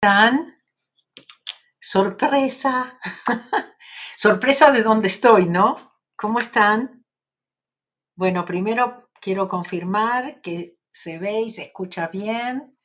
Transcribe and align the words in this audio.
están? 0.00 0.54
Sorpresa. 1.80 3.00
Sorpresa 4.16 4.70
de 4.70 4.82
dónde 4.82 5.08
estoy, 5.08 5.46
¿no? 5.46 5.96
¿Cómo 6.16 6.38
están? 6.38 7.04
Bueno, 8.14 8.44
primero 8.44 9.10
quiero 9.20 9.48
confirmar 9.48 10.40
que 10.40 10.78
se 10.92 11.18
ve 11.18 11.40
y 11.40 11.50
se 11.50 11.64
escucha 11.64 12.06
bien. 12.08 12.78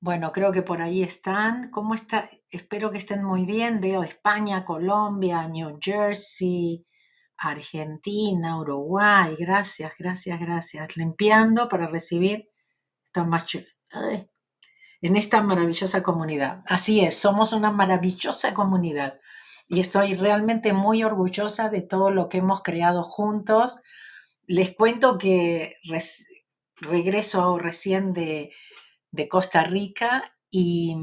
Bueno, 0.00 0.32
creo 0.32 0.50
que 0.50 0.62
por 0.62 0.82
ahí 0.82 1.04
están. 1.04 1.70
¿Cómo 1.70 1.94
está? 1.94 2.28
Espero 2.48 2.90
que 2.90 2.98
estén 2.98 3.22
muy 3.22 3.44
bien. 3.44 3.80
Veo 3.80 4.02
España, 4.02 4.64
Colombia, 4.64 5.46
New 5.46 5.78
Jersey, 5.80 6.84
Argentina, 7.36 8.58
Uruguay. 8.58 9.36
Gracias, 9.38 9.92
gracias, 9.96 10.40
gracias. 10.40 10.96
Limpiando 10.96 11.68
para 11.68 11.86
recibir 11.86 12.48
esta 13.04 13.24
en 15.02 15.16
esta 15.16 15.42
maravillosa 15.42 16.02
comunidad. 16.02 16.62
Así 16.66 17.00
es, 17.00 17.16
somos 17.16 17.52
una 17.52 17.70
maravillosa 17.70 18.54
comunidad 18.54 19.20
y 19.68 19.80
estoy 19.80 20.14
realmente 20.14 20.72
muy 20.72 21.04
orgullosa 21.04 21.68
de 21.70 21.80
todo 21.80 22.10
lo 22.10 22.28
que 22.28 22.38
hemos 22.38 22.62
creado 22.62 23.02
juntos. 23.04 23.78
Les 24.46 24.74
cuento 24.74 25.16
que 25.16 25.76
regreso 26.80 27.58
recién 27.58 28.12
de, 28.12 28.50
Costa 29.28 29.64
Rica 29.64 30.36
y, 30.50 30.96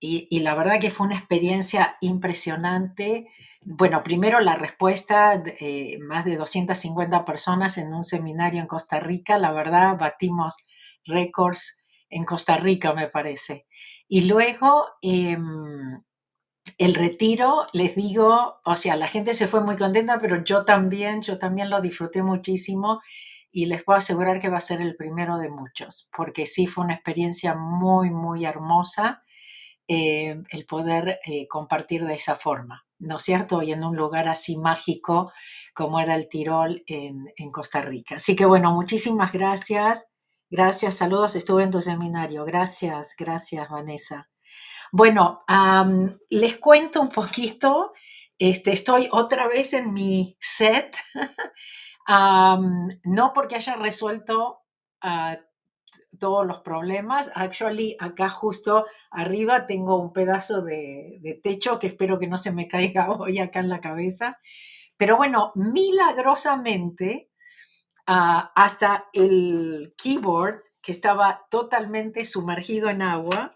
y, 0.00 0.40
la 0.40 0.54
verdad 0.54 0.80
que 0.80 0.90
fue 0.90 1.06
una 1.06 1.16
experiencia 1.16 1.96
impresionante. 2.00 3.28
Bueno, 3.64 4.02
primero 4.02 4.40
la 4.40 4.56
respuesta, 4.56 5.40
eh, 5.44 5.98
más 6.00 6.24
de 6.24 6.36
250 6.36 7.24
personas 7.24 7.78
en 7.78 7.92
un 7.94 8.04
seminario 8.04 8.60
en 8.60 8.66
Costa 8.66 8.98
Rica, 9.00 9.38
la 9.38 9.52
verdad 9.52 9.96
batimos 9.98 10.56
récords 11.04 11.79
en 12.10 12.24
Costa 12.24 12.56
Rica, 12.56 12.92
me 12.92 13.08
parece. 13.08 13.66
Y 14.08 14.22
luego 14.22 14.86
em, 15.00 16.02
el 16.78 16.94
retiro, 16.94 17.66
les 17.72 17.94
digo, 17.94 18.60
o 18.64 18.76
sea, 18.76 18.96
la 18.96 19.08
gente 19.08 19.34
se 19.34 19.46
fue 19.48 19.62
muy 19.62 19.76
contenta, 19.76 20.18
pero 20.20 20.44
yo 20.44 20.64
también, 20.64 21.22
yo 21.22 21.38
también 21.38 21.70
lo 21.70 21.80
disfruté 21.80 22.22
muchísimo 22.22 23.00
y 23.52 23.66
les 23.66 23.82
puedo 23.82 23.98
asegurar 23.98 24.38
que 24.40 24.48
va 24.48 24.58
a 24.58 24.60
ser 24.60 24.80
el 24.80 24.96
primero 24.96 25.38
de 25.38 25.50
muchos, 25.50 26.08
porque 26.16 26.46
sí 26.46 26.66
fue 26.66 26.84
una 26.84 26.94
experiencia 26.94 27.54
muy, 27.54 28.10
muy 28.10 28.44
hermosa 28.44 29.22
em, 29.88 30.44
el 30.50 30.66
poder 30.66 31.20
eh, 31.24 31.48
compartir 31.48 32.04
de 32.04 32.14
esa 32.14 32.36
forma, 32.36 32.86
¿no 32.98 33.16
es 33.16 33.22
cierto? 33.22 33.62
Y 33.62 33.72
en 33.72 33.84
un 33.84 33.96
lugar 33.96 34.28
así 34.28 34.56
mágico 34.56 35.32
como 35.74 36.00
era 36.00 36.14
el 36.14 36.28
Tirol 36.28 36.82
en, 36.86 37.32
en 37.36 37.50
Costa 37.50 37.82
Rica. 37.82 38.16
Así 38.16 38.36
que 38.36 38.44
bueno, 38.44 38.72
muchísimas 38.72 39.32
gracias. 39.32 40.09
Gracias, 40.52 40.96
saludos, 40.96 41.36
estuve 41.36 41.62
en 41.62 41.70
tu 41.70 41.80
seminario. 41.80 42.44
Gracias, 42.44 43.14
gracias, 43.16 43.68
Vanessa. 43.68 44.28
Bueno, 44.90 45.44
les 46.28 46.56
cuento 46.56 47.00
un 47.00 47.08
poquito. 47.08 47.92
Este, 48.36 48.72
estoy 48.72 49.08
otra 49.12 49.46
vez 49.46 49.74
en 49.74 49.92
mi 49.94 50.36
set, 50.40 50.96
no 53.04 53.32
porque 53.32 53.54
haya 53.54 53.76
resuelto 53.76 54.62
ah, 55.02 55.38
todos 56.18 56.44
los 56.44 56.62
problemas. 56.62 57.30
Actually, 57.36 57.96
acá 58.00 58.28
justo 58.28 58.86
arriba 59.12 59.68
tengo 59.68 60.00
un 60.00 60.12
pedazo 60.12 60.62
de, 60.62 61.18
de, 61.20 61.34
techo 61.34 61.78
que 61.78 61.86
espero 61.86 62.18
que 62.18 62.26
no 62.26 62.38
se 62.38 62.50
me 62.50 62.66
caiga 62.66 63.10
hoy 63.18 63.38
acá 63.38 63.60
en 63.60 63.68
la 63.68 63.80
cabeza. 63.80 64.40
Pero 64.96 65.16
bueno, 65.16 65.52
milagrosamente 65.54 67.29
hasta 68.12 69.08
el 69.12 69.94
keyboard 69.96 70.62
que 70.82 70.90
estaba 70.90 71.46
totalmente 71.48 72.24
sumergido 72.24 72.88
en 72.88 73.02
agua 73.02 73.52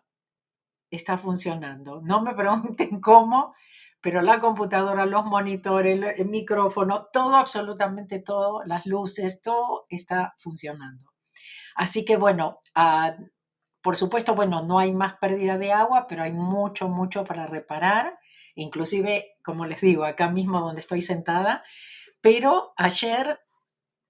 está 0.91 1.19
funcionando. 1.19 2.01
No 2.03 2.23
me 2.23 2.35
pregunten 2.37 3.01
cómo, 3.01 3.55
pero 4.01 4.23
la 4.23 4.39
computadora, 4.39 5.07
los 5.07 5.25
monitores, 5.25 6.19
el 6.19 6.29
micrófono, 6.29 7.09
todo, 7.13 7.35
absolutamente 7.37 8.21
todo, 8.21 8.63
las 8.65 8.87
luces, 8.87 9.41
todo 9.43 9.87
está 9.89 10.35
funcionando. 10.39 11.11
Así 11.75 12.05
que 12.05 12.17
bueno, 12.17 12.61
ah, 12.77 13.17
por 13.83 13.97
supuesto, 13.97 14.37
bueno, 14.37 14.63
no 14.63 14.79
hay 14.79 14.93
más 14.93 15.15
pérdida 15.17 15.59
de 15.59 15.73
agua, 15.73 16.07
pero 16.07 16.23
hay 16.23 16.33
mucho, 16.33 16.89
mucho 16.89 17.25
para 17.25 17.47
reparar. 17.47 18.19
Inclusive, 18.55 19.37
como 19.43 19.67
les 19.67 19.81
digo, 19.81 20.05
acá 20.05 20.31
mismo 20.31 20.61
donde 20.61 20.81
estoy 20.81 21.01
sentada. 21.01 21.65
Pero 22.21 22.73
ayer 22.77 23.41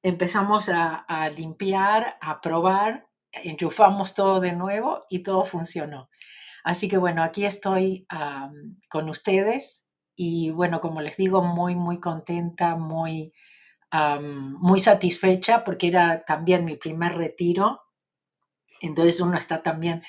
empezamos 0.04 0.68
a, 0.68 1.30
limpiar, 1.34 2.18
a 2.20 2.42
probar, 2.42 3.08
enchufamos 3.32 4.14
todo 4.14 4.38
de 4.38 4.52
nuevo 4.52 5.06
y 5.08 5.20
todo 5.20 5.44
funcionó. 5.44 6.10
Así 6.62 6.88
que 6.88 6.98
bueno, 6.98 7.22
aquí 7.22 7.46
estoy 7.46 8.06
con 8.90 9.08
ustedes 9.08 9.86
y 10.14 10.50
bueno, 10.50 10.80
como 10.80 11.00
les 11.00 11.16
digo, 11.16 11.42
muy, 11.42 11.74
muy 11.74 12.00
contenta, 12.00 12.76
muy, 12.76 13.32
muy 13.90 14.78
satisfecha 14.78 15.64
porque 15.64 15.88
era 15.88 16.24
también 16.26 16.66
mi 16.66 16.76
primer 16.76 17.16
retiro. 17.16 17.80
Entonces 18.82 19.20
uno 19.20 19.38
está 19.38 19.62
también 19.62 20.02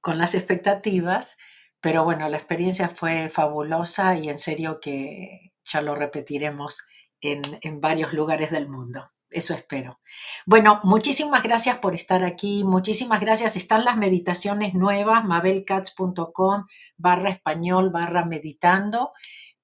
con 0.00 0.16
las 0.16 0.34
expectativas, 0.34 1.36
pero 1.82 2.02
bueno, 2.02 2.30
la 2.30 2.38
experiencia 2.38 2.88
fue 2.88 3.28
fabulosa 3.28 4.16
y 4.16 4.30
en 4.30 4.38
serio 4.38 4.80
que 4.80 5.52
ya 5.64 5.82
lo 5.82 5.94
repetiremos 5.94 6.86
en 7.20 7.80
varios 7.82 8.14
lugares 8.14 8.50
del 8.50 8.68
mundo. 8.68 9.13
Eso 9.34 9.52
espero. 9.52 9.98
Bueno, 10.46 10.80
muchísimas 10.84 11.42
gracias 11.42 11.78
por 11.78 11.96
estar 11.96 12.22
aquí. 12.24 12.62
Muchísimas 12.62 13.20
gracias. 13.20 13.56
Están 13.56 13.84
las 13.84 13.96
meditaciones 13.96 14.74
nuevas, 14.74 15.24
mabelcats.com 15.24 16.66
barra 16.96 17.30
español 17.30 17.90
barra 17.90 18.24
meditando. 18.24 19.10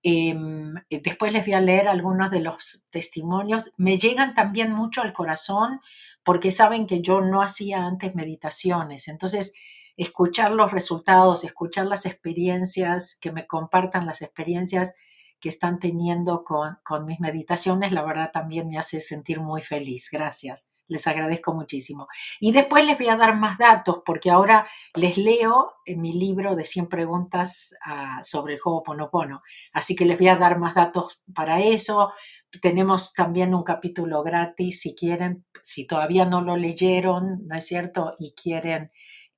Em, 0.03 0.75
después 0.91 1.32
les 1.32 1.44
voy 1.47 1.54
a 1.54 1.60
leer 1.60 1.86
algunos 1.86 2.32
de 2.32 2.41
los 2.41 2.82
testimonios. 2.91 3.70
Me 3.76 3.97
llegan 3.97 4.34
también 4.34 4.72
mucho 4.72 5.03
al 5.03 5.12
corazón 5.12 5.80
porque 6.25 6.50
saben 6.50 6.88
que 6.88 7.00
yo 7.00 7.20
no 7.20 7.41
hacía 7.41 7.86
antes 7.86 8.16
meditaciones. 8.16 9.06
Entonces, 9.06 9.54
escuchar 9.97 10.50
los 10.50 10.72
resultados, 10.72 11.44
escuchar 11.44 11.86
las 11.86 12.06
experiencias, 12.06 13.16
que 13.20 13.30
me 13.30 13.47
compartan 13.47 14.04
las 14.04 14.20
experiencias 14.20 14.94
que 15.41 15.49
están 15.49 15.78
teniendo 15.78 16.45
con, 16.45 16.78
mis 17.06 17.21
meditaciones, 17.21 17.93
la 17.93 18.03
verdad 18.03 18.31
también 18.33 18.69
me 18.69 18.78
hace 18.78 19.01
sentir 19.01 19.41
muy 19.41 19.62
feliz. 19.62 20.09
Gracias. 20.12 20.71
Les 20.87 21.06
agradezco 21.06 21.55
muchísimo. 21.55 22.09
Y 22.41 22.51
después 22.51 22.84
les 22.84 22.99
voy 22.99 23.09
a 23.09 23.17
dar 23.17 23.37
más 23.37 23.59
datos 23.59 24.03
porque 24.05 24.28
ahora 24.28 24.67
les 24.95 25.19
leo 25.19 25.75
en 25.87 26.01
mi 26.01 26.12
libro 26.12 26.56
de 26.56 26.65
100 26.65 26.89
preguntas 26.89 27.75
ah, 27.84 28.21
sobre 28.25 28.55
el 28.55 28.61
juego 28.61 28.83
Ponopono. 28.83 29.39
Así 29.73 29.95
que 29.95 30.05
les 30.05 30.19
voy 30.19 30.28
a 30.28 30.37
dar 30.37 30.59
más 30.59 30.75
datos 30.75 31.23
para 31.33 31.61
eso. 31.61 32.12
Tenemos 32.61 33.15
también 33.15 33.55
un 33.55 33.62
capítulo 33.62 34.25
gratis 34.25 34.81
si 34.81 34.97
quieren, 34.97 35.47
si 35.62 35.87
todavía 35.87 36.27
no 36.27 36.41
lo 36.41 36.57
leyeron, 36.57 37.47
¿no 37.47 37.57
es 37.57 37.67
cierto? 37.67 38.15
Y 38.19 38.34
quieren 38.34 38.91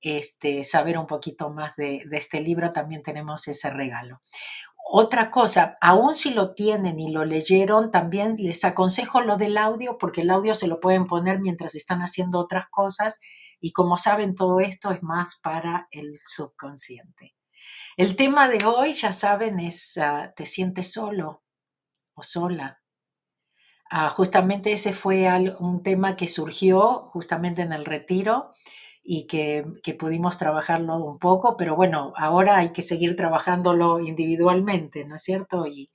este, 0.03 0.65
saber 0.65 0.99
un 0.99 1.07
poquito 1.07 1.51
más 1.51 1.77
de, 1.77 2.05
este 2.11 2.41
libro, 2.41 2.73
también 2.73 3.03
tenemos 3.03 3.47
ese 3.47 3.71
regalo. 3.71 4.21
Otra 4.95 5.31
cosa, 5.31 5.79
aún 5.81 6.13
si 6.13 6.35
lo 6.35 6.53
tienen 6.53 7.01
y 7.01 7.11
lo 7.11 7.25
leyeron, 7.25 7.91
también 7.91 8.37
les 8.39 8.63
aconsejo 8.63 9.23
lo 9.23 9.39
del 9.39 9.57
audio, 9.57 9.97
porque 9.97 10.21
el 10.21 10.29
audio 10.29 10.55
se 10.55 10.67
lo 10.67 10.81
pueden 10.81 11.07
poner 11.07 11.41
mientras 11.41 11.75
están 11.75 12.01
haciendo 12.01 12.39
otras 12.39 12.67
cosas 12.69 13.19
y 13.59 13.73
como 13.73 13.97
saben, 13.97 14.35
todo 14.35 14.61
esto 14.61 14.91
es 14.91 15.03
más 15.03 15.41
para 15.43 15.89
el 15.93 16.19
subconsciente. 16.19 17.35
El 17.97 18.17
tema 18.17 18.51
de 18.51 18.67
hoy, 18.67 18.93
ya 18.93 19.13
saben, 19.13 19.61
es 19.61 19.97
ah, 19.97 20.35
te 20.37 20.45
sientes 20.45 20.93
solo 20.93 21.43
o 22.13 22.23
sola. 22.23 22.83
Ah, 23.91 24.11
justamente 24.11 24.73
ese 24.73 24.93
fue 24.93 25.27
un 25.59 25.83
tema 25.83 26.17
que 26.17 26.29
surgió 26.29 27.07
justamente 27.07 27.63
en 27.63 27.73
el 27.73 27.87
retiro 27.87 28.53
y 29.03 29.27
que, 29.27 29.65
pudimos 29.99 30.39
trabajarlo 30.39 30.97
un 30.97 31.19
poco, 31.19 31.57
pero 31.57 31.77
bueno, 31.77 32.13
ahora 32.17 32.59
hay 32.59 32.73
que 32.73 32.83
seguir 32.83 33.17
trabajándolo 33.17 34.01
individualmente, 34.01 35.05
¿no 35.05 35.17
es 35.17 35.23
cierto? 35.23 35.67
Y, 35.67 35.91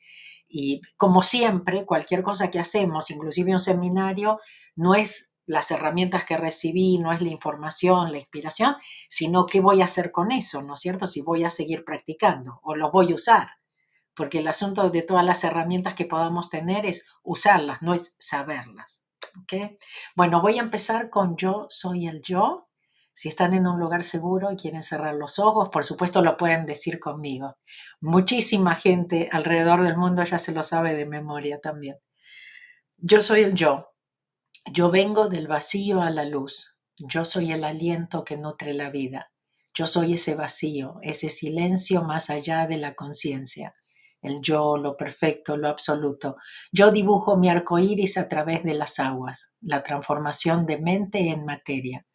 y 0.47 0.81
como 0.97 1.23
siempre, 1.23 1.85
cualquier 1.85 2.23
cosa 2.23 2.51
que 2.51 2.59
hacemos, 2.59 3.09
inclusive 3.11 3.53
un 3.53 3.59
seminario, 3.59 4.39
no 4.75 4.95
es 4.95 5.33
las 5.45 5.71
herramientas 5.71 6.25
que 6.25 6.37
recibí, 6.37 6.99
no 6.99 7.13
es 7.13 7.21
la 7.21 7.29
información, 7.29 8.11
la 8.11 8.17
inspiración, 8.17 8.75
sino 9.09 9.45
qué 9.45 9.61
voy 9.61 9.81
a 9.81 9.85
hacer 9.85 10.11
con 10.11 10.31
eso, 10.31 10.61
¿no 10.61 10.73
es 10.73 10.81
cierto? 10.81 11.07
Si 11.07 11.21
voy 11.21 11.45
a 11.45 11.49
seguir 11.49 11.85
practicando 11.85 12.59
o 12.63 12.75
lo 12.75 12.91
voy 12.91 13.13
a 13.13 13.15
usar. 13.15 13.51
Porque 14.13 14.39
el 14.39 14.47
asunto 14.47 14.89
de 14.89 15.03
todas 15.03 15.23
las 15.23 15.43
herramientas 15.43 15.93
que 15.93 16.05
podamos 16.05 16.49
tener 16.49 16.85
es 16.85 17.05
usarlas, 17.23 17.81
no 17.81 17.93
es 17.93 18.15
saberlas. 18.19 19.05
¿okay? 19.43 19.77
Bueno, 20.15 20.41
voy 20.41 20.57
a 20.57 20.63
empezar 20.63 21.09
con 21.09 21.37
yo 21.37 21.67
soy 21.69 22.07
el 22.07 22.21
yo 22.21 22.66
si 23.17 23.29
están 23.29 23.55
en 23.55 23.65
un 23.65 23.79
lugar 23.79 24.03
seguro 24.03 24.51
y 24.51 24.55
quieren 24.55 24.83
cerrar 24.83 25.15
los 25.15 25.39
ojos, 25.39 25.69
por 25.69 25.83
supuesto 25.83 26.21
lo 26.21 26.37
pueden 26.37 26.67
decir 26.67 26.99
conmigo. 26.99 27.57
Muchísima 27.99 28.75
gente 28.75 29.27
alrededor 29.31 29.81
del 29.81 29.97
mundo 29.97 30.23
ya 30.23 30.37
se 30.37 30.51
lo 30.51 30.61
sabe 30.61 30.93
de 30.93 31.07
memoria 31.07 31.59
también. 31.59 31.97
Yo 32.95 33.21
soy 33.21 33.41
el 33.41 33.55
yo. 33.55 33.89
Yo 34.71 34.91
vengo 34.91 35.29
del 35.29 35.47
vacío 35.47 36.03
a 36.03 36.11
la 36.11 36.25
luz. 36.25 36.77
Yo 36.95 37.25
soy 37.25 37.51
el 37.53 37.63
aliento 37.63 38.23
que 38.23 38.37
nutre 38.37 38.75
la 38.75 38.91
vida. 38.91 39.31
Yo 39.73 39.87
soy 39.87 40.13
ese 40.13 40.35
vacío, 40.35 40.99
ese 41.01 41.29
silencio 41.29 42.03
más 42.03 42.29
allá 42.29 42.67
de 42.67 42.77
la 42.77 42.93
conciencia, 42.93 43.73
el 44.21 44.41
yo, 44.41 44.77
lo 44.77 44.95
perfecto, 44.95 45.57
lo 45.57 45.69
absoluto. 45.69 46.37
Yo 46.71 46.91
dibujo 46.91 47.35
mi 47.35 47.49
arco 47.49 47.79
iris 47.79 48.19
a 48.19 48.29
través 48.29 48.63
de 48.63 48.75
las 48.75 48.99
aguas, 48.99 49.53
la 49.59 49.81
transformación 49.81 50.67
de 50.67 50.77
mente 50.77 51.29
en 51.29 51.45
materia. 51.45 52.06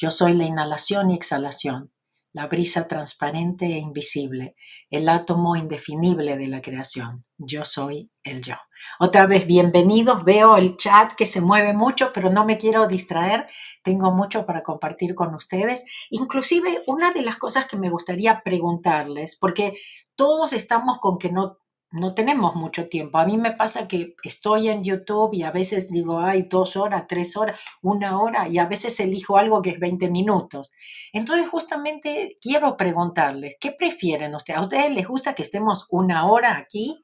Yo 0.00 0.12
soy 0.12 0.34
la 0.34 0.44
inhalación 0.44 1.10
y 1.10 1.16
exhalación, 1.16 1.92
la 2.32 2.46
brisa 2.46 2.86
transparente 2.86 3.66
e 3.66 3.78
invisible, 3.78 4.54
el 4.90 5.08
átomo 5.08 5.56
indefinible 5.56 6.36
de 6.36 6.46
la 6.46 6.62
creación. 6.62 7.24
Yo 7.36 7.64
soy 7.64 8.08
el 8.22 8.40
yo. 8.40 8.54
Otra 9.00 9.26
vez, 9.26 9.44
bienvenidos. 9.44 10.22
Veo 10.22 10.56
el 10.56 10.76
chat 10.76 11.14
que 11.14 11.26
se 11.26 11.40
mueve 11.40 11.72
mucho, 11.72 12.12
pero 12.14 12.30
no 12.30 12.44
me 12.44 12.58
quiero 12.58 12.86
distraer. 12.86 13.46
Tengo 13.82 14.12
mucho 14.12 14.46
para 14.46 14.62
compartir 14.62 15.16
con 15.16 15.34
ustedes. 15.34 15.84
Inclusive, 16.10 16.84
una 16.86 17.10
de 17.12 17.22
las 17.22 17.34
cosas 17.34 17.66
que 17.66 17.76
me 17.76 17.90
gustaría 17.90 18.42
preguntarles, 18.44 19.36
porque 19.36 19.76
todos 20.14 20.52
estamos 20.52 20.98
con 20.98 21.18
que 21.18 21.32
no 21.32 21.58
no 21.90 22.14
tenemos 22.14 22.54
mucho 22.54 22.88
tiempo. 22.88 23.18
A 23.18 23.24
mí 23.24 23.38
me 23.38 23.52
pasa 23.52 23.88
que 23.88 24.14
estoy 24.22 24.68
en 24.68 24.84
YouTube 24.84 25.32
y 25.32 25.42
a 25.42 25.50
veces 25.50 25.90
digo, 25.90 26.20
ay, 26.20 26.46
dos 26.48 26.76
horas, 26.76 27.06
tres 27.08 27.36
horas, 27.36 27.58
una 27.82 28.20
hora, 28.20 28.48
y 28.48 28.58
a 28.58 28.66
veces 28.66 28.98
elijo 29.00 29.38
algo 29.38 29.62
que 29.62 29.70
es 29.70 29.80
20 29.80 30.10
minutos. 30.10 30.70
Entonces, 31.12 31.48
justamente 31.48 32.36
quiero 32.40 32.76
preguntarles, 32.76 33.56
¿qué 33.58 33.72
prefieren 33.72 34.34
ustedes? 34.34 34.58
¿A 34.58 34.62
ustedes 34.62 34.90
les 34.94 35.08
gusta 35.08 35.34
que 35.34 35.42
estemos 35.42 35.86
una 35.90 36.26
hora 36.26 36.56
aquí? 36.58 37.02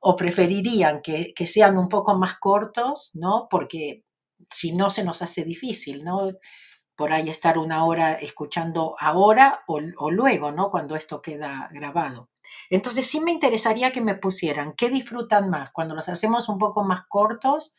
¿O 0.00 0.14
preferirían 0.14 1.00
que, 1.02 1.34
sean 1.46 1.78
un 1.78 1.88
poco 1.88 2.16
más 2.16 2.38
cortos, 2.38 3.10
¿no? 3.14 3.48
Porque 3.50 4.04
si 4.48 4.72
no 4.72 4.90
se 4.90 5.04
nos 5.04 5.22
hace 5.22 5.42
difícil, 5.44 6.04
¿no? 6.04 6.30
Por 6.98 7.12
ahí 7.14 7.30
estar 7.30 7.58
una 7.58 7.84
hora 7.86 8.14
escuchando 8.14 8.96
ahora 9.00 9.62
o, 9.68 9.80
luego, 10.10 10.52
¿no? 10.52 10.70
Cuando 10.70 10.96
esto 10.96 11.22
queda 11.22 11.70
grabado. 11.72 12.28
Entonces 12.70 13.06
sí 13.06 13.20
me 13.20 13.30
interesaría 13.30 13.92
que 13.92 14.02
me 14.02 14.16
pusieran 14.16 14.74
qué 14.76 14.90
disfrutan 14.90 15.48
más, 15.48 15.70
cuando 15.70 15.94
los 15.94 16.08
hacemos 16.10 16.48
un 16.50 16.58
poco 16.58 16.84
más 16.84 17.02
cortos 17.08 17.74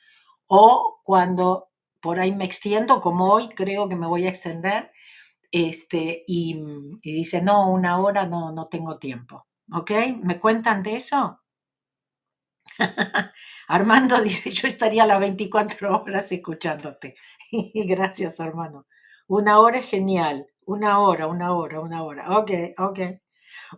o 0.47 1.01
cuando 1.03 1.69
por 2.01 2.19
ahí 2.19 2.33
me 2.33 2.45
extiendo, 2.45 3.01
como 3.01 3.33
hoy 3.33 3.49
creo 3.49 3.89
que 3.89 3.97
me 3.97 4.07
voy 4.07 4.25
a 4.25 4.29
extender, 4.29 4.91
este, 5.51 6.23
y, 6.27 6.61
y 7.01 7.13
dice, 7.13 7.41
no, 7.41 7.69
una 7.69 7.99
hora 7.99 8.25
no, 8.25 8.51
no 8.53 8.67
tengo 8.69 8.99
tiempo. 8.99 9.47
¿Ok? 9.73 9.91
¿Me 10.23 10.39
cuentan 10.39 10.83
de 10.83 10.95
eso? 10.97 11.41
Armando 13.67 14.21
dice, 14.21 14.51
yo 14.51 14.67
estaría 14.67 15.05
las 15.05 15.19
24 15.19 16.01
horas 16.01 16.31
escuchándote. 16.31 17.15
Gracias, 17.73 18.39
hermano. 18.39 18.87
Una 19.29 19.59
hora 19.59 19.77
es 19.79 19.89
genial. 19.89 20.47
Una 20.65 20.99
hora, 20.99 21.27
una 21.27 21.53
hora, 21.53 21.79
una 21.79 22.03
hora. 22.03 22.37
Ok, 22.37 22.51
ok. 22.77 22.99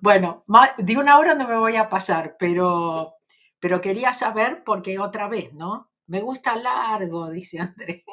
Bueno, 0.01 0.43
de 0.77 0.97
una 0.97 1.19
hora 1.19 1.35
no 1.35 1.47
me 1.47 1.57
voy 1.57 1.75
a 1.77 1.89
pasar, 1.89 2.35
pero, 2.39 3.15
pero 3.59 3.81
quería 3.81 4.13
saber 4.13 4.63
porque 4.65 4.99
otra 4.99 5.27
vez, 5.27 5.53
¿no? 5.53 5.91
Me 6.07 6.21
gusta 6.21 6.55
largo, 6.55 7.29
dice 7.31 7.59
André. 7.59 8.03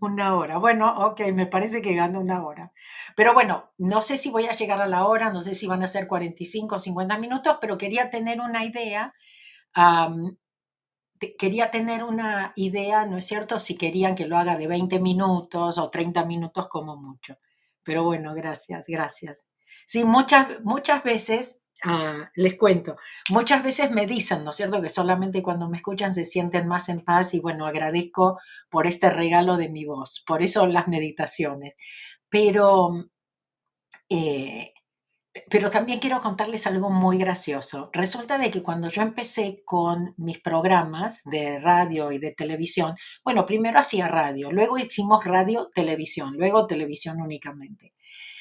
una 0.00 0.36
hora. 0.36 0.58
Bueno, 0.58 0.88
ok, 1.06 1.20
me 1.32 1.46
parece 1.46 1.82
que 1.82 1.94
gano 1.94 2.20
una 2.20 2.44
hora. 2.44 2.72
Pero 3.16 3.34
bueno, 3.34 3.72
no 3.78 4.02
sé 4.02 4.16
si 4.16 4.30
voy 4.30 4.46
a 4.46 4.52
llegar 4.52 4.80
a 4.80 4.86
la 4.86 5.06
hora, 5.06 5.30
no 5.30 5.42
sé 5.42 5.54
si 5.54 5.66
van 5.66 5.82
a 5.82 5.86
ser 5.86 6.06
45 6.06 6.76
o 6.76 6.78
50 6.78 7.18
minutos, 7.18 7.58
pero 7.60 7.78
quería 7.78 8.10
tener 8.10 8.40
una 8.40 8.64
idea. 8.64 9.14
Quería 11.38 11.70
tener 11.70 12.04
una 12.04 12.52
idea, 12.56 13.06
¿no 13.06 13.16
es 13.18 13.26
cierto? 13.26 13.58
Si 13.60 13.76
querían 13.76 14.14
que 14.14 14.26
lo 14.26 14.36
haga 14.38 14.56
de 14.56 14.66
20 14.66 15.00
minutos 15.00 15.78
o 15.78 15.90
30 15.90 16.24
minutos 16.24 16.68
como 16.68 16.96
mucho. 16.96 17.36
Pero 17.82 18.04
bueno, 18.04 18.34
gracias, 18.34 18.86
gracias. 18.88 19.46
Sí, 19.86 20.04
muchas, 20.04 20.48
muchas 20.64 21.02
veces, 21.04 21.64
ah, 21.84 22.30
les 22.34 22.56
cuento, 22.58 22.96
muchas 23.30 23.62
veces 23.62 23.90
me 23.92 24.06
dicen, 24.06 24.44
¿no 24.44 24.50
es 24.50 24.56
cierto?, 24.56 24.82
que 24.82 24.88
solamente 24.88 25.42
cuando 25.42 25.68
me 25.68 25.76
escuchan 25.78 26.12
se 26.14 26.24
sienten 26.24 26.68
más 26.68 26.88
en 26.88 27.00
paz 27.04 27.34
y 27.34 27.40
bueno, 27.40 27.66
agradezco 27.66 28.38
por 28.70 28.86
este 28.86 29.10
regalo 29.10 29.56
de 29.56 29.68
mi 29.68 29.84
voz, 29.84 30.22
por 30.26 30.42
eso 30.42 30.66
las 30.66 30.88
meditaciones. 30.88 31.74
Pero, 32.28 32.90
eh, 34.10 34.74
pero 35.48 35.70
también 35.70 36.00
quiero 36.00 36.20
contarles 36.20 36.66
algo 36.66 36.90
muy 36.90 37.18
gracioso. 37.18 37.90
Resulta 37.92 38.36
de 38.36 38.50
que 38.50 38.62
cuando 38.62 38.88
yo 38.88 39.02
empecé 39.02 39.62
con 39.64 40.14
mis 40.16 40.40
programas 40.40 41.22
de 41.24 41.60
radio 41.60 42.10
y 42.10 42.18
de 42.18 42.32
televisión, 42.32 42.96
bueno, 43.24 43.46
primero 43.46 43.78
hacía 43.78 44.08
radio, 44.08 44.50
luego 44.50 44.78
hicimos 44.78 45.24
radio, 45.24 45.70
televisión, 45.72 46.34
luego 46.36 46.66
televisión 46.66 47.20
únicamente. 47.20 47.94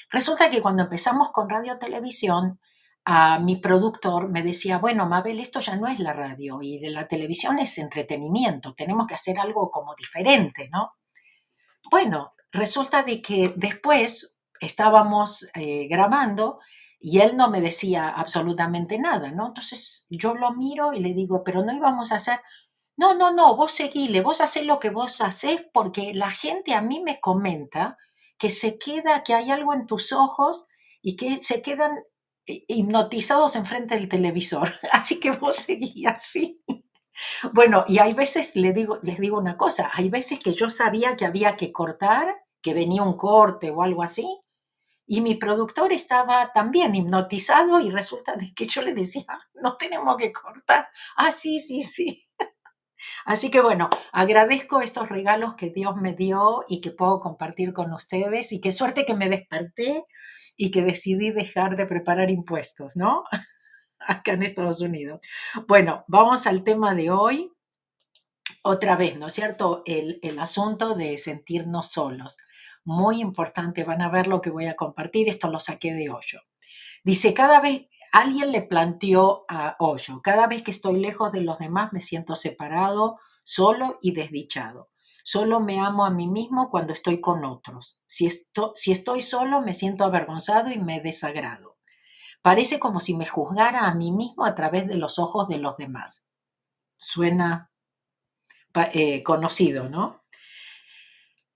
Resulta 0.10 0.50
que 0.50 0.62
cuando 0.62 0.84
empezamos 0.84 1.30
con 1.32 1.50
radio 1.50 1.78
televisión, 1.78 2.60
a 3.06 3.40
mi 3.40 3.58
productor 3.58 4.30
me 4.30 4.42
decía, 4.42 4.80
bueno, 4.80 5.08
Mabel, 5.08 5.40
esto 5.40 5.60
ya 5.60 5.76
no 5.76 5.88
es 5.88 6.00
la 6.00 6.14
radio 6.14 6.62
y 6.62 6.80
la 6.90 7.08
televisión 7.08 7.60
es 7.60 7.78
entretenimiento, 7.78 8.74
tenemos 8.74 9.06
que 9.08 9.14
hacer 9.14 9.40
algo 9.40 9.70
como 9.70 9.96
diferente, 9.96 10.70
¿no? 10.72 10.94
Bueno, 11.92 12.34
resulta 12.52 13.04
de 13.04 13.22
que 13.22 13.54
después 13.56 14.39
estábamos 14.60 15.48
eh, 15.56 15.88
grabando 15.88 16.60
y 17.00 17.20
él 17.20 17.38
no 17.38 17.50
me 17.50 17.62
decía 17.62 18.10
absolutamente 18.10 19.00
nada, 19.00 19.32
¿no? 19.32 19.48
Entonces 19.48 20.06
yo 20.10 20.34
lo 20.36 20.54
miro 20.54 20.94
y 20.94 21.00
le 21.00 21.14
digo, 21.14 21.44
pero 21.44 21.64
no 21.64 21.74
íbamos 21.74 22.12
a 22.12 22.16
hacer, 22.16 22.40
no, 22.98 23.16
no, 23.16 23.32
no, 23.32 23.56
vos 23.56 23.72
seguile, 23.72 24.22
vos 24.22 24.42
haces 24.42 24.66
lo 24.66 24.80
que 24.80 24.90
vos 24.90 25.22
haces 25.22 25.66
porque 25.74 26.14
la 26.14 26.30
gente 26.30 26.74
a 26.74 26.82
mí 26.82 27.02
me 27.02 27.20
comenta 27.20 27.98
que 28.38 28.50
se 28.50 28.78
queda, 28.78 29.24
que 29.24 29.34
hay 29.34 29.52
algo 29.52 29.74
en 29.74 29.88
tus 29.88 30.12
ojos 30.12 30.66
y 31.02 31.16
que 31.16 31.38
se 31.44 31.62
quedan 31.62 31.92
hipnotizados 32.46 33.56
enfrente 33.56 33.96
del 33.96 34.10
televisor. 34.10 34.70
Así 34.92 35.20
que 35.20 35.32
vos 35.32 35.56
seguís 35.56 36.06
así. 36.08 36.62
Bueno, 37.54 37.84
y 37.88 38.00
hay 38.00 38.14
veces, 38.14 38.56
les 38.56 38.74
digo, 38.74 39.00
les 39.02 39.20
digo 39.20 39.38
una 39.38 39.58
cosa, 39.58 39.92
hay 39.94 40.10
veces 40.10 40.40
que 40.40 40.54
yo 40.54 40.70
sabía 40.70 41.18
que 41.18 41.26
había 41.26 41.58
que 41.58 41.72
cortar, 41.72 42.34
que 42.62 42.74
venía 42.74 43.04
un 43.04 43.18
corte 43.18 43.72
o 43.72 43.84
algo 43.84 44.04
así, 44.04 44.26
y 45.12 45.22
mi 45.22 45.34
productor 45.34 45.92
estaba 45.92 46.54
también 46.54 46.94
hipnotizado 46.94 47.80
y 47.82 47.90
resulta 47.90 48.36
que 48.56 48.68
yo 48.68 48.84
le 48.84 48.94
decía, 48.94 49.26
no 49.56 49.76
tenemos 49.76 50.16
que 50.18 50.32
cortar. 50.32 50.88
Ah, 51.18 51.32
sí, 51.32 51.58
sí, 51.60 51.82
sí. 51.82 52.24
Así 53.26 53.50
que 53.50 53.60
bueno, 53.60 53.90
agradezco 54.12 54.82
estos 54.82 55.10
regalos 55.10 55.56
que 55.56 55.72
Dios 55.72 55.96
me 55.96 56.14
dio 56.14 56.64
y 56.70 56.80
que 56.80 56.92
puedo 56.92 57.20
compartir 57.20 57.74
con 57.74 57.92
ustedes 57.92 58.52
y 58.52 58.62
qué 58.62 58.72
suerte 58.72 59.04
que 59.04 59.16
me 59.16 59.30
desperté 59.30 60.06
y 60.56 60.70
que 60.70 60.84
decidí 60.84 61.32
dejar 61.32 61.76
de 61.76 61.88
preparar 61.88 62.30
impuestos, 62.30 62.96
¿no? 62.96 63.24
Acá 64.00 64.34
en 64.34 64.44
Estados 64.44 64.80
Unidos. 64.80 65.22
Bueno, 65.68 66.06
vamos 66.08 66.46
al 66.46 66.64
tema 66.64 66.94
de 66.94 67.10
hoy. 67.10 67.52
Otra 68.62 68.96
vez, 68.96 69.18
¿no 69.18 69.26
es 69.26 69.34
cierto? 69.34 69.82
El, 69.88 70.20
el 70.22 70.38
asunto 70.38 70.94
de 70.94 71.18
sentirnos 71.18 71.88
solos. 71.88 72.38
Muy 72.84 73.22
importante, 73.22 73.84
van 73.84 74.02
a 74.02 74.10
ver 74.10 74.28
lo 74.28 74.42
que 74.42 74.50
voy 74.50 74.68
a 74.68 74.76
compartir, 74.76 75.30
esto 75.30 75.50
lo 75.50 75.60
saqué 75.60 75.94
de 75.94 76.10
hoyo. 76.10 76.42
Dice, 77.04 77.34
cada 77.34 77.62
vez, 77.62 77.88
alguien 78.12 78.52
le 78.52 78.62
planteó 78.62 79.46
a 79.48 79.76
Hoyo, 79.80 80.22
cada 80.22 80.48
vez 80.48 80.64
que 80.64 80.72
estoy 80.72 81.00
lejos 81.00 81.32
de 81.32 81.42
los 81.42 81.60
demás 81.60 81.94
me 81.94 82.02
siento 82.02 82.36
separado, 82.36 83.20
solo 83.44 83.98
y 84.02 84.12
desdichado. 84.12 84.90
Solo 85.24 85.60
me 85.60 85.80
amo 85.80 86.06
a 86.06 86.10
mí 86.10 86.28
mismo 86.28 86.70
cuando 86.70 86.94
estoy 86.94 87.22
con 87.22 87.46
otros. 87.46 88.00
Si, 88.08 88.28
estoy 88.92 89.22
solo 89.22 89.62
me 89.62 89.74
siento 89.74 90.04
avergonzado 90.04 90.72
y 90.72 90.80
me 90.80 91.02
desagrado. 91.02 91.78
Parece 92.42 92.80
como 92.80 93.00
si 93.00 93.16
me 93.16 93.28
juzgara 93.28 93.88
a 93.88 93.94
mí 93.94 94.12
mismo 94.12 94.46
a 94.46 94.56
través 94.56 94.88
de 94.88 94.96
los 94.96 95.20
ojos 95.20 95.48
de 95.48 95.58
los 95.58 95.78
demás. 95.78 96.24
Suena 96.98 97.72
eh, 98.94 99.22
conocido, 99.24 99.90
¿no? 99.90 100.19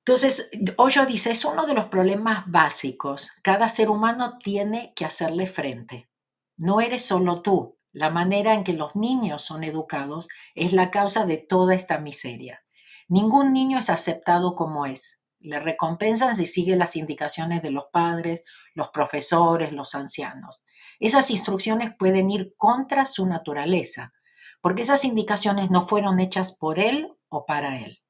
Entonces, 0.05 0.49
Hoyo 0.75 1.05
dice, 1.05 1.31
es 1.31 1.45
uno 1.45 1.65
de 1.65 1.73
los 1.73 1.85
problemas 1.85 2.43
básicos. 2.47 3.31
Cada 3.41 3.69
ser 3.69 3.89
humano 3.89 4.37
tiene 4.37 4.91
que 4.97 5.05
hacerle 5.05 5.47
frente. 5.47 6.09
No 6.57 6.81
eres 6.81 7.05
solo 7.05 7.41
tú. 7.41 7.79
La 7.93 8.09
manera 8.09 8.53
en 8.53 8.65
que 8.65 8.73
los 8.73 8.97
niños 8.97 9.43
son 9.43 9.63
educados 9.63 10.27
es 10.55 10.73
la 10.73 10.91
causa 10.91 11.25
de 11.25 11.37
toda 11.37 11.73
esta 11.73 11.99
miseria. 11.99 12.65
Ningún 13.07 13.53
niño 13.53 13.79
es 13.79 13.89
aceptado 13.89 14.55
como 14.55 14.85
es. 14.85 15.21
Le 15.39 15.59
recompensan 15.59 16.35
si 16.35 16.47
sigue 16.47 16.75
las 16.75 16.97
indicaciones 16.97 17.61
de 17.61 17.71
los 17.71 17.85
padres, 17.93 18.43
los 18.73 18.89
profesores, 18.89 19.71
los 19.71 19.95
ancianos. 19.95 20.63
Esas 20.99 21.31
instrucciones 21.31 21.93
pueden 21.97 22.29
ir 22.29 22.55
contra 22.57 23.05
su 23.05 23.25
naturaleza, 23.25 24.11
porque 24.59 24.81
esas 24.81 25.05
indicaciones 25.05 25.71
no 25.71 25.87
fueron 25.87 26.19
hechas 26.19 26.51
por 26.51 26.77
él 26.79 27.07
o 27.29 27.45
para 27.45 27.79
él. 27.79 28.02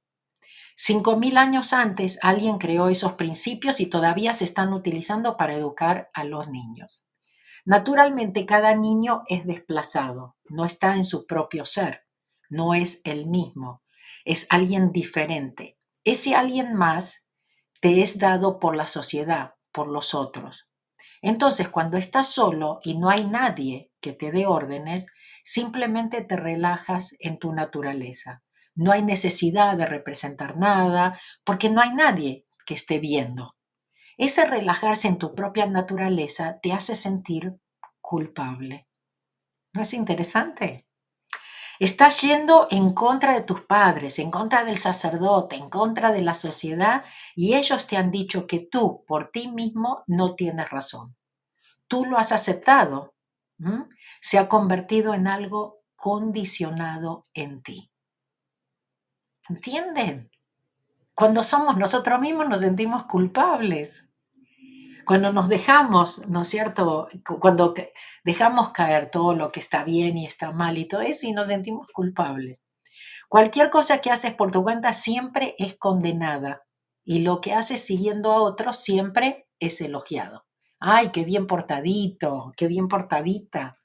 Cinco 0.75 1.17
mil 1.17 1.37
años 1.37 1.71
antes 1.71 2.17
alguien 2.21 2.57
creó 2.57 2.89
esos 2.89 3.13
principios 3.13 3.79
y 3.79 3.85
todavía 3.85 4.33
se 4.33 4.43
están 4.43 4.73
utilizando 4.73 5.37
para 5.37 5.53
educar 5.53 6.09
a 6.13 6.23
los 6.23 6.49
niños. 6.49 7.05
Naturalmente, 7.65 8.45
cada 8.45 8.75
niño 8.75 9.23
es 9.27 9.45
desplazado, 9.45 10.35
no 10.45 10.65
está 10.65 10.95
en 10.95 11.03
su 11.03 11.25
propio 11.27 11.65
ser, 11.65 12.05
no 12.49 12.73
es 12.73 13.01
el 13.05 13.27
mismo, 13.27 13.83
es 14.25 14.47
alguien 14.49 14.91
diferente. 14.91 15.77
Ese 16.03 16.35
alguien 16.35 16.73
más 16.73 17.29
te 17.79 18.01
es 18.01 18.17
dado 18.19 18.59
por 18.59 18.75
la 18.75 18.87
sociedad, 18.87 19.53
por 19.71 19.87
los 19.87 20.13
otros. 20.13 20.67
Entonces, 21.21 21.69
cuando 21.69 21.97
estás 21.97 22.27
solo 22.27 22.79
y 22.83 22.97
no 22.97 23.09
hay 23.09 23.25
nadie 23.25 23.91
que 24.01 24.11
te 24.11 24.31
dé 24.31 24.45
órdenes, 24.45 25.07
simplemente 25.45 26.21
te 26.21 26.35
relajas 26.35 27.15
en 27.19 27.39
tu 27.39 27.53
naturaleza. 27.53 28.43
No 28.75 28.91
hay 28.91 29.03
necesidad 29.03 29.77
de 29.77 29.85
representar 29.85 30.57
nada 30.57 31.19
porque 31.43 31.69
no 31.69 31.81
hay 31.81 31.93
nadie 31.93 32.45
que 32.65 32.73
esté 32.73 32.99
viendo. 32.99 33.55
Ese 34.17 34.45
relajarse 34.45 35.07
en 35.07 35.17
tu 35.17 35.33
propia 35.33 35.65
naturaleza 35.65 36.59
te 36.61 36.71
hace 36.73 36.95
sentir 36.95 37.55
culpable. 38.01 38.87
¿No 39.73 39.81
es 39.81 39.93
interesante? 39.93 40.87
Estás 41.79 42.21
yendo 42.21 42.67
en 42.69 42.93
contra 42.93 43.33
de 43.33 43.41
tus 43.41 43.61
padres, 43.61 44.19
en 44.19 44.29
contra 44.29 44.63
del 44.63 44.77
sacerdote, 44.77 45.55
en 45.55 45.69
contra 45.69 46.11
de 46.11 46.21
la 46.21 46.35
sociedad 46.35 47.03
y 47.35 47.55
ellos 47.55 47.87
te 47.87 47.97
han 47.97 48.11
dicho 48.11 48.45
que 48.45 48.65
tú 48.65 49.03
por 49.07 49.31
ti 49.31 49.47
mismo 49.49 50.03
no 50.07 50.35
tienes 50.35 50.69
razón. 50.69 51.15
Tú 51.87 52.05
lo 52.05 52.17
has 52.17 52.31
aceptado. 52.31 53.15
Se 54.21 54.37
ha 54.37 54.47
convertido 54.47 55.13
en 55.13 55.27
algo 55.27 55.81
condicionado 55.95 57.23
en 57.33 57.63
ti. 57.63 57.92
¿Entienden? 59.49 60.31
Cuando 61.15 61.43
somos 61.43 61.77
nosotros 61.77 62.19
mismos 62.19 62.47
nos 62.47 62.61
sentimos 62.61 63.05
culpables. 63.05 64.09
Cuando 65.05 65.33
nos 65.33 65.49
dejamos, 65.49 66.27
¿no 66.29 66.41
es 66.41 66.47
cierto? 66.47 67.09
Cuando 67.39 67.73
dejamos 68.23 68.71
caer 68.71 69.11
todo 69.11 69.35
lo 69.35 69.51
que 69.51 69.59
está 69.59 69.83
bien 69.83 70.17
y 70.17 70.25
está 70.25 70.51
mal 70.51 70.77
y 70.77 70.85
todo 70.85 71.01
eso 71.01 71.27
y 71.27 71.33
nos 71.33 71.47
sentimos 71.47 71.91
culpables. 71.91 72.61
Cualquier 73.27 73.69
cosa 73.69 73.99
que 73.99 74.11
haces 74.11 74.33
por 74.33 74.51
tu 74.51 74.63
cuenta 74.63 74.93
siempre 74.93 75.55
es 75.59 75.75
condenada 75.75 76.63
y 77.03 77.19
lo 77.19 77.41
que 77.41 77.53
haces 77.53 77.85
siguiendo 77.85 78.31
a 78.31 78.41
otros 78.41 78.77
siempre 78.77 79.47
es 79.59 79.81
elogiado. 79.81 80.45
Ay, 80.79 81.09
qué 81.09 81.25
bien 81.25 81.47
portadito, 81.47 82.51
qué 82.55 82.67
bien 82.67 82.87
portadita. 82.87 83.79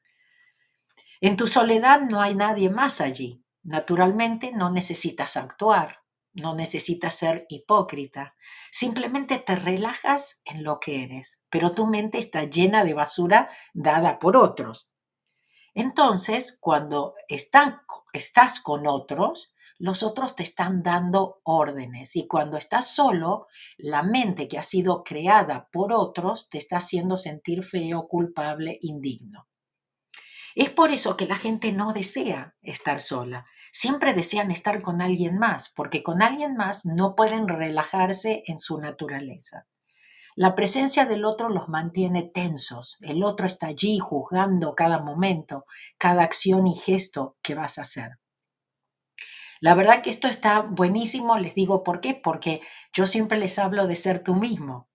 En 1.21 1.37
tu 1.37 1.47
soledad 1.47 2.00
no 2.00 2.21
hay 2.21 2.35
nadie 2.35 2.71
más 2.71 3.00
allí. 3.00 3.43
Naturalmente 3.69 4.51
no 4.51 4.71
necesitas 4.71 5.37
actuar, 5.37 5.99
no 6.33 6.55
necesitas 6.55 7.15
ser 7.15 7.45
hipócrita. 7.51 8.35
Simplemente 8.73 9.37
te 9.37 9.57
relajas 9.57 10.41
en 10.47 10.65
lo 10.65 10.81
que 10.81 11.05
eres, 11.05 11.39
pero 11.51 11.73
tu 11.73 11.87
mente 11.87 12.17
está 12.17 12.45
llena 12.45 12.83
de 12.83 12.95
basura 12.95 13.51
dada 13.75 14.19
por 14.19 14.39
otros. 14.39 14.89
Entonces, 15.75 16.57
cuando 16.59 17.13
estás 17.29 18.61
con 18.61 18.87
otros, 18.87 19.53
los 19.77 20.03
otros 20.03 20.35
te 20.35 20.45
están 20.45 20.83
dando 20.83 21.43
órdenes 21.45 22.17
y 22.17 22.27
cuando 22.27 22.57
estás 22.57 22.95
solo, 22.95 23.49
la 23.77 24.03
mente 24.03 24.49
que 24.49 24.57
ha 24.57 24.63
sido 24.63 25.05
creada 25.05 25.69
por 25.71 25.93
otros 25.93 26.49
te 26.49 26.57
está 26.57 26.79
haciendo 26.79 27.19
sentir 27.19 27.63
feo, 27.63 28.09
culpable, 28.09 28.79
indigno. 28.81 29.47
Es 30.59 30.71
por 30.71 30.91
eso 30.91 31.17
que 31.17 31.29
la 31.29 31.37
gente 31.37 31.71
no 31.71 31.93
desea 31.93 32.57
estar 32.62 33.00
sola. 33.00 33.47
Siempre 33.71 34.12
desean 34.12 34.50
estar 34.50 34.83
con 34.83 35.00
alguien 35.00 35.38
más, 35.38 35.69
porque 35.69 36.03
con 36.03 36.21
alguien 36.21 36.57
más 36.57 36.85
no 36.85 37.15
pueden 37.15 37.47
relajarse 37.47 38.43
en 38.45 38.59
su 38.59 38.81
naturaleza. 38.81 39.69
La 40.35 40.57
presencia 40.57 41.07
del 41.07 41.25
otro 41.25 41.49
los 41.49 41.69
mantiene 41.69 42.25
tensos. 42.25 42.97
El 43.00 43.23
otro 43.23 43.47
está 43.47 43.69
allí 43.69 44.00
juzgando 44.00 44.75
cada 44.75 44.99
momento, 44.99 45.65
cada 45.97 46.25
acción 46.25 46.67
y 46.67 46.75
gesto 46.75 47.37
que 47.41 47.55
vas 47.55 47.79
a 47.79 47.83
hacer. 47.83 48.19
La 49.61 49.77
verdad 49.77 50.03
que 50.03 50.11
esto 50.11 50.27
está 50.27 50.62
buenísimo, 50.62 51.38
les 51.38 51.55
digo 51.55 51.85
por 51.85 52.00
qué, 52.00 52.15
porque 52.15 52.61
yo 52.93 53.07
siempre 53.07 53.38
les 53.38 53.61
hablo 53.61 53.87
de 53.87 53.95
ser 53.95 54.25
tú 54.25 54.35
mismo, 54.35 54.88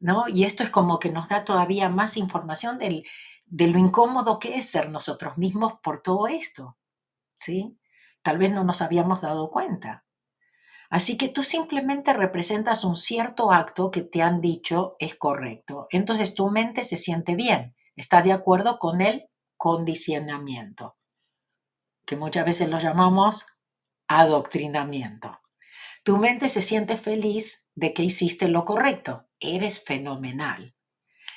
¿no? 0.00 0.26
Y 0.28 0.44
esto 0.44 0.62
es 0.62 0.70
como 0.70 0.98
que 0.98 1.10
nos 1.10 1.28
da 1.28 1.44
todavía 1.44 1.88
más 1.88 2.16
información 2.16 2.78
del, 2.78 3.06
de 3.46 3.68
lo 3.68 3.78
incómodo 3.78 4.38
que 4.38 4.56
es 4.56 4.68
ser 4.68 4.90
nosotros 4.90 5.38
mismos 5.38 5.74
por 5.82 6.02
todo 6.02 6.26
esto, 6.26 6.76
¿sí? 7.36 7.78
Tal 8.22 8.38
vez 8.38 8.50
no 8.50 8.64
nos 8.64 8.82
habíamos 8.82 9.20
dado 9.20 9.50
cuenta. 9.50 10.04
Así 10.88 11.16
que 11.16 11.28
tú 11.28 11.44
simplemente 11.44 12.12
representas 12.12 12.84
un 12.84 12.96
cierto 12.96 13.52
acto 13.52 13.90
que 13.92 14.02
te 14.02 14.22
han 14.22 14.40
dicho 14.40 14.96
es 14.98 15.14
correcto. 15.14 15.86
Entonces 15.90 16.34
tu 16.34 16.50
mente 16.50 16.82
se 16.82 16.96
siente 16.96 17.36
bien, 17.36 17.76
está 17.94 18.22
de 18.22 18.32
acuerdo 18.32 18.78
con 18.78 19.00
el 19.00 19.28
condicionamiento, 19.56 20.96
que 22.06 22.16
muchas 22.16 22.44
veces 22.44 22.68
lo 22.68 22.78
llamamos 22.78 23.46
adoctrinamiento. 24.08 25.40
Tu 26.02 26.16
mente 26.16 26.48
se 26.48 26.62
siente 26.62 26.96
feliz 26.96 27.66
de 27.80 27.94
que 27.94 28.04
hiciste 28.04 28.48
lo 28.48 28.64
correcto. 28.64 29.26
Eres 29.40 29.82
fenomenal. 29.82 30.76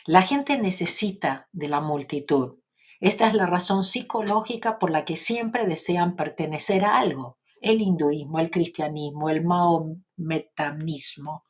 La 0.06 0.22
gente 0.22 0.58
necesita 0.58 1.48
de 1.54 1.70
la 1.70 1.80
multitud. 1.80 2.60
Esta 3.00 3.28
es 3.28 3.34
la 3.34 3.46
razón 3.46 3.86
psicológica 3.86 4.78
por 4.78 4.92
la 4.92 5.06
que 5.06 5.16
siempre 5.16 5.66
desean 5.66 6.18
pertenecer 6.18 6.84
a 6.84 6.98
algo. 6.98 7.40
El 7.62 7.82
hinduismo, 7.82 8.40
el 8.40 8.52
cristianismo, 8.52 9.30
el 9.30 9.46
maometanismo. 9.46 11.46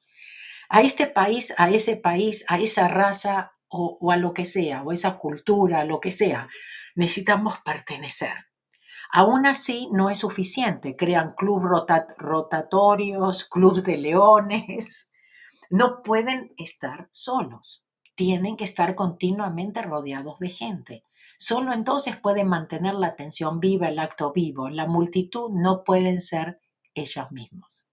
A 0.70 0.82
este 0.82 1.08
país, 1.08 1.56
a 1.58 1.72
ese 1.72 1.98
país, 1.98 2.46
a 2.48 2.60
esa 2.60 2.88
raza 2.88 3.52
o, 3.68 4.12
a 4.12 4.18
lo 4.18 4.32
que 4.32 4.46
sea, 4.46 4.84
o 4.84 4.92
esa 4.92 5.18
cultura, 5.18 5.84
lo 5.86 6.00
que 6.00 6.12
sea. 6.12 6.48
Necesitamos 6.96 7.58
pertenecer. 7.66 8.36
Aún 9.14 9.46
así, 9.46 9.88
no 9.94 10.10
es 10.10 10.18
suficiente. 10.20 10.98
Crean 10.98 11.36
clubes 11.38 11.70
rotatorios, 12.18 13.46
clubes 13.46 13.84
de 13.84 13.98
leones. 13.98 15.10
No 15.70 16.04
pueden 16.04 16.54
estar 16.58 17.10
solos 17.12 17.84
tienen 18.16 18.58
que 18.58 18.64
estar 18.64 18.96
continuamente 18.96 19.82
rodeados 19.82 20.40
de 20.40 20.50
gente. 20.50 21.04
Solo 21.38 21.74
entonces 21.74 22.16
pueden 22.18 22.48
mantener 22.48 22.94
la 22.94 23.08
atención 23.08 23.60
viva, 23.60 23.88
el 23.88 24.00
acto 24.00 24.32
vivo. 24.32 24.70
La 24.70 24.86
multitud 24.86 25.50
no 25.52 25.84
pueden 25.84 26.22
ser 26.22 26.60
ellos 26.94 27.32
mismos. 27.32 27.88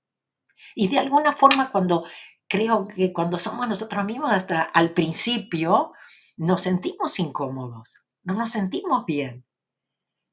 Y 0.74 0.88
de 0.88 0.98
alguna 0.98 1.32
forma 1.32 1.70
cuando 1.70 2.04
creo 2.48 2.86
que 2.86 3.12
cuando 3.12 3.38
somos 3.38 3.66
nosotros 3.66 4.04
mismos 4.04 4.32
hasta 4.32 4.62
al 4.62 4.92
principio 4.92 5.92
nos 6.36 6.62
sentimos 6.62 7.18
incómodos, 7.18 8.02
no 8.22 8.34
nos 8.34 8.50
sentimos 8.50 9.06
bien. 9.06 9.46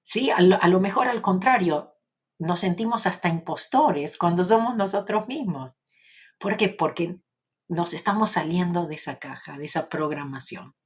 ¿Sí? 0.09 0.31
A 0.31 0.39
lo, 0.39 0.79
mejor 0.79 1.09
al 1.09 1.21
contrario, 1.21 1.97
nos 2.39 2.61
sentimos 2.61 3.05
hasta 3.07 3.27
impostores 3.27 4.17
cuando 4.17 4.41
somos 4.45 4.73
nosotros 4.73 5.27
mismos. 5.27 5.75
¿Por 6.39 6.55
qué? 6.55 6.69
Porque 6.69 7.19
nos 7.67 7.93
estamos 7.93 8.31
saliendo 8.31 8.87
de 8.87 8.95
esa 8.95 9.19
caja, 9.19 9.57
de 9.57 9.65
esa 9.65 9.89
programación. 9.89 10.77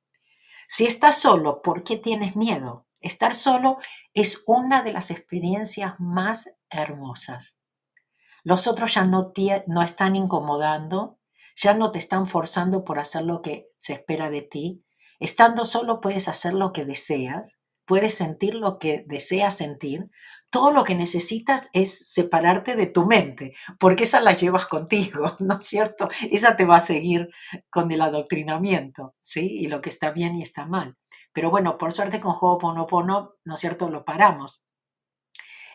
Si 0.68 0.88
estás 0.88 1.20
solo, 1.20 1.62
¿por 1.62 1.84
qué 1.84 1.98
tienes 1.98 2.36
miedo? 2.36 2.88
Estar 3.00 3.36
solo 3.36 3.78
es 4.16 4.44
una 4.48 4.82
de 4.82 4.94
las 4.94 5.12
experiencias 5.12 5.94
más 6.00 6.50
hermosas. 6.72 7.60
Los 8.44 8.66
otros 8.66 8.96
ya 8.96 9.06
no, 9.06 9.32
te, 9.32 9.64
no 9.68 9.84
están 9.84 10.16
incomodando, 10.16 11.20
ya 11.56 11.76
no 11.76 11.92
te 11.92 12.00
están 12.00 12.26
forzando 12.26 12.84
por 12.84 12.98
hacer 12.98 13.22
lo 13.22 13.44
que 13.44 13.70
se 13.78 13.94
espera 13.94 14.32
de 14.32 14.42
ti. 14.42 14.84
Estando 15.20 15.64
solo 15.66 16.02
puedes 16.02 16.28
hacer 16.28 16.56
lo 16.56 16.74
que 16.74 16.86
deseas, 16.86 17.61
puedes 17.92 18.14
sentir 18.14 18.56
lo 18.56 18.80
que 18.80 19.04
deseas 19.06 19.58
sentir, 19.58 20.10
todo 20.50 20.72
lo 20.72 20.86
que 20.86 20.96
necesitas 20.96 21.70
es 21.74 22.14
separarte 22.14 22.78
de 22.78 22.86
tu 22.86 23.06
mente, 23.06 23.52
porque 23.82 24.06
esa 24.06 24.22
la 24.22 24.32
llevas 24.32 24.66
contigo, 24.66 25.36
¿no 25.40 25.58
es 25.58 25.66
cierto? 25.66 26.08
Esa 26.32 26.56
te 26.56 26.64
va 26.64 26.78
a 26.78 26.80
seguir 26.80 27.28
con 27.70 27.92
el 27.92 28.00
adoctrinamiento, 28.00 29.14
¿sí? 29.20 29.58
Y 29.60 29.68
lo 29.68 29.82
que 29.82 29.90
está 29.90 30.12
bien 30.12 30.38
y 30.38 30.42
está 30.42 30.66
mal. 30.66 30.96
Pero 31.34 31.50
bueno, 31.50 31.78
por 31.78 31.92
suerte 31.92 32.22
con 32.22 32.34
Ho'oponopono, 32.40 33.34
¿no 33.44 33.56
es 33.56 33.60
cierto?, 33.60 33.90
lo 33.90 34.06
paramos. 34.06 34.64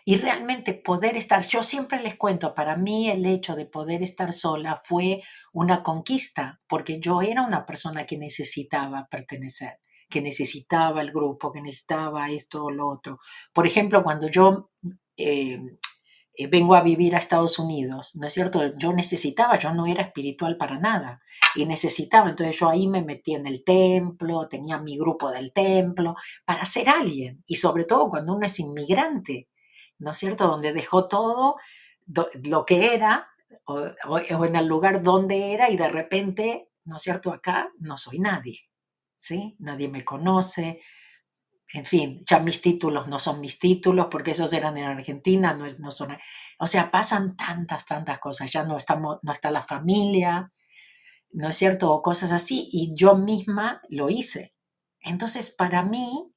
Y 0.07 0.17
realmente 0.17 0.73
poder 0.73 1.19
estar, 1.19 1.47
yo 1.47 1.63
siempre 1.63 2.01
les 2.01 2.15
cuento, 2.15 2.55
para 2.55 2.77
mí 2.77 3.11
el 3.11 3.27
hecho 3.27 3.57
de 3.57 3.67
poder 3.67 4.03
estar 4.03 4.33
sola 4.33 4.81
fue 4.83 5.21
una 5.53 5.83
conquista, 5.83 6.63
porque 6.67 6.99
yo 6.99 7.21
era 7.21 7.43
una 7.43 7.67
persona 7.67 8.07
que 8.07 8.17
necesitaba 8.17 9.07
pertenecer 9.11 9.81
que 10.09 10.21
necesitaba 10.21 11.03
el 11.03 11.13
grupo, 11.13 11.53
que 11.53 11.61
necesitaba 11.61 12.31
esto 12.31 12.65
o 12.65 12.71
lo 12.71 12.89
otro. 12.89 13.19
Por 13.53 13.67
ejemplo, 13.67 14.03
cuando 14.03 14.29
yo 14.29 14.71
eh, 15.17 15.61
eh, 16.39 16.49
vengo 16.49 16.75
a 16.75 16.83
vivir 16.83 17.15
a 17.15 17.19
Estados 17.19 17.59
Unidos, 17.59 18.13
¿no 18.15 18.27
es 18.27 18.35
cierto? 18.35 18.77
Yo 18.77 18.93
necesitaba, 18.93 19.59
yo 19.59 19.73
no 19.73 19.87
era 19.87 20.03
espiritual 20.03 20.59
para 20.59 20.79
nada 20.79 21.23
y 21.55 21.65
necesitaba, 21.65 22.29
entonces 22.29 22.59
yo 22.59 22.69
ahí 22.69 22.87
me 22.89 23.03
metí 23.03 23.35
en 23.35 23.47
el 23.47 23.65
templo, 23.65 24.47
tenía 24.49 24.79
mi 24.79 24.99
grupo 24.99 25.31
del 25.31 25.53
templo 25.53 26.15
para 26.45 26.65
ser 26.67 26.91
alguien 26.91 27.43
y 27.47 27.57
sobre 27.57 27.85
todo 27.85 28.11
cuando 28.11 28.35
uno 28.35 28.45
es 28.45 28.61
inmigrante, 28.61 29.49
¿no 29.99 30.11
es 30.11 30.19
cierto? 30.19 30.47
Donde 30.47 30.75
dejó 30.75 31.09
todo 31.09 31.57
lo 32.45 32.67
que 32.67 32.95
era 32.95 33.29
o, 33.65 33.87
o 34.07 34.45
en 34.45 34.57
el 34.57 34.67
lugar 34.67 35.03
donde 35.03 35.53
era 35.55 35.71
y 35.71 35.77
de 35.79 35.89
repente, 35.89 36.69
¿no 36.85 36.97
es 36.97 37.03
cierto? 37.03 37.33
Acá 37.33 37.71
no 37.79 37.97
soy 37.97 38.19
nadie. 38.19 38.66
¿Sí? 39.27 39.57
Nadie 39.59 39.89
me 39.89 40.05
conoce. 40.05 40.81
En 41.73 41.85
fin, 41.85 42.23
ya 42.25 42.39
mis 42.39 42.61
títulos 42.63 43.09
no 43.09 43.19
son 43.19 43.41
mis 43.41 43.59
títulos 43.59 44.07
porque 44.09 44.31
esos 44.31 44.53
eran 44.53 44.77
en 44.77 44.85
Argentina, 44.85 45.53
no, 45.55 45.91
son... 45.91 46.17
O 46.61 46.67
sea, 46.67 46.91
pasan 46.91 47.37
tantas, 47.37 47.85
tantas 47.85 48.19
cosas. 48.21 48.51
Ya 48.53 48.63
no, 48.63 48.77
estamos, 48.77 49.19
no 49.23 49.33
está 49.33 49.51
la 49.51 49.63
familia, 49.63 50.53
¿no 51.33 51.49
es 51.49 51.57
cierto? 51.57 51.93
O 51.93 52.03
cosas 52.03 52.31
así, 52.31 52.69
y 52.73 52.95
yo 52.95 53.17
misma 53.17 53.83
lo 53.91 54.11
hice. 54.11 54.55
Entonces, 55.01 55.51
para 55.51 55.83
mí, 55.83 56.33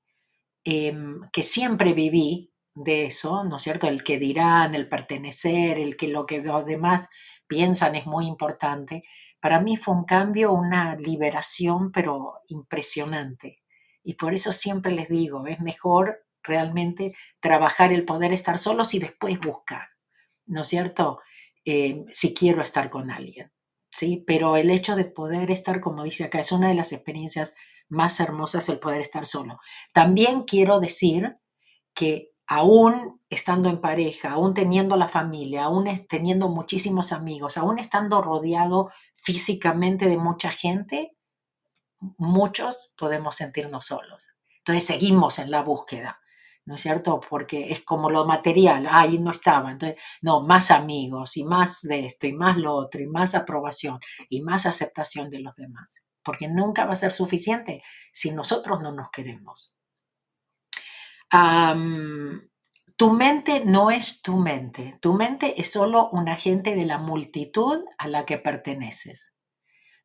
em, 0.63 1.21
que 1.31 1.43
siempre 1.43 1.93
viví 1.93 2.51
de 2.73 3.05
eso, 3.05 3.43
¿no 3.43 3.57
es 3.57 3.63
cierto? 3.63 3.87
El 3.87 4.03
que 4.03 4.17
dirán, 4.17 4.73
el 4.73 4.89
pertenecer, 4.89 5.77
el 5.79 5.95
que 5.95 6.07
lo 6.07 6.25
que 6.25 6.41
los 6.41 6.65
demás 6.65 7.07
piensan 7.49 7.95
es 7.95 8.05
muy 8.05 8.27
importante. 8.27 9.03
Para 9.41 9.59
mí 9.59 9.75
fue 9.75 9.95
un 9.95 10.05
cambio, 10.05 10.53
una 10.53 10.95
liberación, 10.95 11.91
pero 11.91 12.35
impresionante. 12.47 13.63
Y 14.03 14.13
por 14.13 14.33
eso 14.33 14.53
siempre 14.53 14.93
les 14.93 15.09
digo, 15.09 15.45
es 15.47 15.59
mejor 15.59 16.25
realmente 16.43 17.13
trabajar 17.41 17.91
el 17.91 18.05
poder 18.05 18.31
estar 18.31 18.57
solos 18.57 18.93
y 18.93 18.99
después 18.99 19.37
buscar, 19.39 19.89
¿no 20.45 20.61
es 20.61 20.67
cierto? 20.69 21.19
Eh, 21.65 22.05
si 22.11 22.33
quiero 22.33 22.61
estar 22.61 22.89
con 22.89 23.11
alguien, 23.11 23.51
¿sí? 23.91 24.23
Pero 24.25 24.55
el 24.55 24.69
hecho 24.69 24.95
de 24.95 25.05
poder 25.05 25.51
estar, 25.51 25.81
como 25.81 26.03
dice 26.03 26.23
acá, 26.23 26.39
es 26.39 26.51
una 26.51 26.69
de 26.69 26.75
las 26.75 26.93
experiencias 26.93 27.53
más 27.89 28.19
hermosas 28.19 28.69
el 28.69 28.79
poder 28.79 29.01
estar 29.01 29.25
solo. 29.25 29.59
También 29.91 30.43
quiero 30.43 30.79
decir 30.79 31.37
que 31.93 32.31
aún 32.49 33.21
estando 33.29 33.69
en 33.69 33.79
pareja, 33.79 34.31
aún 34.31 34.55
teniendo 34.55 34.95
la 34.95 35.07
familia, 35.07 35.65
aún 35.65 35.87
teniendo 36.09 36.49
muchísimos 36.49 37.11
amigos, 37.11 37.57
aún 37.57 37.77
estando 37.77 38.23
rodeado 38.23 38.91
físicamente 39.17 40.09
de 40.09 40.17
mucha 40.17 40.49
gente, 40.49 41.15
muchos 42.17 42.95
podemos 42.97 43.35
sentirnos 43.35 43.85
solos. 43.85 44.29
Entonces 44.57 44.83
seguimos 44.83 45.37
en 45.37 45.51
la 45.51 45.61
búsqueda, 45.61 46.19
¿no 46.65 46.73
es 46.73 46.81
cierto? 46.81 47.19
Porque 47.19 47.71
es 47.71 47.83
como 47.83 48.09
lo 48.09 48.25
material, 48.25 48.87
ahí 48.89 49.19
no 49.19 49.29
estaba, 49.29 49.71
entonces, 49.71 50.01
no, 50.21 50.41
más 50.41 50.71
amigos 50.71 51.37
y 51.37 51.43
más 51.43 51.83
de 51.83 52.07
esto 52.07 52.25
y 52.25 52.33
más 52.33 52.57
lo 52.57 52.73
otro 52.73 52.99
y 52.99 53.05
más 53.05 53.35
aprobación 53.35 53.99
y 54.27 54.41
más 54.41 54.65
aceptación 54.65 55.29
de 55.29 55.41
los 55.41 55.55
demás, 55.55 56.01
porque 56.23 56.47
nunca 56.47 56.85
va 56.85 56.93
a 56.93 56.95
ser 56.95 57.11
suficiente 57.11 57.83
si 58.11 58.31
nosotros 58.31 58.81
no 58.81 58.91
nos 58.91 59.11
queremos. 59.11 59.75
Tu 61.31 63.11
mente 63.11 63.63
no 63.65 63.91
es 63.91 64.21
tu 64.21 64.37
mente, 64.37 64.97
tu 65.01 65.13
mente 65.13 65.59
es 65.61 65.71
solo 65.71 66.09
un 66.11 66.29
agente 66.29 66.75
de 66.75 66.85
la 66.85 66.97
multitud 66.97 67.83
a 67.97 68.07
la 68.07 68.25
que 68.25 68.37
perteneces 68.37 69.33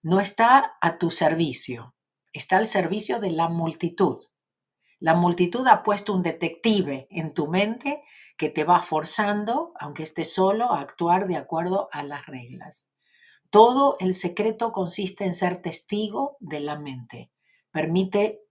no 0.04 0.20
está 0.20 0.76
a 0.82 0.98
tu 0.98 1.10
servicio, 1.10 1.94
está 2.34 2.58
al 2.58 2.66
servicio 2.66 3.20
de 3.20 3.30
la 3.30 3.48
multitud. 3.48 4.22
La 5.00 5.14
multitud 5.14 5.66
ha 5.66 5.82
puesto 5.82 6.12
un 6.12 6.22
detective 6.22 7.06
en 7.10 7.32
tu 7.32 7.48
mente 7.48 8.02
que 8.36 8.50
te 8.50 8.64
va 8.64 8.80
forzando, 8.80 9.72
aunque 9.80 10.02
estés 10.02 10.34
solo, 10.34 10.72
a 10.72 10.80
actuar 10.80 11.26
de 11.26 11.38
acuerdo 11.38 11.88
a 11.90 12.02
las 12.02 12.26
reglas. 12.26 12.90
Todo 13.48 13.96
el 13.98 14.12
secreto 14.12 14.72
consiste 14.72 15.24
en 15.24 15.32
ser 15.32 15.62
testigo 15.62 16.36
de 16.38 16.60
la 16.60 16.78
mente. 16.78 17.32
Permite 17.70 18.42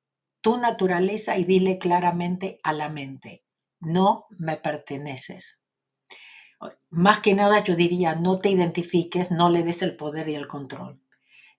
tu 0.43 0.57
naturaleza 0.57 1.38
y 1.38 1.45
dile 1.45 1.79
claramente 1.79 2.59
a 2.63 2.73
la 2.73 2.89
mente, 2.89 3.45
no 3.79 4.27
me 4.29 4.57
perteneces. 4.57 5.63
Más 6.89 7.21
que 7.21 7.33
nada 7.33 7.63
yo 7.63 7.77
diría, 7.77 8.15
no 8.15 8.39
te 8.39 8.50
identifiques, 8.50 9.31
no 9.31 9.50
le 9.50 9.63
des 9.63 9.81
el 9.81 9.95
poder 9.95 10.27
y 10.27 10.35
el 10.35 10.47
control. 10.47 11.01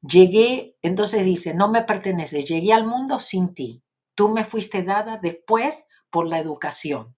Llegué, 0.03 0.77
entonces 0.83 1.25
dice, 1.25 1.55
no 1.55 1.69
me 1.69 1.83
pertenece, 1.83 2.45
llegué 2.45 2.75
al 2.75 2.87
mundo 2.87 3.21
sin 3.21 3.55
ti. 3.55 3.83
Tú 4.15 4.29
me 4.29 4.45
fuiste 4.45 4.83
dada 4.83 5.17
después 5.17 5.89
por 6.11 6.29
la 6.29 6.39
educación. 6.39 7.17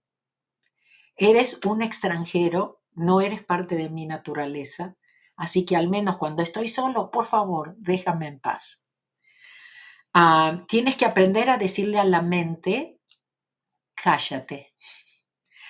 Eres 1.16 1.58
un 1.66 1.82
extranjero, 1.82 2.80
no 2.92 3.20
eres 3.20 3.42
parte 3.42 3.74
de 3.74 3.90
mi 3.90 4.06
naturaleza, 4.06 4.96
así 5.36 5.66
que 5.66 5.74
al 5.74 5.88
menos 5.88 6.16
cuando 6.16 6.44
estoy 6.44 6.68
solo, 6.68 7.10
por 7.10 7.26
favor, 7.26 7.74
déjame 7.78 8.28
en 8.28 8.38
paz. 8.38 8.85
Ah, 10.18 10.64
tienes 10.66 10.96
que 10.96 11.04
aprender 11.04 11.48
a 11.50 11.58
decirle 11.58 11.98
a 12.00 12.04
la 12.04 12.22
mente, 12.22 13.00
cállate. 13.94 14.74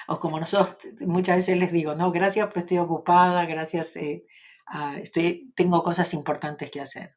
O 0.09 0.19
como 0.19 0.39
nosotros 0.41 0.77
muchas 1.01 1.37
veces 1.39 1.59
les 1.59 1.73
digo, 1.73 1.95
no, 1.95 2.11
gracias, 2.13 2.47
pero 2.49 2.61
estoy 2.61 2.79
ocupada, 2.79 3.45
gracias, 3.47 3.97
eh, 3.97 4.25
Ah, 4.69 4.97
estoy, 4.99 5.53
tengo 5.55 5.81
cosas 5.83 6.13
importantes 6.15 6.71
que 6.73 6.81
hacer. 6.81 7.17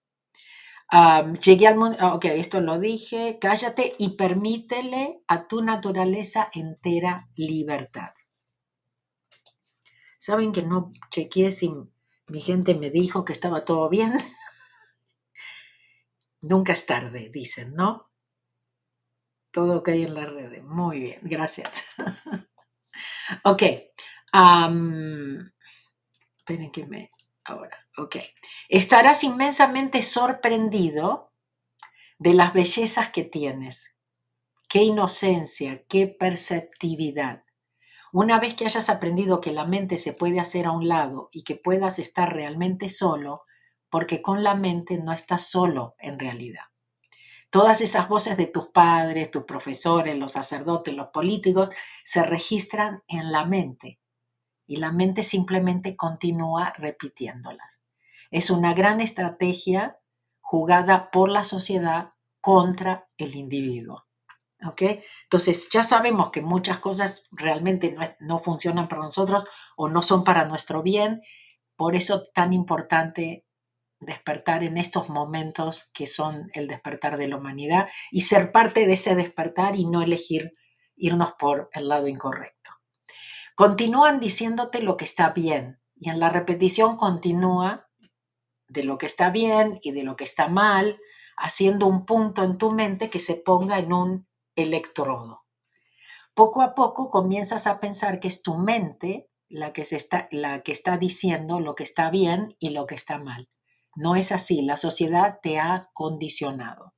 llegué 1.41 1.67
al 1.67 1.75
mundo, 1.77 1.97
ah, 1.99 2.13
ok, 2.15 2.25
esto 2.25 2.61
lo 2.61 2.79
dije, 2.79 3.37
cállate 3.39 3.93
y 3.97 4.09
permítele 4.15 5.21
a 5.27 5.47
tu 5.47 5.61
naturaleza 5.63 6.49
entera 6.53 7.27
libertad. 7.35 8.11
¿Saben 10.19 10.51
que 10.51 10.63
no 10.63 10.91
chequeé 11.11 11.51
si 11.51 11.71
mi 12.27 12.41
gente 12.41 12.75
me 12.75 12.89
dijo 12.91 13.25
que 13.25 13.33
estaba 13.33 13.65
todo 13.65 13.89
bien? 13.89 14.13
Nunca 16.41 16.73
es 16.73 16.85
tarde, 16.85 17.29
dicen, 17.33 17.73
¿no? 17.73 18.09
Todo 19.51 19.79
ok 19.79 19.89
en 19.89 20.13
la 20.13 20.25
red. 20.25 20.61
Muy 20.63 20.99
bien, 20.99 21.19
gracias. 21.23 21.95
ok. 23.43 23.61
esperen 26.37 26.71
que 26.71 26.85
me 26.85 27.11
ahora. 27.45 27.77
Ok. 27.97 28.17
Estarás 28.69 29.23
inmensamente 29.23 30.01
sorprendido 30.01 31.33
de 32.17 32.33
las 32.33 32.53
bellezas 32.53 33.09
que 33.09 33.23
tienes. 33.23 33.95
Qué 34.69 34.83
inocencia, 34.83 35.83
qué 35.87 36.07
perceptividad. 36.07 37.43
Una 38.11 38.39
vez 38.39 38.55
que 38.55 38.65
hayas 38.65 38.89
aprendido 38.89 39.41
que 39.41 39.51
la 39.51 39.65
mente 39.65 39.97
se 39.97 40.13
puede 40.13 40.39
hacer 40.39 40.65
a 40.65 40.71
un 40.71 40.87
lado 40.87 41.29
y 41.31 41.43
que 41.43 41.55
puedas 41.55 41.99
estar 41.99 42.33
realmente 42.33 42.89
solo, 42.89 43.43
porque 43.89 44.21
con 44.21 44.43
la 44.43 44.55
mente 44.55 44.97
no 44.97 45.11
estás 45.11 45.47
solo 45.47 45.95
en 45.99 46.19
realidad. 46.19 46.65
Todas 47.49 47.81
esas 47.81 48.07
voces 48.07 48.37
de 48.37 48.45
tus 48.45 48.67
padres, 48.67 49.31
tus 49.31 49.43
profesores, 49.43 50.17
los 50.17 50.33
sacerdotes, 50.33 50.93
los 50.93 51.07
políticos, 51.07 51.69
se 52.03 52.23
registran 52.23 53.03
en 53.07 53.31
la 53.31 53.45
mente 53.45 53.99
y 54.67 54.75
la 54.75 54.91
mente 54.91 55.23
simplemente 55.23 55.95
continúa 55.95 56.73
repitiéndolas. 56.77 57.81
Es 58.29 58.51
una 58.51 58.75
gran 58.75 59.01
estrategia 59.01 59.99
jugada 60.41 61.09
por 61.09 61.29
la 61.29 61.43
sociedad 61.43 62.13
contra 62.39 63.09
el 63.17 63.35
individuo. 63.35 64.05
¿Ok? 64.63 64.83
Entonces 65.23 65.69
ya 65.71 65.81
sabemos 65.81 66.29
que 66.29 66.41
muchas 66.41 66.79
cosas 66.79 67.23
realmente 67.31 67.93
no, 67.93 68.03
no 68.19 68.39
funcionan 68.39 68.87
para 68.87 69.01
nosotros 69.01 69.47
o 69.75 69.89
no 69.89 70.03
son 70.03 70.23
para 70.23 70.45
nuestro 70.45 70.83
bien. 70.83 71.21
Por 71.75 71.95
eso 71.95 72.23
tan 72.33 72.53
importante 72.53 73.47
despertar 73.99 74.63
en 74.63 74.77
estos 74.77 75.09
momentos 75.09 75.89
que 75.93 76.07
son 76.07 76.49
el 76.53 76.67
despertar 76.67 77.17
de 77.17 77.27
la 77.27 77.37
humanidad 77.37 77.89
y 78.11 78.21
ser 78.21 78.51
parte 78.51 78.87
de 78.87 78.93
ese 78.93 79.15
despertar 79.15 79.75
y 79.75 79.85
no 79.85 80.01
elegir 80.01 80.53
irnos 80.95 81.33
por 81.33 81.69
el 81.73 81.87
lado 81.89 82.07
incorrecto. 82.07 82.71
Continúan 83.55 84.19
diciéndote 84.19 84.81
lo 84.81 84.95
que 84.95 85.05
está 85.05 85.31
bien 85.31 85.81
y 85.95 86.09
en 86.09 86.19
la 86.19 86.29
repetición 86.29 86.95
continúa 86.95 87.89
de 88.67 88.83
lo 88.83 88.97
que 88.97 89.05
está 89.05 89.31
bien 89.31 89.79
y 89.81 89.91
de 89.91 90.03
lo 90.03 90.15
que 90.15 90.23
está 90.23 90.47
mal, 90.47 90.99
haciendo 91.35 91.87
un 91.87 92.05
punto 92.05 92.43
en 92.43 92.57
tu 92.57 92.71
mente 92.71 93.09
que 93.09 93.19
se 93.19 93.35
ponga 93.35 93.79
en 93.79 93.91
un 93.91 94.27
electrodo. 94.55 95.45
Poco 96.33 96.61
a 96.61 96.75
poco 96.75 97.09
comienzas 97.09 97.67
a 97.67 97.79
pensar 97.79 98.19
que 98.19 98.27
es 98.27 98.41
tu 98.41 98.55
mente 98.55 99.29
la 99.49 99.73
que, 99.73 99.83
se 99.83 99.95
está, 99.95 100.29
la 100.31 100.61
que 100.61 100.71
está 100.71 100.97
diciendo 100.97 101.59
lo 101.59 101.75
que 101.75 101.83
está 101.83 102.09
bien 102.11 102.55
y 102.59 102.69
lo 102.69 102.85
que 102.85 102.95
está 102.95 103.17
mal. 103.17 103.49
No 103.99 104.15
es 104.15 104.31
así, 104.31 104.61
la 104.61 104.77
sociedad 104.77 105.39
te 105.43 105.59
ha 105.59 105.89
condicionado. 105.91 106.93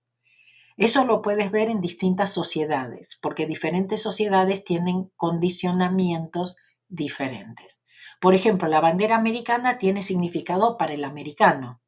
Eso 0.78 1.04
lo 1.04 1.24
puedes 1.24 1.50
ver 1.50 1.68
en 1.68 1.82
distintas 1.82 2.32
sociedades, 2.32 3.18
porque 3.24 3.48
diferentes 3.48 4.04
sociedades 4.04 4.64
tienen 4.64 5.12
condicionamientos 5.16 6.58
diferentes. 6.90 7.82
Por 8.20 8.36
ejemplo, 8.36 8.68
la 8.68 8.82
bandera 8.82 9.16
americana 9.16 9.80
tiene 9.80 10.04
significado 10.04 10.78
para 10.78 10.94
el 10.94 11.04
americano, 11.04 11.82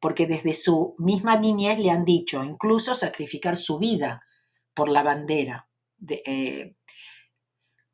porque 0.00 0.26
desde 0.26 0.54
su 0.54 0.94
misma 0.96 1.36
niñez 1.36 1.78
le 1.78 1.90
han 1.90 2.06
dicho 2.06 2.42
incluso 2.42 2.94
sacrificar 2.94 3.58
su 3.58 3.78
vida 3.78 4.22
por 4.72 4.88
la 4.88 5.02
bandera. 5.02 5.68
Eh, 6.08 6.74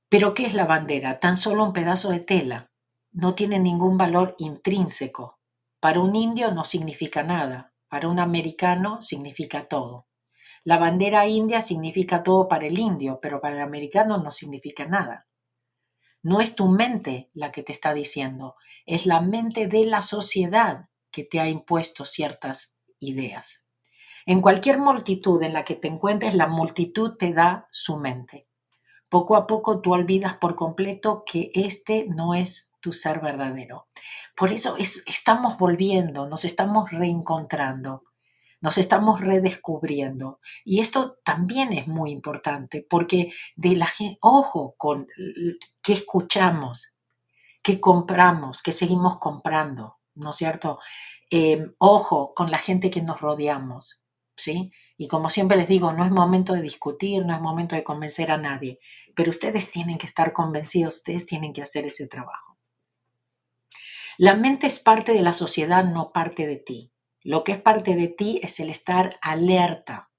pero 0.09 0.35
¿qué 0.35 0.46
es 0.46 0.54
la 0.54 0.66
bandera? 0.66 1.18
Tan 1.18 1.37
solo 1.37 1.64
un 1.64 1.72
pedazo 1.72 2.11
de 2.11 2.20
tela. 2.20 2.70
No 3.11 3.35
tiene 3.35 3.59
ningún 3.59 3.98
valor 3.98 4.37
intrínseco. 4.38 5.39
Para 5.81 6.01
un 6.01 6.14
indio 6.14 6.53
no 6.53 6.64
significa 6.64 7.23
nada, 7.23 7.73
para 7.88 8.09
un 8.09 8.19
americano 8.19 9.01
significa 9.01 9.62
todo. 9.62 10.07
La 10.62 10.77
bandera 10.77 11.27
india 11.27 11.62
significa 11.62 12.23
todo 12.23 12.49
para 12.49 12.66
el 12.66 12.79
indio, 12.79 13.19
pero 13.23 13.40
para 13.40 13.57
el 13.57 13.62
americano 13.62 14.19
no 14.19 14.31
significa 14.31 14.85
nada. 14.85 15.27
No 16.23 16.43
es 16.43 16.55
tu 16.55 16.69
mente 16.69 17.31
la 17.33 17.51
que 17.51 17.62
te 17.62 17.73
está 17.73 17.95
diciendo, 17.95 18.57
es 18.85 19.07
la 19.07 19.23
mente 19.23 19.69
de 19.69 19.87
la 19.87 20.03
sociedad 20.03 20.90
que 21.11 21.25
te 21.25 21.40
ha 21.40 21.49
impuesto 21.49 22.05
ciertas 22.05 22.75
ideas. 22.99 23.64
En 24.27 24.43
cualquier 24.43 24.79
multitud 24.79 25.43
en 25.43 25.55
la 25.55 25.64
que 25.64 25.77
te 25.77 25.88
encuentres, 25.88 26.35
la 26.35 26.47
multitud 26.47 27.16
te 27.16 27.33
da 27.33 27.69
su 27.71 27.97
mente. 27.97 28.47
Poco 29.09 29.35
a 29.35 29.47
poco 29.47 29.81
tú 29.81 29.95
olvidas 29.95 30.35
por 30.35 30.57
completo 30.57 31.25
que 31.25 31.51
este 31.55 32.07
no 32.07 32.35
es 32.35 32.69
tu 32.81 32.93
ser 32.93 33.21
verdadero. 33.21 33.88
Por 34.37 34.53
eso 34.53 34.77
estamos 34.79 35.59
volviendo, 35.59 36.27
nos 36.27 36.45
estamos 36.45 36.90
reencontrando, 36.90 38.05
nos 38.61 38.79
estamos 38.79 39.21
redescubriendo. 39.21 40.40
Y 40.64 40.81
esto 40.81 41.19
también 41.25 41.73
es 41.73 41.87
muy 41.88 42.11
importante 42.11 42.87
porque 42.88 43.33
de 43.57 43.77
la 43.77 43.88
ojo 44.21 44.75
con 44.77 45.07
qué 45.83 45.93
escuchamos, 45.93 46.97
qué 47.62 47.81
compramos, 47.81 48.62
qué 48.62 48.73
seguimos 48.73 49.19
comprando, 49.19 49.99
¿no 50.14 50.31
es 50.31 50.37
cierto? 50.37 50.79
Em, 51.31 51.75
ojo 51.79 52.33
con 52.35 52.51
la 52.51 52.59
gente 52.59 52.90
que 52.90 53.03
nos 53.03 53.21
rodeamos, 53.21 54.01
¿sí? 54.37 54.73
Y 54.97 55.09
como 55.09 55.31
siempre 55.31 55.57
les 55.57 55.69
digo, 55.69 55.93
no 55.93 56.05
es 56.05 56.11
momento 56.11 56.53
de 56.55 56.62
discutir, 56.62 57.25
no 57.25 57.35
es 57.35 57.40
momento 57.40 57.75
de 57.77 57.85
convencer 57.85 58.31
a 58.31 58.38
nadie, 58.38 58.79
pero 59.14 59.31
ustedes 59.31 59.71
tienen 59.71 59.99
que 59.99 60.07
estar 60.07 60.33
convencidos, 60.33 60.97
ustedes 60.97 61.27
tienen 61.27 61.53
que 61.53 61.62
hacer 61.62 61.87
ese 61.87 62.07
trabajo. 62.09 62.50
La 64.22 64.35
mente 64.35 64.66
es 64.66 64.80
parte 64.80 65.14
de 65.14 65.22
la 65.22 65.33
sociedad, 65.33 65.83
no 65.83 66.12
parte 66.12 66.46
de 66.46 66.56
ti. 66.56 66.92
Lo 67.22 67.42
que 67.42 67.52
es 67.52 67.62
parte 67.62 67.96
de 67.96 68.09
ti 68.09 68.38
es 68.42 68.61
el 68.61 68.68
estar 68.68 69.18
alerta, 69.22 70.11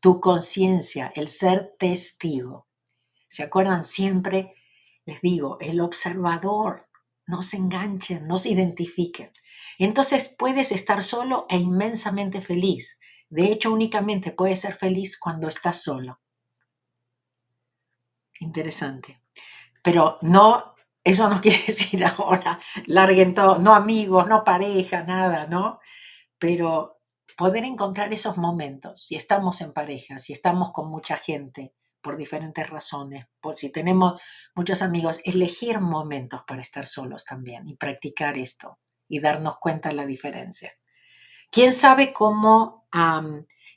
tu 0.00 0.20
conciencia, 0.20 1.12
el 1.14 1.28
ser 1.28 1.76
testigo. 1.78 2.66
¿Se 3.28 3.44
acuerdan? 3.44 3.84
Siempre 3.84 4.56
les 5.04 5.20
digo, 5.20 5.58
el 5.60 5.80
observador, 5.80 6.88
no 7.24 7.42
se 7.42 7.56
enganchen, 7.56 8.24
no 8.24 8.36
se 8.36 8.48
identifiquen. 8.48 9.30
Entonces 9.78 10.34
puedes 10.36 10.72
estar 10.72 11.04
solo 11.04 11.46
e 11.48 11.56
inmensamente 11.56 12.40
feliz. 12.40 12.98
De 13.28 13.44
hecho, 13.44 13.72
únicamente 13.72 14.32
puedes 14.32 14.60
ser 14.60 14.74
feliz 14.74 15.16
cuando 15.16 15.46
estás 15.46 15.84
solo. 15.84 16.20
Interesante. 18.40 19.22
Pero 19.84 20.18
no, 20.22 20.73
eso 21.04 21.28
no 21.28 21.40
quiere 21.42 21.58
decir 21.58 22.04
ahora, 22.04 22.58
larguen 22.86 23.34
todo, 23.34 23.58
no 23.58 23.74
amigos, 23.74 24.26
no 24.26 24.42
pareja, 24.42 25.04
nada, 25.04 25.46
¿no? 25.46 25.78
Pero 26.38 27.00
poder 27.36 27.64
encontrar 27.64 28.12
esos 28.12 28.38
momentos, 28.38 29.02
si 29.02 29.14
estamos 29.14 29.60
en 29.60 29.72
pareja, 29.72 30.18
si 30.18 30.32
estamos 30.32 30.72
con 30.72 30.88
mucha 30.88 31.16
gente, 31.16 31.74
por 32.04 32.18
diferentes 32.18 32.68
razones, 32.68 33.26
por 33.40 33.56
si 33.56 33.70
tenemos 33.70 34.20
muchos 34.54 34.82
amigos, 34.82 35.20
elegir 35.24 35.80
momentos 35.80 36.42
para 36.46 36.60
estar 36.60 36.86
solos 36.86 37.24
también 37.24 37.66
y 37.66 37.76
practicar 37.76 38.36
esto 38.36 38.78
y 39.08 39.20
darnos 39.20 39.56
cuenta 39.58 39.88
de 39.88 39.94
la 39.94 40.04
diferencia. 40.06 40.74
¿Quién 41.50 41.72
sabe 41.72 42.12
cómo, 42.12 42.86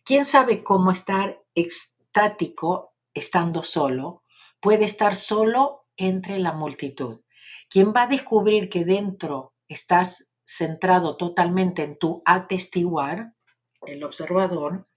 quién 0.04 0.26
sabe 0.26 0.62
cómo 0.62 0.92
estar 0.92 1.42
extático 1.56 2.96
estando 3.14 3.64
solo? 3.64 4.24
Puede 4.60 4.84
estar 4.84 5.16
solo 5.16 5.87
entre 5.98 6.40
la 6.40 6.54
multitud. 6.54 7.22
¿Quién 7.70 7.94
va 7.94 8.04
a 8.04 8.08
descubrir 8.08 8.70
que 8.70 8.86
dentro 8.86 9.54
estás 9.68 10.32
centrado 10.46 11.18
totalmente 11.18 11.84
en 11.84 11.98
tu 11.98 12.22
atestiguar, 12.26 13.34
el 13.82 14.04
observador, 14.04 14.88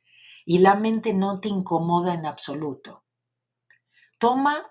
y 0.44 0.58
la 0.58 0.74
mente 0.74 1.12
no 1.12 1.40
te 1.40 1.48
incomoda 1.48 2.14
en 2.14 2.26
absoluto 2.26 3.04
toma, 4.20 4.70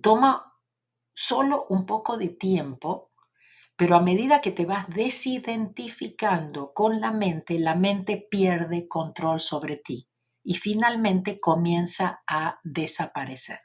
toma 0.00 0.54
solo 1.14 1.66
un 1.70 1.86
poco 1.86 2.18
de 2.18 2.28
tiempo, 2.28 3.12
pero 3.74 3.96
a 3.96 4.02
medida 4.02 4.40
que 4.40 4.52
te 4.52 4.66
vas 4.66 4.88
desidentificando 4.90 6.72
con 6.74 7.00
la 7.00 7.12
mente, 7.12 7.58
la 7.58 7.74
mente 7.74 8.28
pierde 8.30 8.86
control 8.86 9.40
sobre 9.40 9.76
ti 9.76 10.06
y 10.44 10.54
finalmente 10.54 11.40
comienza 11.40 12.22
a 12.26 12.60
desaparecer. 12.62 13.60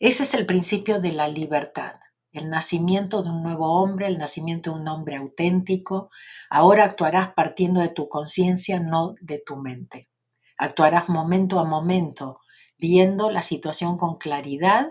Ese 0.00 0.22
es 0.22 0.32
el 0.32 0.46
principio 0.46 0.98
de 0.98 1.12
la 1.12 1.28
libertad, 1.28 2.00
el 2.32 2.48
nacimiento 2.48 3.22
de 3.22 3.28
un 3.28 3.42
nuevo 3.42 3.82
hombre, 3.82 4.06
el 4.06 4.16
nacimiento 4.16 4.70
de 4.70 4.80
un 4.80 4.88
hombre 4.88 5.16
auténtico. 5.16 6.08
Ahora 6.48 6.84
actuarás 6.84 7.34
partiendo 7.34 7.80
de 7.80 7.90
tu 7.90 8.08
conciencia, 8.08 8.80
no 8.80 9.14
de 9.20 9.42
tu 9.44 9.56
mente. 9.56 10.08
Actuarás 10.56 11.10
momento 11.10 11.60
a 11.60 11.64
momento, 11.64 12.40
viendo 12.78 13.30
la 13.30 13.42
situación 13.42 13.98
con 13.98 14.16
claridad. 14.16 14.88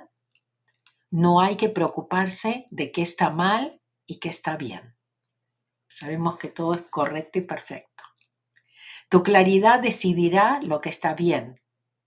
No 1.10 1.42
hay 1.42 1.56
que 1.56 1.70
preocuparse 1.70 2.68
de 2.70 2.92
qué 2.92 3.02
está 3.02 3.32
mal 3.32 3.82
y 4.06 4.20
qué 4.20 4.30
está 4.30 4.58
bien. 4.58 4.96
Sabemos 5.88 6.38
que 6.38 6.50
todo 6.50 6.76
es 6.76 6.84
correcto 6.84 7.40
y 7.40 7.42
perfecto. 7.42 8.04
Tu 9.10 9.24
claridad 9.24 9.80
decidirá 9.80 10.60
lo 10.62 10.80
que 10.80 10.90
está 10.90 11.16
bien. 11.16 11.56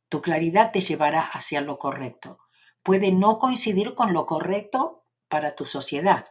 Tu 0.08 0.22
claridad 0.22 0.70
te 0.70 0.78
llevará 0.78 1.22
hacia 1.22 1.60
lo 1.62 1.78
correcto. 1.78 2.38
Puede 2.82 3.12
no 3.12 3.38
coincidir 3.38 3.94
con 3.94 4.12
lo 4.12 4.26
correcto 4.26 5.04
para 5.28 5.54
tu 5.54 5.64
sociedad. 5.64 6.26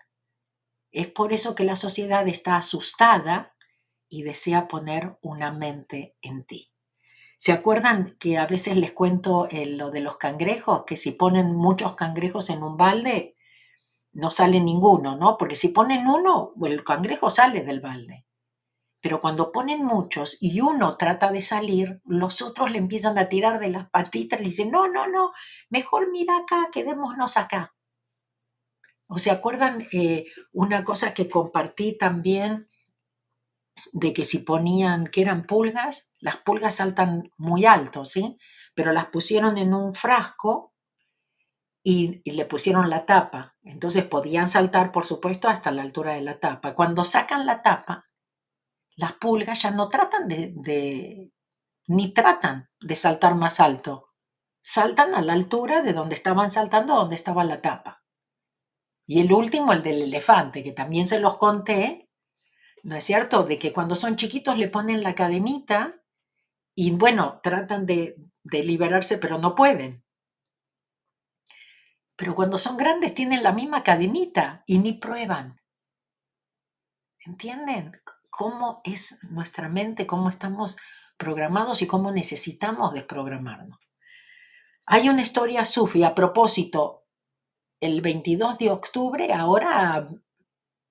Es 0.92 1.08
por 1.08 1.34
eso 1.34 1.56
que 1.56 1.64
la 1.64 1.76
sociedad 1.76 2.28
está 2.28 2.58
asustada 2.58 3.56
y 4.10 4.24
desea 4.24 4.68
poner 4.68 5.18
una 5.22 5.52
mente 5.52 6.16
en 6.22 6.44
ti. 6.44 6.72
¿Se 7.38 7.54
acuerdan 7.54 8.18
que 8.20 8.38
a 8.38 8.46
veces 8.46 8.78
les 8.78 8.92
cuento 8.92 9.48
eh, 9.50 9.66
lo 9.66 9.90
de 9.90 10.02
los 10.02 10.18
cangrejos? 10.18 10.84
Que 10.84 10.98
si 10.98 11.12
ponen 11.12 11.56
muchos 11.56 11.96
cangrejos 11.96 12.50
en 12.50 12.62
un 12.62 12.78
balde, 12.78 13.36
no 14.12 14.30
sale 14.30 14.60
ninguno, 14.60 15.16
¿no? 15.16 15.38
Porque 15.38 15.56
si 15.56 15.70
ponen 15.70 16.08
uno, 16.08 16.54
el 16.64 16.84
cangrejo 16.84 17.30
sale 17.30 17.64
del 17.64 17.80
balde. 17.80 18.26
Pero 19.02 19.20
cuando 19.20 19.52
ponen 19.52 19.84
muchos 19.84 20.38
y 20.40 20.62
uno 20.62 20.96
trata 20.96 21.32
de 21.32 21.42
salir, 21.42 22.02
los 22.06 22.42
otros 22.42 22.72
le 22.72 22.78
empiezan 22.78 23.18
a 23.18 23.30
tirar 23.30 23.60
de 23.60 23.70
las 23.70 23.90
patitas 23.90 24.40
y 24.40 24.44
le 24.44 24.50
dicen, 24.50 24.72
no, 24.72 24.88
no, 24.88 25.08
no, 25.08 25.32
mejor 25.70 26.12
mira 26.12 26.38
acá, 26.38 26.70
quedémonos 26.72 27.36
acá. 27.38 27.74
¿O 29.08 29.18
se 29.18 29.32
acuerdan 29.32 29.88
eh, 29.92 30.26
una 30.54 30.84
cosa 30.84 31.14
que 31.14 31.28
compartí 31.28 31.98
también 31.98 32.70
de 33.92 34.14
que 34.14 34.24
si 34.24 34.40
ponían 34.40 35.08
que 35.08 35.22
eran 35.22 35.44
pulgas, 35.46 36.12
las 36.20 36.38
pulgas 36.38 36.76
saltan 36.76 37.32
muy 37.38 37.66
alto, 37.66 38.06
¿sí? 38.06 38.38
Pero 38.74 38.94
las 38.94 39.08
pusieron 39.08 39.58
en 39.58 39.74
un 39.74 39.96
frasco 39.96 40.74
y, 41.84 42.22
le 42.32 42.46
pusieron 42.46 42.90
la 42.90 43.06
tapa. 43.06 43.56
Entonces 43.64 44.04
podían 44.06 44.48
saltar, 44.48 44.92
por 44.92 45.06
supuesto, 45.06 45.48
hasta 45.50 45.72
la 45.72 45.82
altura 45.82 46.14
de 46.14 46.22
la 46.22 46.40
tapa. 46.40 46.76
Cuando 46.76 47.04
sacan 47.04 47.46
la 47.46 47.62
tapa, 47.62 48.06
las 48.96 49.14
pulgas 49.14 49.62
ya 49.62 49.72
no 49.72 49.90
tratan 49.90 50.28
de, 50.28 50.54
de 50.56 51.32
ni 51.88 52.14
tratan 52.14 52.70
de 52.80 52.96
saltar 52.96 53.36
más 53.36 53.60
alto. 53.60 54.10
Saltan 54.62 55.16
a 55.16 55.22
la 55.22 55.34
altura 55.34 55.82
de 55.82 55.94
donde 55.94 56.16
estaban 56.16 56.52
saltando, 56.52 56.96
donde 56.96 57.16
estaba 57.16 57.44
la 57.44 57.62
tapa. 57.62 58.04
Y 59.06 59.20
el 59.20 59.34
último, 59.34 59.74
el 59.74 59.84
del 59.84 60.04
elefante, 60.04 60.64
que 60.64 60.72
también 60.72 61.08
se 61.08 61.20
los 61.20 61.38
conté, 61.38 62.10
¿no 62.84 62.96
es 62.96 63.04
cierto? 63.04 63.44
De 63.44 63.58
que 63.58 63.74
cuando 63.74 63.96
son 63.96 64.16
chiquitos 64.16 64.58
le 64.58 64.68
ponen 64.68 65.04
la 65.04 65.16
cadenita 65.16 66.02
y 66.76 66.92
bueno, 66.92 67.42
tratan 67.44 67.86
de, 67.86 68.16
liberarse, 68.44 69.18
pero 69.18 69.38
no 69.38 69.56
pueden. 69.56 70.04
Pero 72.16 72.36
cuando 72.36 72.58
son 72.58 72.78
grandes 72.78 73.14
tienen 73.14 73.44
la 73.44 73.52
misma 73.52 73.84
cadenita 73.84 74.64
y 74.66 74.78
ni 74.78 74.94
prueban. 74.94 75.60
¿Entienden 77.26 78.02
cómo 78.32 78.82
es 78.84 79.20
nuestra 79.30 79.70
mente, 79.70 80.08
cómo 80.08 80.30
estamos 80.30 80.78
programados 81.18 81.84
y 81.84 81.88
cómo 81.88 82.12
necesitamos 82.12 82.94
desprogramarnos? 82.94 83.78
Hay 84.88 85.08
una 85.10 85.22
historia 85.22 85.64
sufi, 85.66 86.04
a 86.04 86.16
propósito, 86.16 87.06
el 87.80 88.02
22 88.02 88.58
de 88.58 88.72
octubre, 88.72 89.32
ahora 89.32 90.08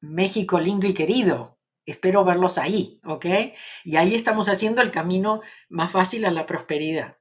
México 0.00 0.61
lindo 0.61 0.87
y 0.87 0.94
querido, 0.94 1.59
Espero 1.90 2.24
verlos 2.24 2.57
ahí, 2.59 3.00
¿ok? 3.05 3.26
Y 3.85 3.96
ahí 3.96 4.14
estamos 4.14 4.48
haciendo 4.48 4.81
el 4.81 4.92
camino 4.92 5.40
más 5.68 5.90
fácil 5.90 6.24
a 6.24 6.31
la 6.31 6.46
prosperidad. 6.46 7.16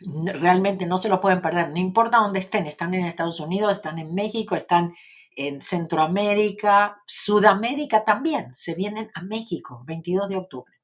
Realmente 0.00 0.86
no 0.86 0.98
se 0.98 1.08
lo 1.08 1.20
pueden 1.20 1.40
perder, 1.42 1.70
no 1.70 1.78
importa 1.78 2.18
dónde 2.18 2.40
estén, 2.40 2.66
están 2.66 2.94
en 2.94 3.04
Estados 3.04 3.38
Unidos, 3.40 3.76
están 3.76 3.98
en 3.98 4.14
México, 4.14 4.56
están 4.56 4.94
en 5.38 5.62
Centroamérica, 5.62 7.00
Sudamérica 7.06 8.04
también, 8.04 8.52
se 8.56 8.74
vienen 8.74 9.08
a 9.14 9.22
México, 9.22 9.84
22 9.86 10.28
de 10.28 10.36
octubre. 10.36 10.74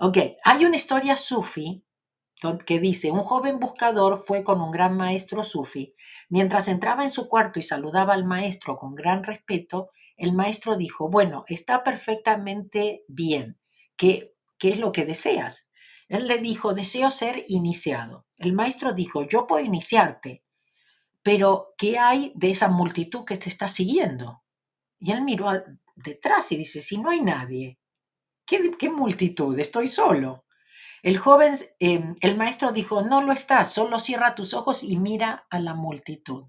Ok, 0.00 0.18
hay 0.42 0.64
una 0.64 0.74
historia 0.74 1.16
sufi 1.16 1.84
que 2.66 2.80
dice, 2.80 3.12
un 3.12 3.22
joven 3.22 3.60
buscador 3.60 4.24
fue 4.26 4.42
con 4.42 4.60
un 4.60 4.72
gran 4.72 4.96
maestro 4.96 5.44
sufi. 5.44 5.94
Mientras 6.28 6.66
entraba 6.66 7.04
en 7.04 7.10
su 7.10 7.28
cuarto 7.28 7.60
y 7.60 7.62
saludaba 7.62 8.12
al 8.12 8.24
maestro 8.24 8.76
con 8.76 8.94
gran 8.96 9.22
respeto, 9.22 9.90
el 10.16 10.32
maestro 10.32 10.76
dijo, 10.76 11.08
bueno, 11.08 11.44
está 11.46 11.84
perfectamente 11.84 13.04
bien. 13.06 13.58
¿Qué, 13.96 14.34
qué 14.58 14.70
es 14.70 14.78
lo 14.78 14.90
que 14.90 15.04
deseas? 15.04 15.68
Él 16.08 16.26
le 16.26 16.38
dijo, 16.38 16.74
deseo 16.74 17.12
ser 17.12 17.44
iniciado. 17.46 18.26
El 18.36 18.52
maestro 18.52 18.92
dijo, 18.92 19.22
yo 19.22 19.46
puedo 19.46 19.64
iniciarte, 19.64 20.44
pero 21.26 21.74
¿qué 21.76 21.98
hay 21.98 22.30
de 22.36 22.50
esa 22.50 22.68
multitud 22.68 23.24
que 23.24 23.36
te 23.36 23.48
está 23.48 23.66
siguiendo? 23.66 24.44
Y 25.00 25.10
él 25.10 25.22
miró 25.22 25.50
detrás 25.96 26.52
y 26.52 26.56
dice, 26.56 26.80
si 26.80 26.98
no 26.98 27.10
hay 27.10 27.20
nadie, 27.20 27.80
¿qué, 28.46 28.88
multitud? 28.90 29.58
Estoy 29.58 29.88
solo. 29.88 30.44
El 31.02 31.18
joven, 31.18 31.56
em, 31.80 32.14
el 32.20 32.36
maestro 32.36 32.70
dijo, 32.70 33.02
no 33.02 33.22
lo 33.22 33.32
estás, 33.32 33.72
solo 33.72 33.98
cierra 33.98 34.36
tus 34.36 34.54
ojos 34.54 34.84
y 34.84 34.98
mira 34.98 35.48
a 35.50 35.58
la 35.58 35.74
multitud. 35.74 36.44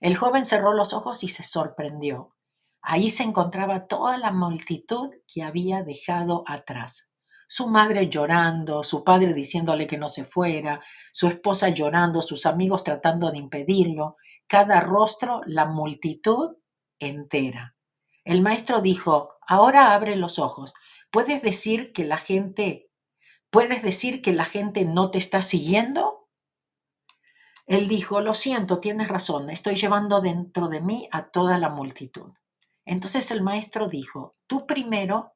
El 0.00 0.16
joven 0.16 0.46
cerró 0.46 0.72
los 0.72 0.94
ojos 0.94 1.22
y 1.22 1.28
se 1.28 1.42
sorprendió. 1.42 2.34
Ahí 2.80 3.10
se 3.10 3.24
encontraba 3.24 3.86
toda 3.86 4.16
la 4.16 4.32
multitud 4.32 5.10
que 5.26 5.42
había 5.42 5.82
dejado 5.82 6.42
atrás. 6.46 7.10
Su 7.48 7.68
madre 7.68 8.08
llorando, 8.08 8.82
su 8.82 9.04
padre 9.04 9.34
diciéndole 9.34 9.86
que 9.86 9.98
no 9.98 10.08
se 10.08 10.24
fuera, 10.24 10.80
su 11.12 11.28
esposa 11.28 11.68
llorando, 11.68 12.22
sus 12.22 12.46
amigos 12.46 12.84
tratando 12.84 13.30
de 13.30 13.38
impedirlo, 13.38 14.16
cada 14.46 14.80
rostro 14.80 15.40
la 15.46 15.66
multitud 15.66 16.56
entera. 16.98 17.76
El 18.24 18.40
maestro 18.40 18.80
dijo, 18.80 19.34
ahora 19.46 19.94
abre 19.94 20.16
los 20.16 20.38
ojos. 20.38 20.72
¿Puedes 21.10 21.42
decir 21.42 21.92
que 21.92 22.04
la 22.04 22.16
gente, 22.16 22.90
puedes 23.50 23.82
decir 23.82 24.22
que 24.22 24.32
la 24.32 24.44
gente 24.44 24.84
no 24.84 25.10
te 25.10 25.18
está 25.18 25.42
siguiendo? 25.42 26.28
Él 27.66 27.88
dijo, 27.88 28.20
lo 28.20 28.34
siento, 28.34 28.80
tienes 28.80 29.08
razón, 29.08 29.48
estoy 29.48 29.76
llevando 29.76 30.20
dentro 30.20 30.68
de 30.68 30.80
mí 30.80 31.08
a 31.12 31.30
toda 31.30 31.58
la 31.58 31.70
multitud. 31.70 32.32
Entonces 32.84 33.30
el 33.30 33.42
maestro 33.42 33.88
dijo, 33.88 34.36
tú 34.46 34.66
primero, 34.66 35.34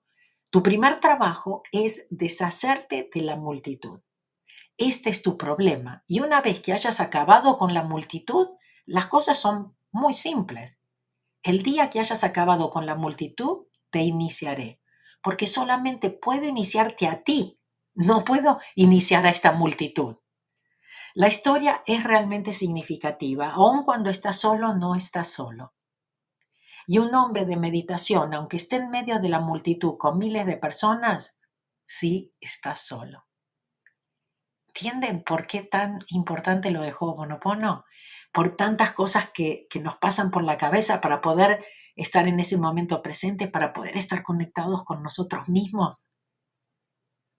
tu 0.51 0.63
primer 0.63 1.01
trabajo 1.01 1.63
es 1.73 2.07
deshacerte 2.11 3.11
de 3.13 3.23
la 3.23 3.37
multitud. 3.37 4.01
Este 4.79 5.11
es 5.11 5.23
tu 5.23 5.37
problema. 5.37 6.05
Y 6.07 6.21
una 6.21 6.41
vez 6.41 6.61
que 6.61 6.73
hayas 6.73 7.01
acabado 7.01 7.57
con 7.57 7.75
la 7.75 7.83
multitud, 7.83 8.49
las 8.87 9.09
cosas 9.09 9.39
son 9.39 9.77
muy 9.91 10.15
simples. 10.15 10.79
El 11.43 11.63
día 11.63 11.91
que 11.91 12.01
hayas 12.01 12.25
acabado 12.25 12.71
con 12.71 12.87
la 12.87 12.95
multitud, 12.95 13.67
te 13.91 14.01
iniciaré, 14.01 14.81
porque 15.23 15.47
solamente 15.47 16.11
puedo 16.11 16.45
iniciarte 16.45 17.07
a 17.07 17.23
ti, 17.23 17.61
no 17.95 18.25
puedo 18.25 18.59
iniciar 18.75 19.27
a 19.27 19.31
esta 19.31 19.53
multitud. 19.53 20.17
La 21.15 21.29
historia 21.29 21.83
es 21.87 22.05
realmente 22.05 22.53
significativa, 22.53 23.51
aun 23.51 23.83
cuando 23.83 24.11
estás 24.11 24.41
solo, 24.41 24.75
no 24.75 24.95
estás 24.95 25.29
solo. 25.29 25.75
Y 26.91 26.97
un 26.97 27.15
hombre 27.15 27.45
de 27.45 27.59
meditación, 27.59 28.33
aunque 28.33 28.57
esté 28.57 28.77
en 28.77 28.89
medio 28.89 29.19
de 29.19 29.29
la 29.29 29.41
multitud 29.41 29.99
con 29.99 30.17
miles 30.17 30.47
de 30.47 30.57
personas, 30.57 31.39
sí 31.87 32.35
está 32.41 32.77
solo. 32.77 33.27
¿Entienden 34.69 35.23
por 35.23 35.47
qué 35.47 35.63
tan 35.63 35.99
importante 36.09 36.71
lo 36.71 36.81
de 36.81 36.95
Ho'oponopono? 36.99 37.85
Por 38.33 38.57
tantas 38.57 38.93
cosas 38.93 39.29
que, 39.35 39.67
que 39.69 39.81
nos 39.81 39.99
pasan 39.99 40.31
por 40.31 40.43
la 40.43 40.57
cabeza 40.57 41.03
para 41.03 41.21
poder 41.21 41.63
estar 41.95 42.27
en 42.27 42.41
ese 42.41 42.57
momento 42.57 43.03
presente, 43.03 43.49
para 43.49 43.75
poder 43.75 43.99
estar 43.99 44.23
conectados 44.23 44.83
con 44.83 45.03
nosotros 45.03 45.47
mismos, 45.47 46.09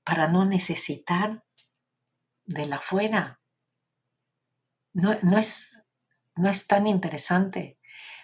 para 0.03 0.27
no 0.27 0.45
necesitar 0.45 1.43
de 2.45 2.67
la 2.67 2.77
fuera. 2.77 3.41
No, 4.93 5.17
no, 5.23 5.39
es, 5.39 5.81
no 6.35 6.51
es 6.51 6.67
tan 6.67 6.85
interesante. 6.85 7.78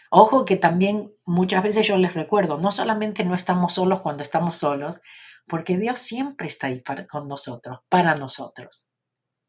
Ojo 0.09 0.45
que 0.45 0.55
también 0.57 1.13
muchas 1.25 1.63
veces 1.63 1.87
yo 1.87 1.97
les 1.97 2.13
recuerdo, 2.13 2.57
no 2.57 2.71
solamente 2.71 3.23
no 3.25 3.35
estamos 3.35 3.73
solos 3.73 4.01
cuando 4.01 4.23
estamos 4.23 4.57
solos, 4.57 5.01
porque 5.47 5.77
Dios 5.77 5.99
siempre 5.99 6.47
está 6.47 6.67
ahí 6.67 6.83
con 7.09 7.27
nosotros, 7.27 7.79
para 7.89 8.15
nosotros. 8.15 8.87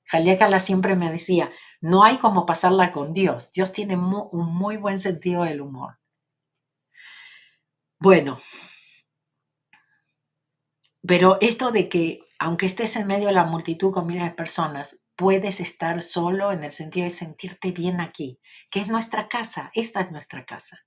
Kala 0.05 0.61
siempre 0.61 0.95
me 0.95 1.11
decía, 1.11 1.51
no 1.81 2.05
hay 2.05 2.17
como 2.19 2.47
pasarla 2.47 2.93
con 2.93 3.13
Dios. 3.13 3.51
Dios 3.53 3.73
tiene 3.73 3.97
un 3.97 4.55
muy 4.55 4.77
buen 4.77 5.01
sentido 5.01 5.43
del 5.43 5.61
humor. 5.61 5.99
Bueno, 7.99 8.39
pero 11.07 11.39
esto 11.41 11.73
de 11.73 11.89
que 11.89 12.21
aunque 12.39 12.67
estés 12.67 12.97
en 12.97 13.07
medio 13.07 13.29
de 13.29 13.33
la 13.33 13.45
multitud 13.45 13.91
con 13.93 14.07
miles 14.07 14.25
de 14.25 14.31
personas, 14.31 15.01
puedes 15.17 15.61
estar 15.61 16.03
solo 16.03 16.53
en 16.53 16.63
el 16.63 16.73
sentido 16.73 17.05
de 17.05 17.11
sentirte 17.11 17.73
bien 17.73 18.01
aquí, 18.01 18.39
que 18.71 18.81
es 18.81 18.89
nuestra 18.89 19.29
casa, 19.29 19.71
esta 19.75 20.01
es 20.01 20.11
nuestra 20.11 20.45
casa. 20.45 20.81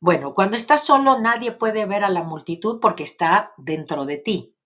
Bueno, 0.00 0.34
cuando 0.34 0.56
estás 0.56 0.84
solo 0.84 1.20
nadie 1.20 1.52
puede 1.52 1.86
ver 1.86 2.04
a 2.04 2.10
la 2.10 2.24
multitud 2.24 2.80
porque 2.80 3.04
está 3.04 3.52
dentro 3.56 4.04
de 4.04 4.18
ti. 4.18 4.56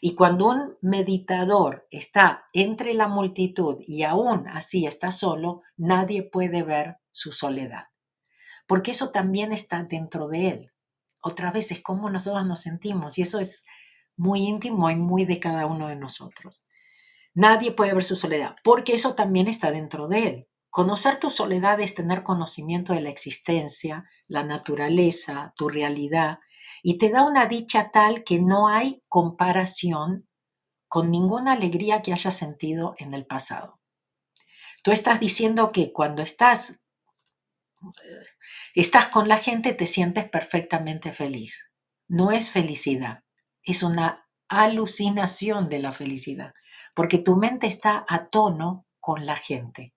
Y 0.00 0.14
cuando 0.14 0.48
un 0.48 0.76
meditador 0.80 1.86
está 1.90 2.46
entre 2.52 2.94
la 2.94 3.06
multitud 3.06 3.76
y 3.86 4.02
aún 4.02 4.48
así 4.48 4.86
está 4.86 5.10
solo, 5.10 5.62
nadie 5.76 6.22
puede 6.22 6.62
ver 6.62 6.96
su 7.12 7.32
soledad. 7.32 7.84
Porque 8.66 8.90
eso 8.90 9.10
también 9.10 9.52
está 9.52 9.82
dentro 9.84 10.26
de 10.26 10.48
él. 10.48 10.72
Otra 11.20 11.52
vez 11.52 11.70
es 11.70 11.80
como 11.80 12.10
nosotros 12.10 12.46
nos 12.46 12.62
sentimos 12.62 13.18
y 13.18 13.22
eso 13.22 13.38
es 13.38 13.64
muy 14.16 14.40
íntimo 14.40 14.90
y 14.90 14.96
muy 14.96 15.24
de 15.24 15.38
cada 15.38 15.66
uno 15.66 15.88
de 15.88 15.96
nosotros. 15.96 16.62
Nadie 17.38 17.70
puede 17.70 17.94
ver 17.94 18.02
su 18.02 18.16
soledad, 18.16 18.56
porque 18.64 18.94
eso 18.94 19.14
también 19.14 19.46
está 19.46 19.70
dentro 19.70 20.08
de 20.08 20.26
él. 20.26 20.48
Conocer 20.70 21.20
tu 21.20 21.30
soledad 21.30 21.78
es 21.78 21.94
tener 21.94 22.24
conocimiento 22.24 22.94
de 22.94 23.00
la 23.00 23.10
existencia, 23.10 24.10
la 24.26 24.42
naturaleza, 24.42 25.54
tu 25.56 25.68
realidad, 25.68 26.40
y 26.82 26.98
te 26.98 27.10
da 27.10 27.22
una 27.22 27.46
dicha 27.46 27.92
tal 27.92 28.24
que 28.24 28.40
no 28.40 28.66
hay 28.66 29.04
comparación 29.06 30.28
con 30.88 31.12
ninguna 31.12 31.52
alegría 31.52 32.02
que 32.02 32.12
hayas 32.12 32.36
sentido 32.36 32.96
en 32.98 33.14
el 33.14 33.24
pasado. 33.24 33.78
Tú 34.82 34.90
estás 34.90 35.20
diciendo 35.20 35.70
que 35.70 35.92
cuando 35.92 36.22
estás, 36.22 36.80
estás 38.74 39.06
con 39.06 39.28
la 39.28 39.36
gente 39.36 39.74
te 39.74 39.86
sientes 39.86 40.28
perfectamente 40.28 41.12
feliz. 41.12 41.70
No 42.08 42.32
es 42.32 42.50
felicidad, 42.50 43.22
es 43.62 43.84
una 43.84 44.28
alucinación 44.48 45.68
de 45.68 45.78
la 45.78 45.92
felicidad 45.92 46.52
porque 46.98 47.18
tu 47.18 47.36
mente 47.36 47.68
está 47.68 48.04
a 48.08 48.26
tono 48.26 48.84
con 48.98 49.24
la 49.24 49.36
gente. 49.36 49.94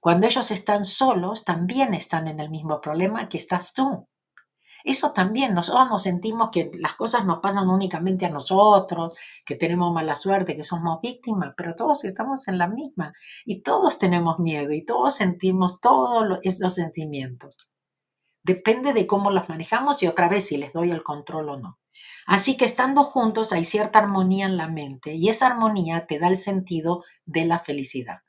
Cuando 0.00 0.26
ellos 0.26 0.50
están 0.50 0.84
solos, 0.84 1.46
también 1.46 1.94
están 1.94 2.28
en 2.28 2.40
el 2.40 2.50
mismo 2.50 2.78
problema 2.78 3.26
que 3.30 3.38
estás 3.38 3.72
tú. 3.72 4.06
Eso 4.84 5.14
también, 5.14 5.54
nosotros 5.54 5.88
nos 5.88 6.02
sentimos 6.02 6.50
que 6.50 6.70
las 6.74 6.94
cosas 6.94 7.24
nos 7.24 7.38
pasan 7.38 7.70
únicamente 7.70 8.26
a 8.26 8.28
nosotros, 8.28 9.14
que 9.46 9.54
tenemos 9.56 9.94
mala 9.94 10.14
suerte, 10.14 10.54
que 10.54 10.62
somos 10.62 11.00
víctimas, 11.00 11.54
pero 11.56 11.74
todos 11.74 12.04
estamos 12.04 12.46
en 12.46 12.58
la 12.58 12.68
misma 12.68 13.14
y 13.46 13.62
todos 13.62 13.98
tenemos 13.98 14.38
miedo 14.38 14.74
y 14.74 14.84
todos 14.84 15.14
sentimos 15.14 15.80
todos 15.80 16.38
esos 16.42 16.74
sentimientos. 16.74 17.70
Depende 18.42 18.92
de 18.92 19.06
cómo 19.06 19.30
los 19.30 19.48
manejamos 19.48 20.02
y 20.02 20.06
otra 20.06 20.28
vez 20.28 20.48
si 20.48 20.58
les 20.58 20.74
doy 20.74 20.90
el 20.90 21.02
control 21.02 21.48
o 21.48 21.56
no. 21.56 21.78
Así 22.26 22.56
que 22.56 22.64
estando 22.64 23.04
juntos 23.04 23.52
hay 23.52 23.64
cierta 23.64 23.98
armonía 23.98 24.46
en 24.46 24.56
la 24.56 24.68
mente 24.68 25.14
y 25.14 25.28
esa 25.28 25.46
armonía 25.46 26.06
te 26.06 26.18
da 26.18 26.28
el 26.28 26.36
sentido 26.36 27.04
de 27.24 27.44
la 27.44 27.58
felicidad. 27.58 28.20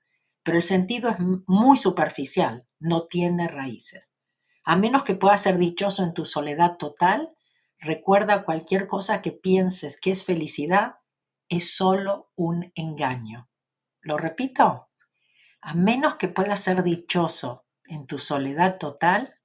Pero 0.44 0.58
el 0.58 0.64
sentido 0.64 1.10
es 1.10 1.18
muy 1.48 1.78
superficial, 1.78 2.68
no 2.80 3.04
tiene 3.04 3.48
raíces. 3.48 4.12
A 4.66 4.76
menos 4.76 5.04
que 5.04 5.16
puedas 5.16 5.42
ser 5.42 5.58
dichoso 5.58 6.04
en 6.04 6.14
tu 6.14 6.26
soledad 6.26 6.78
total, 6.78 7.34
recuerda 7.80 8.44
cualquier 8.44 8.88
cosa 8.88 9.22
que 9.22 9.32
pienses 9.32 10.00
que 10.00 10.12
es 10.12 10.26
felicidad, 10.26 10.96
es 11.50 11.76
solo 11.76 12.32
un 12.36 12.72
engaño. 12.76 13.50
Lo 14.02 14.18
repito, 14.18 14.90
a 15.62 15.74
menos 15.76 16.16
que 16.16 16.28
puedas 16.28 16.60
ser 16.62 16.84
dichoso 16.84 17.66
en 17.86 18.08
tu 18.08 18.20
soledad 18.20 18.78
total, 18.78 19.36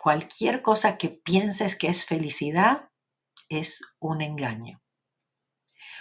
cualquier 0.00 0.62
cosa 0.62 0.98
que 0.98 1.08
pienses 1.08 1.74
que 1.74 1.88
es 1.88 2.04
felicidad 2.04 2.89
es 3.48 3.82
un 3.98 4.20
engaño. 4.20 4.82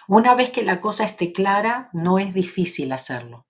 Una 0.07 0.35
vez 0.35 0.49
que 0.49 0.63
la 0.63 0.81
cosa 0.81 1.03
esté 1.03 1.31
clara, 1.31 1.89
no 1.93 2.19
es 2.19 2.33
difícil 2.33 2.91
hacerlo. 2.91 3.47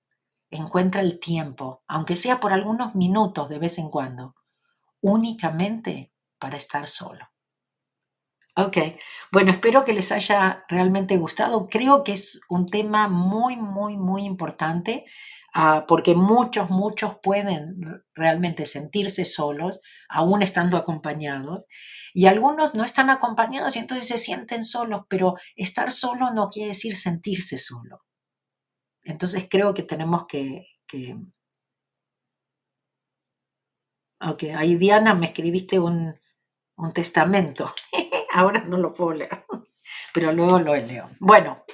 Encuentra 0.50 1.02
el 1.02 1.20
tiempo, 1.20 1.84
aunque 1.88 2.16
sea 2.16 2.40
por 2.40 2.54
algunos 2.54 2.96
minutos 2.96 3.50
de 3.50 3.60
vez 3.60 3.78
en 3.78 3.90
cuando, 3.90 4.36
únicamente 5.02 6.12
para 6.38 6.58
estar 6.58 6.88
solo. 6.88 7.30
Ok, 8.66 8.78
bueno, 9.32 9.52
espero 9.52 9.86
que 9.86 9.94
les 9.94 10.12
haya 10.12 10.66
realmente 10.68 11.16
gustado. 11.16 11.70
Creo 11.70 12.04
que 12.04 12.12
es 12.12 12.42
un 12.50 12.66
tema 12.66 13.08
muy, 13.08 13.56
muy, 13.56 13.96
muy 13.96 14.26
importante 14.26 15.06
ah, 15.54 15.86
porque 15.88 16.14
muchos, 16.14 16.70
muchos 16.70 17.18
pueden 17.24 18.04
realmente 18.14 18.66
sentirse 18.66 19.24
solos, 19.24 19.80
aún 20.10 20.42
estando 20.42 20.76
acompañados, 20.76 21.66
y 22.14 22.26
algunos 22.26 22.76
no 22.76 22.84
están 22.84 23.10
acompañados 23.10 23.76
y 23.76 23.80
entonces 23.80 24.08
se 24.08 24.18
sienten 24.18 24.64
solos, 24.66 25.04
pero 25.08 25.36
estar 25.56 25.92
solo 25.92 26.32
no 26.32 26.50
quiere 26.50 26.70
decir 26.70 26.96
sentirse 26.96 27.58
solo. 27.58 28.04
Entonces 29.04 29.48
creo 29.50 29.74
que 29.74 29.84
tenemos 29.84 30.26
que... 30.28 30.66
que... 30.86 31.16
Ok, 34.22 34.44
ahí 34.56 34.76
Diana 34.76 35.14
me 35.16 35.28
escribiste 35.28 35.80
un, 35.80 36.14
un 36.76 36.92
testamento. 36.92 37.74
Ahora 38.34 38.64
no 38.66 38.78
lo 38.78 38.94
puedo 38.94 39.14
leer, 39.14 39.46
pero 40.14 40.32
luego 40.32 40.60
lo 40.60 40.76
leo. 40.76 41.10
Bueno, 41.20 41.66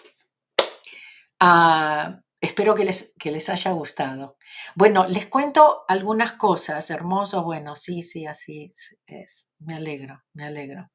uh, 1.41 2.21
espero 2.39 2.75
que 2.75 2.85
les, 2.85 3.13
que 3.19 3.31
les 3.31 3.49
haya 3.49 3.71
gustado. 3.71 4.37
Bueno, 4.75 5.05
les 5.07 5.27
cuento 5.27 5.83
algunas 5.87 6.33
cosas, 6.33 6.89
hermoso, 6.89 7.43
bueno, 7.43 7.75
sí, 7.75 8.01
sí, 8.01 8.25
así 8.25 8.73
es. 9.05 9.49
Me 9.59 9.75
alegro, 9.75 10.23
me 10.33 10.45
alegro. 10.45 10.89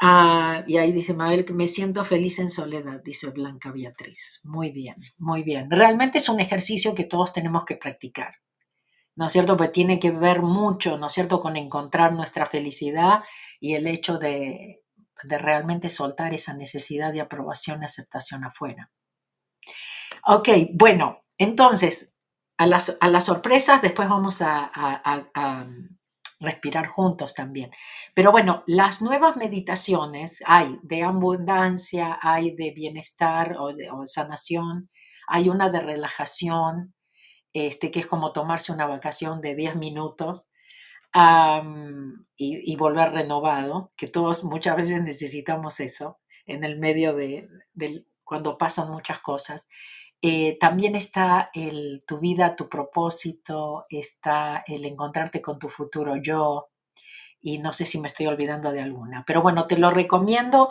Ah, 0.00 0.62
y 0.68 0.76
ahí 0.76 0.92
dice 0.92 1.12
Mabel 1.12 1.44
que 1.44 1.52
me 1.52 1.66
siento 1.66 2.04
feliz 2.04 2.38
en 2.38 2.50
soledad, 2.50 3.00
dice 3.04 3.30
Blanca 3.30 3.72
Beatriz. 3.72 4.40
Muy 4.44 4.70
bien, 4.70 4.96
muy 5.16 5.42
bien. 5.42 5.70
Realmente 5.70 6.18
es 6.18 6.28
un 6.28 6.38
ejercicio 6.38 6.94
que 6.94 7.04
todos 7.04 7.32
tenemos 7.32 7.64
que 7.64 7.76
practicar. 7.76 8.36
¿no 9.18 9.26
es 9.26 9.32
cierto? 9.32 9.56
Pues 9.56 9.72
tiene 9.72 9.98
que 9.98 10.12
ver 10.12 10.42
mucho, 10.42 10.96
¿no 10.96 11.08
es 11.08 11.12
cierto?, 11.12 11.40
con 11.40 11.56
encontrar 11.56 12.12
nuestra 12.12 12.46
felicidad 12.46 13.24
y 13.58 13.74
el 13.74 13.88
hecho 13.88 14.16
de, 14.16 14.84
realmente 15.24 15.90
soltar 15.90 16.34
esa 16.34 16.54
necesidad 16.54 17.12
de 17.12 17.20
aprobación 17.20 17.82
y 17.82 17.84
aceptación 17.84 18.44
afuera. 18.44 18.90
Ok, 20.26 20.48
bueno, 20.72 21.24
entonces, 21.38 22.16
a 22.56 22.66
las, 22.66 22.98
sorpresas 23.24 23.80
después 23.82 24.08
vamos 24.08 24.42
a, 24.42 24.70
respirar 26.40 26.86
juntos 26.86 27.34
también. 27.34 27.72
Pero 28.14 28.30
bueno, 28.30 28.62
las 28.68 29.02
nuevas 29.02 29.36
meditaciones 29.36 30.40
hay 30.46 30.78
de 30.82 31.02
abundancia, 31.02 32.16
hay 32.22 32.54
de 32.54 32.70
bienestar 32.70 33.56
o 33.58 33.74
de 33.74 33.90
sanación, 34.06 34.88
hay 35.26 35.48
una 35.48 35.68
de 35.68 35.80
relajación, 35.80 36.94
este, 37.52 37.90
que 37.90 37.98
es 37.98 38.06
como 38.06 38.32
tomarse 38.32 38.70
una 38.72 38.86
vacación 38.86 39.40
de 39.40 39.56
10 39.56 39.74
minutos 39.76 40.46
y, 41.14 42.76
volver 42.76 43.12
renovado, 43.12 43.92
que 43.96 44.06
todos 44.08 44.44
muchas 44.44 44.76
veces 44.76 45.02
necesitamos 45.02 45.80
eso 45.80 46.18
en 46.46 46.64
el 46.64 46.78
medio 46.78 47.14
de, 47.14 47.48
cuando 48.24 48.58
pasan 48.58 48.90
muchas 48.90 49.18
cosas. 49.20 49.68
Eh, 50.20 50.58
también 50.58 50.96
está 50.96 51.50
el, 51.54 52.04
tu 52.06 52.18
vida, 52.18 52.56
tu 52.56 52.68
propósito, 52.68 53.84
está 53.88 54.64
el 54.66 54.84
encontrarte 54.84 55.40
con 55.40 55.58
tu 55.58 55.68
futuro 55.68 56.16
yo, 56.16 56.70
y 57.40 57.58
no 57.58 57.72
sé 57.72 57.84
si 57.84 57.98
me 58.00 58.08
estoy 58.08 58.26
olvidando 58.26 58.72
de 58.72 58.80
alguna. 58.80 59.24
Pero 59.26 59.42
bueno, 59.42 59.66
te 59.66 59.78
lo 59.78 59.90
recomiendo 59.90 60.70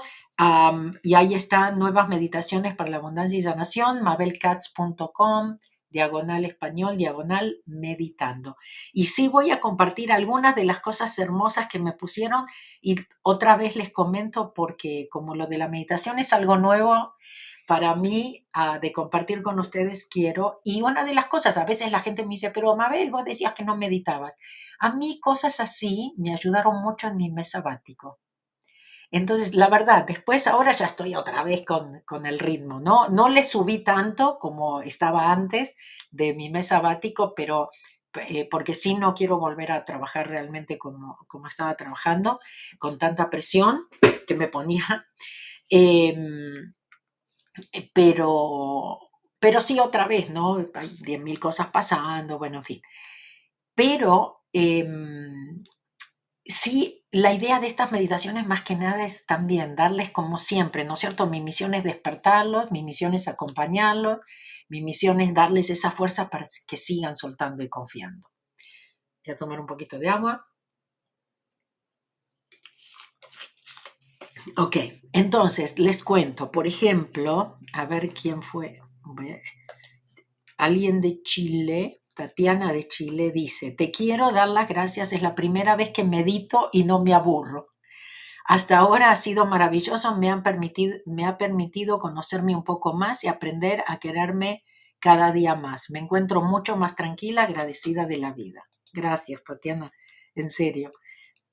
y 1.03 1.15
ahí 1.15 1.33
están 1.33 1.79
nuevas 1.79 2.07
meditaciones 2.09 2.75
para 2.75 2.89
la 2.89 2.97
abundancia 2.97 3.39
y 3.39 3.41
sanación, 3.41 4.03
mabelcats.com 4.03 5.57
diagonal 5.89 6.45
español, 6.45 6.97
diagonal 6.97 7.61
meditando. 7.65 8.57
Y 8.93 9.07
sí 9.07 9.27
voy 9.27 9.51
a 9.51 9.59
compartir 9.59 10.11
algunas 10.11 10.55
de 10.55 10.65
las 10.65 10.79
cosas 10.79 11.17
hermosas 11.19 11.67
que 11.67 11.79
me 11.79 11.93
pusieron 11.93 12.45
y 12.81 12.95
otra 13.21 13.57
vez 13.57 13.75
les 13.75 13.91
comento 13.91 14.53
porque 14.53 15.07
como 15.11 15.35
lo 15.35 15.47
de 15.47 15.57
la 15.57 15.67
meditación 15.67 16.19
es 16.19 16.33
algo 16.33 16.57
nuevo 16.57 17.13
para 17.67 17.95
mí 17.95 18.47
ah, 18.53 18.79
de 18.79 18.93
compartir 18.93 19.43
con 19.43 19.59
ustedes 19.59 20.07
quiero. 20.07 20.61
Y 20.63 20.81
una 20.81 21.03
de 21.03 21.13
las 21.13 21.25
cosas, 21.25 21.57
a 21.57 21.65
veces 21.65 21.91
la 21.91 21.99
gente 21.99 22.23
me 22.23 22.29
dice, 22.29 22.49
pero 22.49 22.75
Mabel, 22.77 23.11
vos 23.11 23.25
decías 23.25 23.53
que 23.53 23.65
no 23.65 23.75
meditabas. 23.75 24.37
A 24.79 24.93
mí 24.93 25.19
cosas 25.19 25.59
así 25.59 26.13
me 26.17 26.33
ayudaron 26.33 26.81
mucho 26.81 27.07
en 27.07 27.17
mi 27.17 27.29
mes 27.29 27.51
sabático. 27.51 28.19
Entonces, 29.11 29.55
la 29.55 29.69
verdad, 29.69 30.05
después 30.05 30.47
ahora 30.47 30.73
ya 30.73 30.85
estoy 30.85 31.15
otra 31.15 31.43
vez 31.43 31.63
con, 31.65 32.01
con, 32.05 32.25
el 32.25 32.39
ritmo, 32.39 32.79
¿no? 32.79 33.07
No 33.07 33.29
le 33.29 33.43
subí 33.43 33.79
tanto 33.83 34.37
como 34.37 34.81
estaba 34.81 35.31
antes 35.31 35.75
de 36.11 36.33
mi 36.33 36.49
mes 36.49 36.67
sabático, 36.67 37.33
pero 37.33 37.69
eh, 38.27 38.47
porque 38.49 38.73
sí 38.73 38.95
no 38.95 39.13
quiero 39.13 39.37
volver 39.37 39.71
a 39.71 39.85
trabajar 39.85 40.27
realmente 40.29 40.77
como, 40.77 41.17
como 41.27 41.47
estaba 41.47 41.75
trabajando, 41.75 42.39
con 42.79 42.97
tanta 42.97 43.29
presión 43.29 43.87
que 44.27 44.35
me 44.35 44.47
ponía. 44.47 45.07
Em, 45.69 46.73
pero, 47.93 48.99
pero 49.39 49.61
sí 49.61 49.79
otra 49.79 50.07
vez, 50.07 50.29
¿no? 50.29 50.57
Hay 50.73 50.89
10.000 50.89 51.39
cosas 51.39 51.67
pasando, 51.67 52.37
bueno, 52.37 52.59
en 52.59 52.63
fin. 52.63 52.81
Pero 53.75 54.43
em, 54.53 55.63
sí, 56.47 57.05
la 57.11 57.33
idea 57.33 57.59
de 57.59 57.67
estas 57.67 57.91
meditaciones 57.91 58.45
más 58.47 58.61
que 58.61 58.75
nada 58.75 59.03
es 59.03 59.25
también 59.25 59.75
darles 59.75 60.09
como 60.09 60.37
siempre, 60.37 60.83
¿no 60.83 60.95
es 60.95 60.99
cierto? 60.99 61.27
Mi 61.27 61.41
misión 61.41 61.73
es 61.73 61.83
despertarlos, 61.83 62.71
mi 62.71 62.83
misión 62.83 63.13
es 63.13 63.27
acompañarlos, 63.27 64.19
mi 64.69 64.81
misión 64.81 65.21
es 65.21 65.33
darles 65.33 65.69
esa 65.69 65.91
fuerza 65.91 66.29
para 66.29 66.45
que 66.67 66.77
sigan 66.77 67.15
soltando 67.15 67.63
y 67.63 67.69
confiando. 67.69 68.29
Voy 69.25 69.33
a 69.33 69.37
tomar 69.37 69.59
un 69.59 69.67
poquito 69.67 69.99
de 69.99 70.09
agua. 70.09 70.45
Ok, 74.55 74.77
entonces 75.11 75.77
les 75.79 76.03
cuento, 76.03 76.51
por 76.51 76.67
ejemplo, 76.67 77.59
a 77.73 77.85
ver 77.85 78.13
quién 78.13 78.41
fue, 78.41 78.79
alguien 80.57 81.01
de 81.01 81.21
Chile, 81.23 82.01
Tatiana 82.17 82.73
de 82.73 82.87
Chile 82.87 83.31
dice, 83.31 83.71
te 83.71 83.91
quiero 83.91 84.31
dar 84.31 84.49
las 84.49 84.67
gracias, 84.67 85.13
es 85.13 85.21
la 85.21 85.35
primera 85.35 85.75
vez 85.75 85.91
que 85.91 86.03
medito 86.03 86.69
y 86.73 86.83
no 86.83 87.03
me 87.03 87.13
aburro. 87.13 87.67
Hasta 88.43 88.79
ahora 88.79 89.11
ha 89.11 89.15
sido 89.15 89.45
maravilloso, 89.45 90.17
me, 90.17 90.31
han 90.31 90.41
permitido, 90.41 90.97
me 91.05 91.25
ha 91.25 91.37
permitido 91.37 91.99
conocerme 91.99 92.55
un 92.55 92.63
poco 92.63 92.93
más 92.93 93.23
y 93.23 93.27
aprender 93.27 93.83
a 93.87 93.99
quererme 93.99 94.63
cada 94.99 95.31
día 95.31 95.53
más. 95.53 95.89
Me 95.89 95.99
encuentro 95.99 96.41
mucho 96.41 96.75
más 96.75 96.95
tranquila, 96.95 97.43
agradecida 97.43 98.07
de 98.07 98.17
la 98.17 98.33
vida. 98.33 98.63
Gracias, 98.93 99.43
Tatiana, 99.43 99.91
en 100.33 100.49
serio, 100.49 100.91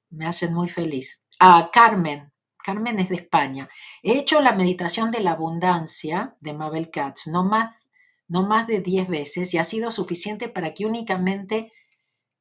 me 0.08 0.26
hacen 0.26 0.54
muy 0.54 0.68
feliz. 0.68 1.26
A 1.40 1.70
Carmen, 1.72 2.32
Carmen 2.56 2.98
es 3.00 3.10
de 3.10 3.16
España. 3.16 3.68
He 4.02 4.18
hecho 4.18 4.40
la 4.40 4.52
meditación 4.52 5.10
de 5.10 5.20
la 5.20 5.32
abundancia 5.32 6.36
de 6.40 6.54
Mabel 6.54 6.90
Katz, 6.90 7.26
no 7.26 7.44
más 7.44 7.90
no 8.28 8.46
más 8.46 8.66
de 8.66 8.80
10 8.80 9.08
veces 9.08 9.54
y 9.54 9.58
ha 9.58 9.64
sido 9.64 9.90
suficiente 9.90 10.48
para 10.48 10.74
que 10.74 10.86
únicamente 10.86 11.72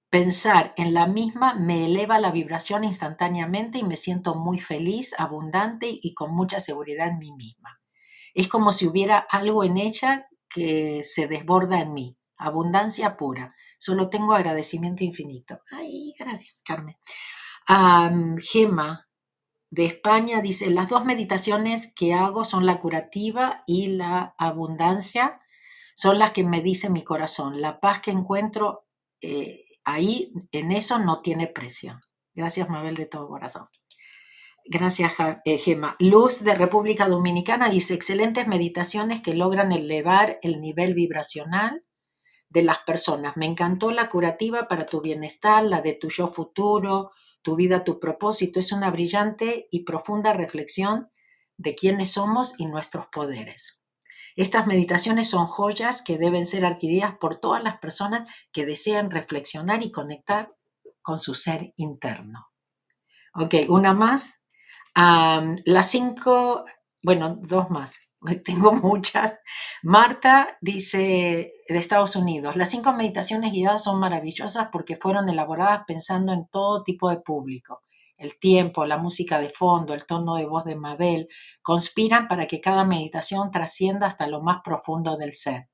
pensar 0.10 0.74
en 0.78 0.94
la 0.94 1.08
misma 1.08 1.56
me 1.56 1.86
eleva 1.86 2.20
la 2.20 2.32
vibración 2.32 2.84
instantáneamente 2.84 3.80
y 3.80 3.84
me 3.84 3.98
siento 3.98 4.36
muy 4.36 4.60
feliz, 4.60 5.16
abundante 5.18 5.88
y 5.90 6.14
con 6.14 6.36
mucha 6.36 6.60
seguridad 6.60 7.08
en 7.08 7.18
mí 7.18 7.32
misma. 7.32 7.82
Es 8.36 8.48
como 8.48 8.72
si 8.72 8.88
hubiera 8.88 9.18
algo 9.18 9.64
en 9.64 9.78
ella 9.78 10.28
que 10.50 11.04
se 11.04 11.28
desborda 11.28 11.82
en 11.82 11.94
mí. 11.94 12.18
Abundancia 12.38 13.18
pura. 13.18 13.56
Solo 13.80 14.10
tengo 14.10 14.34
agradecimiento 14.34 15.04
infinito. 15.04 15.62
Ay, 15.72 16.14
gracias, 16.20 16.62
Carmen. 16.64 16.98
Gema 18.40 19.08
de 19.70 19.86
España 19.86 20.42
dice, 20.42 20.70
las 20.70 20.90
dos 20.90 21.06
meditaciones 21.06 21.92
que 21.96 22.14
hago 22.14 22.46
son 22.46 22.66
la 22.66 22.80
curativa 22.80 23.64
y 23.66 23.88
la 23.88 24.36
abundancia 24.38 25.40
son 25.96 26.20
las 26.20 26.32
que 26.32 26.44
me 26.44 26.62
dice 26.62 26.90
mi 26.90 27.04
corazón. 27.04 27.62
La 27.62 27.80
paz 27.80 28.02
que 28.02 28.12
encuentro 28.12 28.88
eh, 29.22 29.66
ahí, 29.84 30.34
en 30.52 30.72
eso 30.72 31.00
no 31.00 31.22
tiene 31.22 31.48
precio. 31.48 32.00
Gracias, 32.34 32.70
Mabel, 32.70 32.96
de 32.96 33.06
todo 33.06 33.28
corazón. 33.28 33.68
Gracias, 34.66 35.14
eh, 35.44 35.58
Gema. 35.58 35.96
Luz 36.00 36.44
de 36.44 36.56
República 36.56 37.08
Dominicana 37.08 37.70
dice, 37.70 37.94
excelentes 37.94 38.48
meditaciones 38.48 39.22
que 39.22 39.34
logran 39.34 39.72
elevar 39.72 40.40
el 40.42 40.62
nivel 40.62 40.94
vibracional 40.94 41.84
de 42.50 42.64
las 42.64 42.80
personas. 42.80 43.36
Me 43.36 43.46
encantó 43.46 43.92
la 43.92 44.10
curativa 44.10 44.68
para 44.68 44.86
tu 44.86 45.02
bienestar, 45.02 45.64
la 45.64 45.82
de 45.82 45.94
tu 45.94 46.10
yo 46.10 46.28
futuro, 46.28 47.12
tu 47.42 47.56
vida, 47.56 47.84
tu 47.84 48.00
propósito. 48.00 48.60
Es 48.60 48.72
una 48.72 48.90
brillante 48.90 49.68
y 49.70 49.84
profunda 49.84 50.32
reflexión 50.32 51.10
de 51.58 51.76
quiénes 51.76 52.12
somos 52.12 52.54
y 52.58 52.66
nuestros 52.66 53.08
poderes. 53.08 53.83
Estas 54.36 54.68
meditaciones 54.68 55.30
son 55.30 55.46
joyas 55.46 56.02
que 56.02 56.18
deben 56.18 56.46
ser 56.46 56.66
adquiridas 56.66 57.16
por 57.20 57.40
todas 57.40 57.64
las 57.64 57.78
personas 57.78 58.30
que 58.52 58.66
desean 58.66 59.12
reflexionar 59.12 59.84
y 59.84 59.92
conectar 59.92 60.54
con 61.02 61.20
su 61.20 61.36
ser 61.36 61.74
interno. 61.76 62.48
Ok, 63.36 63.56
una 63.70 63.94
más. 63.94 64.46
las 64.96 65.90
cinco, 65.90 66.66
bueno, 67.02 67.38
dos 67.42 67.70
más. 67.70 68.00
Tengo 68.46 68.72
muchas. 68.74 69.40
Marta 69.84 70.58
dice 70.62 71.54
de 71.68 71.78
Estados 71.78 72.16
Unidos, 72.16 72.56
las 72.56 72.70
cinco 72.70 72.94
meditaciones 72.94 73.52
guiadas 73.52 73.84
son 73.84 74.00
maravillosas 74.00 74.70
porque 74.72 74.96
fueron 74.96 75.30
elaboradas 75.30 75.84
pensando 75.88 76.34
en 76.34 76.48
todo 76.48 76.84
tipo 76.84 77.10
de 77.10 77.18
público 77.18 77.82
el 78.18 78.40
tiempo, 78.40 78.86
la 78.86 78.98
música 78.98 79.40
de 79.40 79.50
fondo, 79.50 79.94
el 79.94 80.06
tono 80.06 80.36
de 80.36 80.46
voz 80.46 80.64
de 80.64 80.76
Mabel, 80.76 81.28
conspiran 81.62 82.28
para 82.28 82.48
que 82.48 82.62
cada 82.62 82.86
meditación 82.86 83.52
trascienda 83.52 84.08
hasta 84.08 84.28
lo 84.28 84.42
más 84.42 84.62
profundo 84.64 85.18
del 85.18 85.34
ser. 85.34 85.70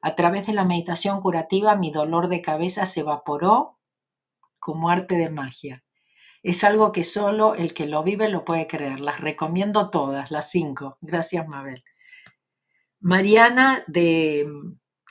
A 0.00 0.14
través 0.14 0.46
de 0.46 0.52
la 0.52 0.64
meditación 0.64 1.20
curativa 1.20 1.74
mi 1.74 1.90
dolor 1.90 2.28
de 2.28 2.40
cabeza 2.40 2.86
se 2.86 3.00
evaporó 3.00 3.78
como 4.58 4.90
arte 4.90 5.16
de 5.16 5.30
magia. 5.30 5.84
Es 6.42 6.62
algo 6.62 6.92
que 6.92 7.04
solo 7.04 7.54
el 7.54 7.74
que 7.74 7.86
lo 7.86 8.02
vive 8.04 8.28
lo 8.28 8.44
puede 8.44 8.66
creer. 8.66 9.00
Las 9.00 9.20
recomiendo 9.20 9.90
todas, 9.90 10.30
las 10.30 10.50
cinco. 10.50 10.98
Gracias, 11.00 11.48
Mabel. 11.48 11.82
Mariana 13.00 13.84
de 13.86 14.48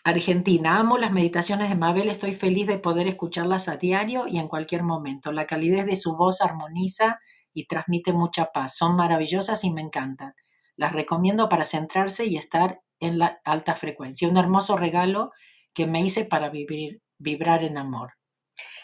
Argentina. 0.08 0.80
Amo 0.80 0.98
las 0.98 1.12
meditaciones 1.12 1.68
de 1.68 1.76
Mabel, 1.76 2.08
estoy 2.08 2.32
feliz 2.32 2.66
de 2.66 2.80
poder 2.80 3.08
escucharlas 3.08 3.68
a 3.68 3.76
diario 3.76 4.26
y 4.26 4.40
en 4.40 4.48
cualquier 4.48 4.84
momento. 4.84 5.34
La 5.34 5.46
calidez 5.46 5.86
de 5.86 5.98
su 5.98 6.16
voz 6.16 6.40
armoniza 6.40 7.20
y 7.54 7.68
transmite 7.68 8.14
mucha 8.14 8.54
paz. 8.54 8.78
Son 8.78 8.96
maravillosas 8.96 9.66
y 9.66 9.70
me 9.70 9.82
encantan. 9.82 10.34
Las 10.78 10.94
recomiendo 10.94 11.50
para 11.50 11.66
centrarse 11.66 12.26
y 12.26 12.38
estar 12.38 12.80
en 13.02 13.20
la 13.20 13.42
alta 13.44 13.76
frecuencia. 13.76 14.30
Un 14.30 14.38
hermoso 14.38 14.78
regalo 14.78 15.32
que 15.74 15.88
me 15.88 16.02
hice 16.02 16.24
para 16.24 16.50
vivir, 16.50 17.02
vibrar 17.18 17.66
en 17.66 17.78
amor. 17.78 18.14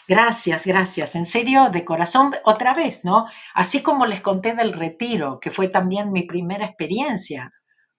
Gracias, 0.06 0.66
gracias. 0.66 1.16
En 1.16 1.24
serio, 1.24 1.70
de 1.70 1.86
corazón, 1.86 2.34
otra 2.44 2.74
vez, 2.74 3.02
¿no? 3.06 3.24
Así 3.54 3.82
como 3.82 4.04
les 4.04 4.20
conté 4.20 4.54
del 4.54 4.74
retiro, 4.74 5.40
que 5.40 5.50
fue 5.50 5.68
también 5.68 6.12
mi 6.12 6.24
primera 6.24 6.66
experiencia, 6.66 7.50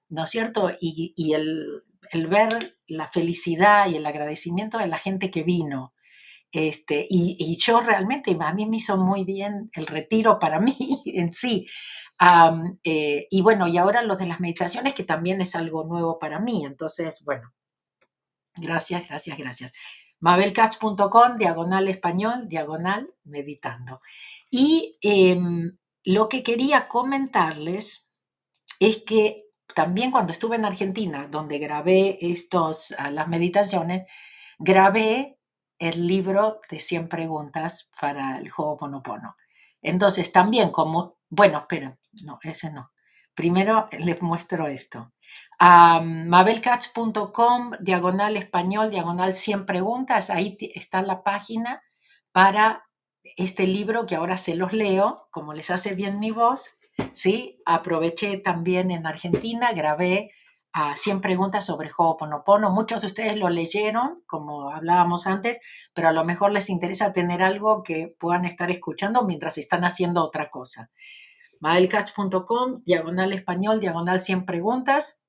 ¿no 0.09 0.25
es 0.25 0.29
cierto? 0.29 0.71
Y, 0.79 1.33
el 1.33 2.27
ver 2.27 2.49
la 2.87 3.07
felicidad 3.07 3.89
y 3.89 3.95
el 3.95 4.05
agradecimiento 4.05 4.77
de 4.77 4.87
la 4.87 4.97
gente 4.97 5.31
que 5.31 5.43
vino. 5.43 5.93
Este, 6.51 7.05
y, 7.09 7.57
yo 7.57 7.81
realmente, 7.81 8.37
a 8.39 8.53
mí 8.53 8.65
me 8.65 8.77
hizo 8.77 8.97
muy 8.97 9.25
bien 9.25 9.69
el 9.73 9.87
retiro 9.87 10.39
para 10.39 10.59
mí 10.61 10.75
en 11.05 11.33
sí. 11.33 11.67
Eh, 12.83 13.27
y 13.29 13.41
bueno, 13.41 13.67
y 13.67 13.77
ahora 13.77 14.01
lo 14.01 14.15
de 14.15 14.25
las 14.25 14.39
meditaciones, 14.39 14.93
que 14.93 15.03
también 15.03 15.41
es 15.41 15.55
algo 15.55 15.83
nuevo 15.83 16.17
para 16.17 16.39
mí. 16.39 16.65
Entonces, 16.65 17.23
bueno, 17.25 17.53
gracias, 18.55 19.07
gracias, 19.07 19.37
gracias. 19.37 19.73
Mabelcats.com, 20.21 21.35
diagonal 21.37 21.87
español, 21.87 22.47
diagonal 22.47 23.13
meditando. 23.25 23.99
Y 24.49 24.97
em, 25.01 25.77
lo 26.05 26.29
que 26.29 26.41
quería 26.41 26.87
comentarles 26.87 28.09
es 28.79 29.03
que 29.03 29.44
también 29.75 30.09
cuando 30.09 30.31
estuve 30.31 30.55
en 30.55 30.65
Argentina, 30.65 31.27
donde 31.29 31.59
grabé 31.59 32.17
estos, 32.21 32.95
ah, 32.97 33.11
las 33.11 33.27
meditaciones, 33.27 34.09
grabé 34.57 35.37
el 35.77 36.07
libro 36.07 36.61
de 36.69 36.79
100 36.79 37.09
preguntas 37.09 37.89
para 37.99 38.37
el 38.37 38.49
juego 38.49 38.77
Ponopono. 38.77 39.35
Entonces, 39.81 40.31
también 40.31 40.71
como, 40.71 41.17
bueno, 41.29 41.57
espera, 41.59 41.97
no, 42.23 42.39
ese 42.41 42.71
no. 42.71 42.91
Primero 43.33 43.89
les 43.99 44.21
muestro 44.21 44.67
esto. 44.67 45.11
mabelcats.com, 45.59 47.71
diagonal 47.81 48.37
español, 48.37 48.89
diagonal 48.89 49.33
100 49.33 49.65
preguntas, 49.65 50.29
ahí 50.29 50.57
está 50.73 51.01
la 51.01 51.21
página 51.21 51.83
para 52.31 52.85
este 53.35 53.67
libro 53.67 54.05
que 54.05 54.15
ahora 54.15 54.37
se 54.37 54.55
los 54.55 54.71
leo, 54.71 55.27
como 55.31 55.53
les 55.53 55.69
hace 55.69 55.95
bien 55.95 56.19
mi 56.19 56.31
voz, 56.31 56.77
¿sí? 57.13 57.61
Aproveché 57.65 58.37
también 58.37 58.91
en 58.91 59.07
Argentina, 59.07 59.71
grabé 59.73 60.31
a 60.77 60.91
ah, 60.91 60.95
100 60.97 61.21
preguntas 61.21 61.65
sobre 61.65 61.89
Ho'oponopono. 61.95 62.69
Muchos 62.69 62.99
de 63.01 63.07
ustedes 63.07 63.39
lo 63.39 63.49
leyeron, 63.49 64.21
como 64.27 64.71
hablábamos 64.71 65.25
antes, 65.25 65.57
pero 65.93 66.09
a 66.09 66.11
lo 66.11 66.25
mejor 66.25 66.51
les 66.51 66.69
interesa 66.69 67.13
tener 67.13 67.41
algo 67.41 67.81
que 67.81 68.13
puedan 68.19 68.43
estar 68.43 68.69
escuchando 68.69 69.23
mientras 69.23 69.57
están 69.57 69.85
haciendo 69.85 70.21
otra 70.21 70.49
cosa. 70.49 70.91
Maelcatch.com, 71.61 72.83
diagonal 72.85 73.31
español, 73.31 73.79
diagonal 73.79 74.21
100 74.21 74.45
preguntas. 74.45 75.23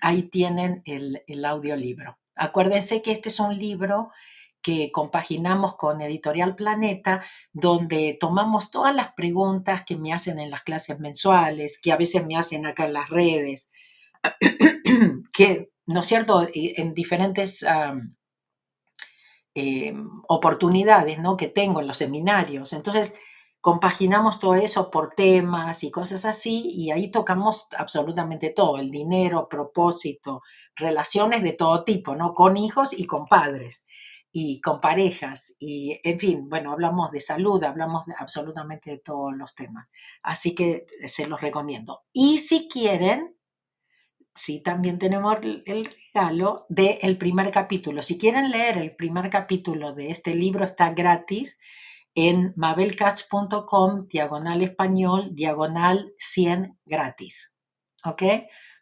Ahí 0.00 0.24
tienen 0.24 0.82
el, 0.86 1.22
el 1.28 1.44
audiolibro. 1.44 2.18
Acuérdense 2.34 3.00
que 3.00 3.12
este 3.12 3.28
es 3.28 3.38
un 3.38 3.56
libro 3.56 4.10
que 4.62 4.90
compaginamos 4.92 5.76
con 5.76 6.00
Editorial 6.00 6.54
Planeta, 6.54 7.22
donde 7.52 8.16
tomamos 8.18 8.70
todas 8.70 8.94
las 8.94 9.12
preguntas 9.12 9.84
que 9.84 9.96
me 9.96 10.12
hacen 10.12 10.38
en 10.38 10.50
las 10.50 10.62
clases 10.62 11.00
mensuales, 11.00 11.78
que 11.80 11.92
a 11.92 11.96
veces 11.96 12.24
me 12.26 12.36
hacen 12.36 12.64
acá 12.64 12.84
en 12.86 12.92
las 12.94 13.10
redes, 13.10 13.70
que, 15.32 15.70
¿no 15.86 16.00
es 16.00 16.06
cierto?, 16.06 16.48
en 16.54 16.94
diferentes 16.94 17.64
em, 19.54 20.10
oportunidades 20.28 21.18
¿no? 21.18 21.36
que 21.36 21.48
tengo 21.48 21.80
en 21.80 21.88
los 21.88 21.98
seminarios. 21.98 22.72
Entonces, 22.72 23.16
compaginamos 23.60 24.40
todo 24.40 24.54
eso 24.54 24.90
por 24.90 25.14
temas 25.14 25.84
y 25.84 25.90
cosas 25.90 26.24
así, 26.24 26.68
y 26.68 26.90
ahí 26.90 27.10
tocamos 27.10 27.68
absolutamente 27.76 28.50
todo, 28.50 28.78
el 28.78 28.90
dinero, 28.90 29.48
propósito, 29.48 30.42
relaciones 30.74 31.42
de 31.42 31.52
todo 31.52 31.84
tipo, 31.84 32.16
¿no? 32.16 32.34
Con 32.34 32.56
hijos 32.56 32.92
y 32.92 33.06
con 33.06 33.26
padres 33.26 33.84
y 34.32 34.60
con 34.62 34.80
parejas 34.80 35.54
y 35.58 36.00
en 36.02 36.18
fin, 36.18 36.48
bueno, 36.48 36.72
hablamos 36.72 37.10
de 37.10 37.20
salud, 37.20 37.62
hablamos 37.62 38.06
absolutamente 38.18 38.90
de 38.90 38.98
todos 38.98 39.36
los 39.36 39.54
temas. 39.54 39.90
Así 40.22 40.54
que 40.54 40.86
se 41.06 41.26
los 41.26 41.40
recomiendo. 41.42 42.04
Y 42.12 42.38
si 42.38 42.66
quieren, 42.66 43.36
sí 44.34 44.60
también 44.60 44.98
tenemos 44.98 45.36
el 45.42 45.84
regalo 45.84 46.66
del 46.70 47.18
primer 47.18 47.50
capítulo. 47.50 48.02
Si 48.02 48.18
quieren 48.18 48.50
leer 48.50 48.78
el 48.78 48.96
primer 48.96 49.28
capítulo 49.28 49.92
de 49.92 50.10
este 50.10 50.34
libro, 50.34 50.64
está 50.64 50.90
gratis 50.90 51.58
en 52.14 52.54
mabelcats.com, 52.56 54.08
diagonal 54.08 54.62
español, 54.62 55.34
diagonal 55.34 56.12
100 56.18 56.78
gratis. 56.86 57.51
¿Ok? 58.04 58.22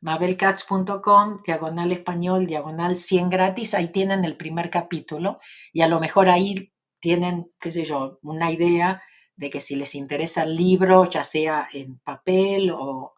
mabelcats.com, 0.01 1.43
diagonal 1.45 1.93
español, 1.93 2.47
diagonal 2.47 2.97
100 2.97 3.29
gratis, 3.29 3.75
ahí 3.75 3.89
tienen 3.89 4.25
el 4.25 4.37
primer 4.37 4.71
capítulo 4.71 5.39
y 5.73 5.83
a 5.83 5.89
lo 5.89 6.01
mejor 6.01 6.29
ahí 6.29 6.73
tienen, 7.01 7.53
qué 7.61 7.71
sé 7.71 7.85
yo, 7.85 8.18
una 8.23 8.51
idea 8.51 9.03
de 9.37 9.51
que 9.51 9.61
si 9.61 9.77
les 9.77 9.95
interesa 9.95 10.43
el 10.43 10.57
libro, 10.57 11.09
ya 11.09 11.23
sea 11.23 11.68
en 11.73 11.99
papel 11.99 12.73
o, 12.75 13.14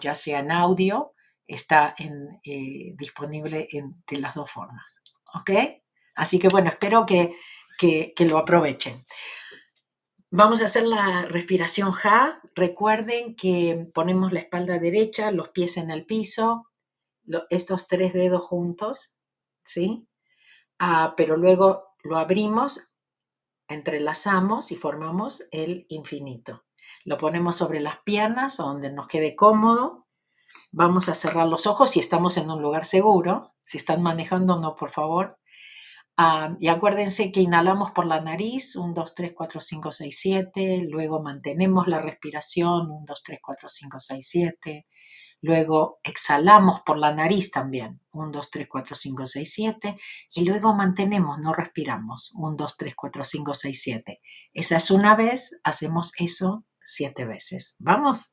ya 0.00 0.14
sea 0.14 0.40
en 0.40 0.50
audio, 0.50 1.12
está 1.46 1.94
eh, 1.98 2.92
disponible 2.96 3.68
en, 3.70 4.02
de 4.06 4.18
las 4.18 4.34
dos 4.34 4.50
formas. 4.50 5.02
¿Ok? 5.34 5.50
Así 6.14 6.38
que 6.38 6.48
bueno, 6.48 6.70
espero 6.70 7.04
que, 7.06 7.36
que 7.78 8.24
lo 8.26 8.38
aprovechen. 8.38 9.04
Vamos 10.38 10.60
a 10.60 10.66
hacer 10.66 10.86
la 10.86 11.22
respiración 11.22 11.92
Ja. 11.92 12.42
Recuerden 12.54 13.36
que 13.36 13.88
ponemos 13.94 14.34
la 14.34 14.40
espalda 14.40 14.78
derecha, 14.78 15.30
los 15.30 15.48
pies 15.48 15.78
en 15.78 15.90
el 15.90 16.04
piso, 16.04 16.66
estos 17.48 17.88
tres 17.88 18.12
dedos 18.12 18.42
juntos, 18.42 19.14
¿sí? 19.64 20.06
Ah, 20.78 21.14
pero 21.16 21.38
luego 21.38 21.94
lo 22.04 22.18
abrimos, 22.18 22.92
entrelazamos 23.66 24.72
y 24.72 24.76
formamos 24.76 25.48
el 25.52 25.86
infinito. 25.88 26.66
Lo 27.06 27.16
ponemos 27.16 27.56
sobre 27.56 27.80
las 27.80 28.00
piernas, 28.02 28.58
donde 28.58 28.92
nos 28.92 29.08
quede 29.08 29.36
cómodo. 29.36 30.06
Vamos 30.70 31.08
a 31.08 31.14
cerrar 31.14 31.48
los 31.48 31.66
ojos 31.66 31.88
si 31.88 32.00
estamos 32.00 32.36
en 32.36 32.50
un 32.50 32.60
lugar 32.60 32.84
seguro. 32.84 33.54
Si 33.64 33.78
están 33.78 34.02
manejando, 34.02 34.60
no, 34.60 34.76
por 34.76 34.90
favor. 34.90 35.38
Ah, 36.18 36.56
y 36.58 36.68
acuérdense 36.68 37.30
que 37.30 37.40
inhalamos 37.40 37.90
por 37.90 38.06
la 38.06 38.20
nariz, 38.22 38.74
1, 38.76 38.94
2, 38.94 39.14
3, 39.14 39.32
4, 39.34 39.60
5, 39.60 39.92
6, 39.92 40.18
7, 40.18 40.86
luego 40.88 41.22
mantenemos 41.22 41.88
la 41.88 42.00
respiración, 42.00 42.90
1, 42.90 43.04
2, 43.06 43.22
3, 43.22 43.38
4, 43.42 43.68
5, 43.68 44.00
6, 44.00 44.28
7, 44.28 44.86
luego 45.42 46.00
exhalamos 46.02 46.80
por 46.80 46.96
la 46.96 47.12
nariz 47.12 47.50
también, 47.50 48.00
1, 48.12 48.30
2, 48.32 48.50
3, 48.50 48.66
4, 48.68 48.96
5, 48.96 49.26
6, 49.26 49.52
7, 49.52 49.96
y 50.32 50.44
luego 50.46 50.74
mantenemos, 50.74 51.38
no 51.38 51.52
respiramos, 51.52 52.30
1, 52.34 52.56
2, 52.56 52.76
3, 52.78 52.94
4, 52.96 53.24
5, 53.24 53.54
6, 53.54 53.82
7. 53.82 54.20
Esa 54.54 54.76
es 54.76 54.90
una 54.90 55.16
vez, 55.16 55.60
hacemos 55.64 56.12
eso 56.18 56.64
siete 56.86 57.26
veces. 57.26 57.76
¿Vamos? 57.78 58.32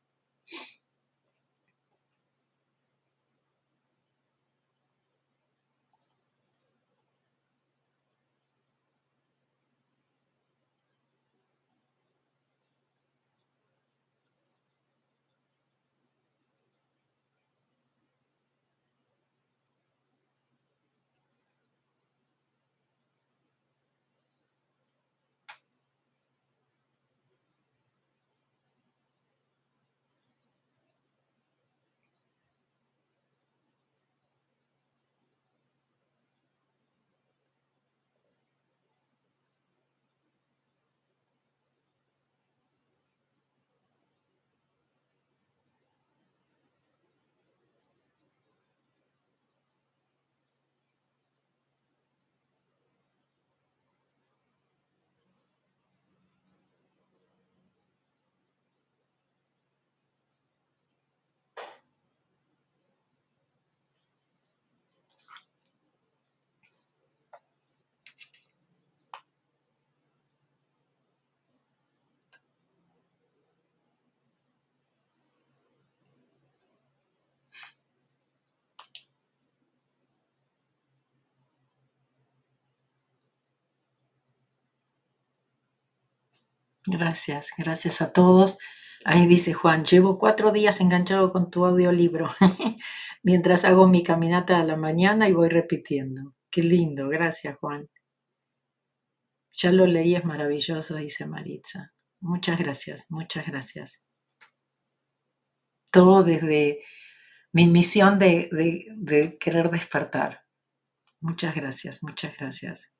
Gracias, 86.85 87.51
gracias 87.57 88.01
a 88.01 88.11
todos. 88.11 88.57
Ahí 89.05 89.25
dice 89.25 89.53
Juan, 89.53 89.85
llevo 89.85 90.17
cuatro 90.17 90.51
días 90.51 90.79
enganchado 90.81 91.31
con 91.31 91.49
tu 91.49 91.65
audiolibro 91.65 92.27
mientras 93.23 93.65
hago 93.65 93.87
mi 93.87 94.03
caminata 94.03 94.59
a 94.59 94.63
la 94.63 94.77
mañana 94.77 95.27
y 95.27 95.33
voy 95.33 95.49
repitiendo. 95.49 96.35
Qué 96.49 96.63
lindo, 96.63 97.09
gracias 97.09 97.57
Juan. 97.57 97.89
Ya 99.53 99.71
lo 99.71 99.85
leí, 99.85 100.15
es 100.15 100.25
maravilloso, 100.25 100.95
dice 100.95 101.25
Maritza. 101.25 101.93
Muchas 102.21 102.57
gracias, 102.59 103.05
muchas 103.09 103.45
gracias. 103.45 104.01
Todo 105.91 106.23
desde 106.23 106.81
mi 107.51 107.67
misión 107.67 108.19
de, 108.19 108.49
de 108.51 109.37
querer 109.37 109.69
despertar. 109.69 110.43
Muchas 111.19 111.55
gracias, 111.55 112.01
muchas 112.03 112.35
gracias. 112.37 112.92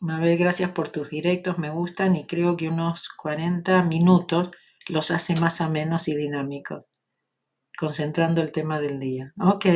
Mabel, 0.00 0.36
gracias 0.36 0.72
por 0.72 0.88
tus 0.88 1.10
directos, 1.10 1.56
me 1.56 1.70
gustan 1.70 2.16
y 2.16 2.26
creo 2.26 2.56
que 2.56 2.68
unos 2.68 3.08
40 3.10 3.84
minutos 3.84 4.50
los 4.88 5.12
hace 5.12 5.36
más 5.36 5.60
amenos 5.60 6.08
y 6.08 6.16
dinámicos, 6.16 6.84
concentrando 7.78 8.42
el 8.42 8.52
tema 8.52 8.80
del 8.80 9.00
día. 9.00 9.32
Ok, 9.40 9.66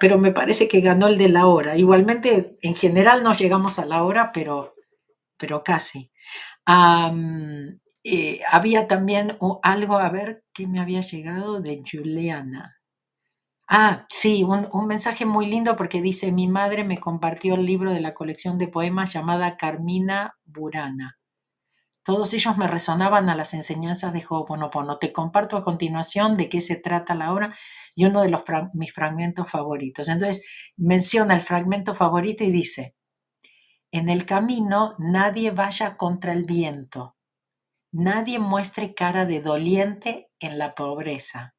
pero 0.00 0.18
me 0.18 0.32
parece 0.32 0.68
que 0.68 0.80
ganó 0.80 1.06
el 1.08 1.18
de 1.18 1.28
la 1.28 1.46
hora. 1.46 1.76
Igualmente, 1.76 2.56
en 2.62 2.74
general 2.74 3.22
no 3.22 3.34
llegamos 3.34 3.78
a 3.78 3.86
la 3.86 4.02
hora, 4.04 4.30
pero, 4.32 4.74
pero 5.38 5.64
casi. 5.64 6.12
Eh, 8.04 8.40
había 8.50 8.86
también 8.88 9.36
algo, 9.62 9.98
a 9.98 10.08
ver, 10.10 10.44
qué 10.52 10.66
me 10.66 10.80
había 10.80 11.00
llegado 11.00 11.60
de 11.60 11.82
Juliana. 11.90 12.73
Ah, 13.68 14.06
sí, 14.10 14.44
un, 14.44 14.86
mensaje 14.86 15.24
muy 15.24 15.46
lindo 15.46 15.74
porque 15.76 16.02
dice, 16.02 16.32
mi 16.32 16.48
madre 16.48 16.84
me 16.84 16.98
compartió 16.98 17.54
el 17.54 17.64
libro 17.64 17.92
de 17.92 18.00
la 18.00 18.12
colección 18.14 18.58
de 18.58 18.68
poemas 18.68 19.12
llamada 19.12 19.56
Carmina 19.56 20.36
Burana. 20.44 21.18
Todos 22.04 22.34
ellos 22.34 22.58
me 22.58 22.68
resonaban 22.68 23.30
a 23.30 23.34
las 23.34 23.54
enseñanzas 23.54 24.12
de 24.12 24.24
Ho'oponopono. 24.28 24.98
Te 24.98 25.12
comparto 25.12 25.56
a 25.56 25.64
continuación 25.64 26.36
de 26.36 26.50
qué 26.50 26.60
se 26.60 26.76
trata 26.76 27.14
la 27.14 27.32
obra 27.32 27.54
y 27.94 28.04
uno 28.04 28.22
de 28.22 28.28
los 28.28 28.42
mis 28.74 28.92
fragmentos 28.92 29.50
favoritos. 29.50 30.08
Entonces 30.08 30.72
menciona 30.76 31.34
el 31.34 31.40
fragmento 31.40 31.94
favorito 31.94 32.44
y 32.44 32.50
dice, 32.50 32.94
en 33.90 34.10
el 34.10 34.26
camino 34.26 34.94
nadie 34.98 35.50
vaya 35.52 35.96
contra 35.96 36.32
el 36.32 36.44
viento, 36.44 37.16
nadie 37.92 38.38
muestre 38.38 38.94
cara 38.94 39.26
de 39.26 39.40
doliente 39.40 40.30
en 40.40 40.58
la 40.58 40.74
pobreza, 40.74 41.53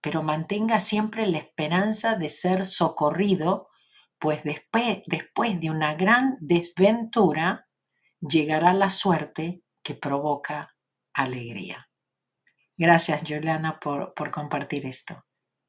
pero 0.00 0.22
mantenga 0.22 0.80
siempre 0.80 1.26
la 1.26 1.38
esperanza 1.38 2.14
de 2.14 2.30
ser 2.30 2.66
socorrido, 2.66 3.68
pues 4.18 4.42
después, 4.44 5.02
después 5.06 5.60
de 5.60 5.70
una 5.70 5.94
gran 5.94 6.36
desventura 6.40 7.68
llegará 8.20 8.72
la 8.72 8.90
suerte 8.90 9.62
que 9.82 9.94
provoca 9.94 10.74
alegría. 11.12 11.88
Gracias, 12.76 13.22
Juliana, 13.26 13.78
por, 13.80 14.14
por 14.14 14.30
compartir 14.30 14.86
esto. 14.86 15.24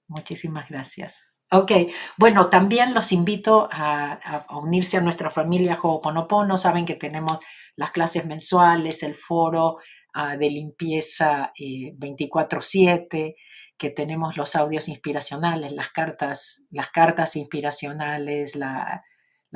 Muchísimas 0.08 0.70
gracias. 0.70 1.30
Ok, 1.52 1.72
bueno, 2.18 2.48
también 2.48 2.94
los 2.94 3.12
invito 3.12 3.68
a, 3.72 4.46
unirse 4.52 4.98
a 4.98 5.02
nuestra 5.02 5.32
familia 5.32 5.80
Ho'oponopono. 5.82 6.58
Saben 6.58 6.86
que 6.86 6.94
tenemos 6.94 7.40
las 7.76 7.90
clases 7.90 8.26
mensuales, 8.26 9.02
el 9.02 9.16
foro 9.16 9.78
ah, 10.22 10.38
de 10.38 10.50
limpieza 10.50 11.52
24/7, 11.58 13.18
eh, 13.18 13.36
que 13.78 13.90
tenemos 13.90 14.36
los 14.38 14.56
audios 14.56 14.90
inspiracionales, 14.90 15.72
las 15.72 15.90
cartas, 15.90 16.64
las 16.70 16.90
cartas 16.90 17.36
inspiracionales, 17.38 18.56
la, 18.56 19.04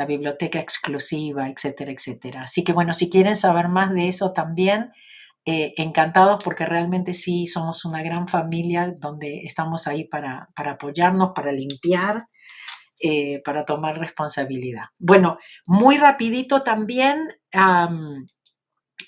biblioteca 0.08 0.60
exclusiva, 0.60 1.50
etcétera, 1.50 1.92
etcétera. 1.92 2.42
Así 2.44 2.64
que 2.64 2.74
bueno, 2.74 2.94
si 2.94 3.10
quieren 3.10 3.36
saber 3.36 3.68
más 3.68 3.94
de 3.94 4.08
eso 4.08 4.34
también, 4.34 4.92
eh, 5.46 5.74
encantados 5.78 6.42
porque 6.44 6.66
realmente 6.66 7.14
sí 7.14 7.46
somos 7.46 7.84
una 7.86 8.02
gran 8.02 8.28
familia 8.28 8.94
donde 8.98 9.42
estamos 9.44 9.86
ahí 9.88 10.06
para, 10.06 10.50
apoyarnos, 10.56 11.32
para 11.36 11.52
limpiar, 11.52 12.28
eh, 13.02 13.42
para 13.44 13.66
tomar 13.66 14.00
responsabilidad. 14.00 14.86
Bueno, 14.98 15.38
muy 15.66 15.98
rapidito 15.98 16.64
también, 16.64 17.28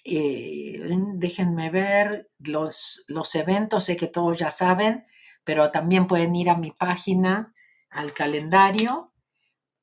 eh, 0.06 0.80
déjenme 1.16 1.70
ver 1.70 2.30
los, 2.39 3.03
los 3.08 3.36
eventos, 3.36 3.86
sé 3.86 3.97
que 3.97 4.08
todos 4.08 4.38
ya 4.38 4.51
saben, 4.51 5.06
pero 5.43 5.72
también 5.72 6.08
pueden 6.08 6.36
ir 6.36 6.49
a 6.49 6.58
mi 6.58 6.72
página, 6.72 7.53
al 7.89 8.14
calendario 8.14 9.14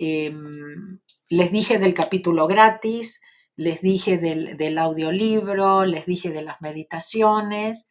Em, 0.04 0.98
les 1.28 1.52
dije 1.52 1.78
del 1.78 1.94
capítulo 1.94 2.48
gratis, 2.48 3.20
les 3.54 3.80
dije 3.82 4.18
del, 4.18 4.78
audiolibro, 4.78 5.84
les 5.84 6.06
dije 6.06 6.30
de 6.30 6.42
las 6.42 6.60
meditaciones. 6.60 7.86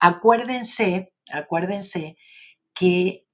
acuérdense, 0.00 1.12
acuérdense 1.32 2.16
que, 2.74 3.25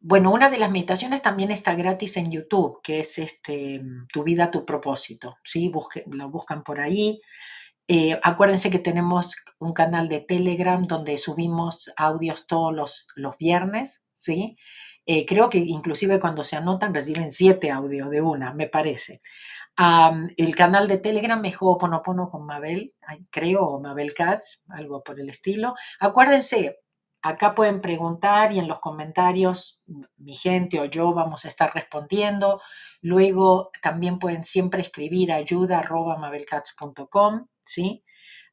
bueno, 0.00 0.30
una 0.32 0.48
de 0.50 0.58
las 0.58 0.70
meditaciones 0.70 1.22
también 1.22 1.50
está 1.50 1.74
gratis 1.74 2.16
en 2.16 2.30
YouTube, 2.30 2.80
que 2.82 3.00
es 3.00 3.18
este, 3.18 3.82
Tu 4.12 4.22
vida, 4.22 4.50
tu 4.50 4.64
propósito. 4.64 5.36
¿sí? 5.44 5.72
lo 6.06 6.30
buscan 6.30 6.62
por 6.62 6.80
ahí. 6.80 7.20
Eh, 7.88 8.20
acuérdense 8.22 8.70
que 8.70 8.78
tenemos 8.78 9.34
un 9.58 9.72
canal 9.72 10.08
de 10.08 10.20
Telegram 10.20 10.86
donde 10.86 11.16
subimos 11.16 11.90
audios 11.96 12.46
todos 12.46 12.74
los, 12.74 13.08
los 13.16 13.36
viernes, 13.38 14.04
¿sí? 14.12 14.58
Eh, 15.06 15.24
creo 15.24 15.48
que 15.48 15.56
inclusive 15.56 16.20
cuando 16.20 16.44
se 16.44 16.56
anotan 16.56 16.92
reciben 16.94 17.30
siete 17.30 17.70
audios 17.70 18.10
de 18.10 18.20
una, 18.20 18.52
me 18.52 18.68
parece. 18.68 19.22
el 20.36 20.54
canal 20.56 20.86
de 20.86 20.98
Telegram 20.98 21.42
es 21.46 21.56
Ho'oponopono 21.60 22.28
con 22.30 22.44
Mabel, 22.44 22.94
creo, 23.30 23.62
o 23.62 23.80
Mabel 23.80 24.12
Katz, 24.12 24.62
algo 24.68 25.02
por 25.02 25.18
el 25.18 25.30
estilo. 25.30 25.74
Acuérdense, 25.98 26.80
acá 27.22 27.54
pueden 27.54 27.80
preguntar 27.80 28.52
y 28.52 28.58
en 28.58 28.68
los 28.68 28.80
comentarios 28.80 29.82
mi 30.16 30.34
gente 30.34 30.80
o 30.80 30.84
yo 30.84 31.12
vamos 31.12 31.44
a 31.44 31.48
estar 31.48 31.74
respondiendo. 31.74 32.60
Luego 33.00 33.70
también 33.82 34.18
pueden 34.18 34.44
siempre 34.44 34.80
escribir 34.82 35.32
ayuda 35.32 35.80
arroba 35.80 36.16
mabelcats.com, 36.16 37.46
¿sí? 37.64 38.04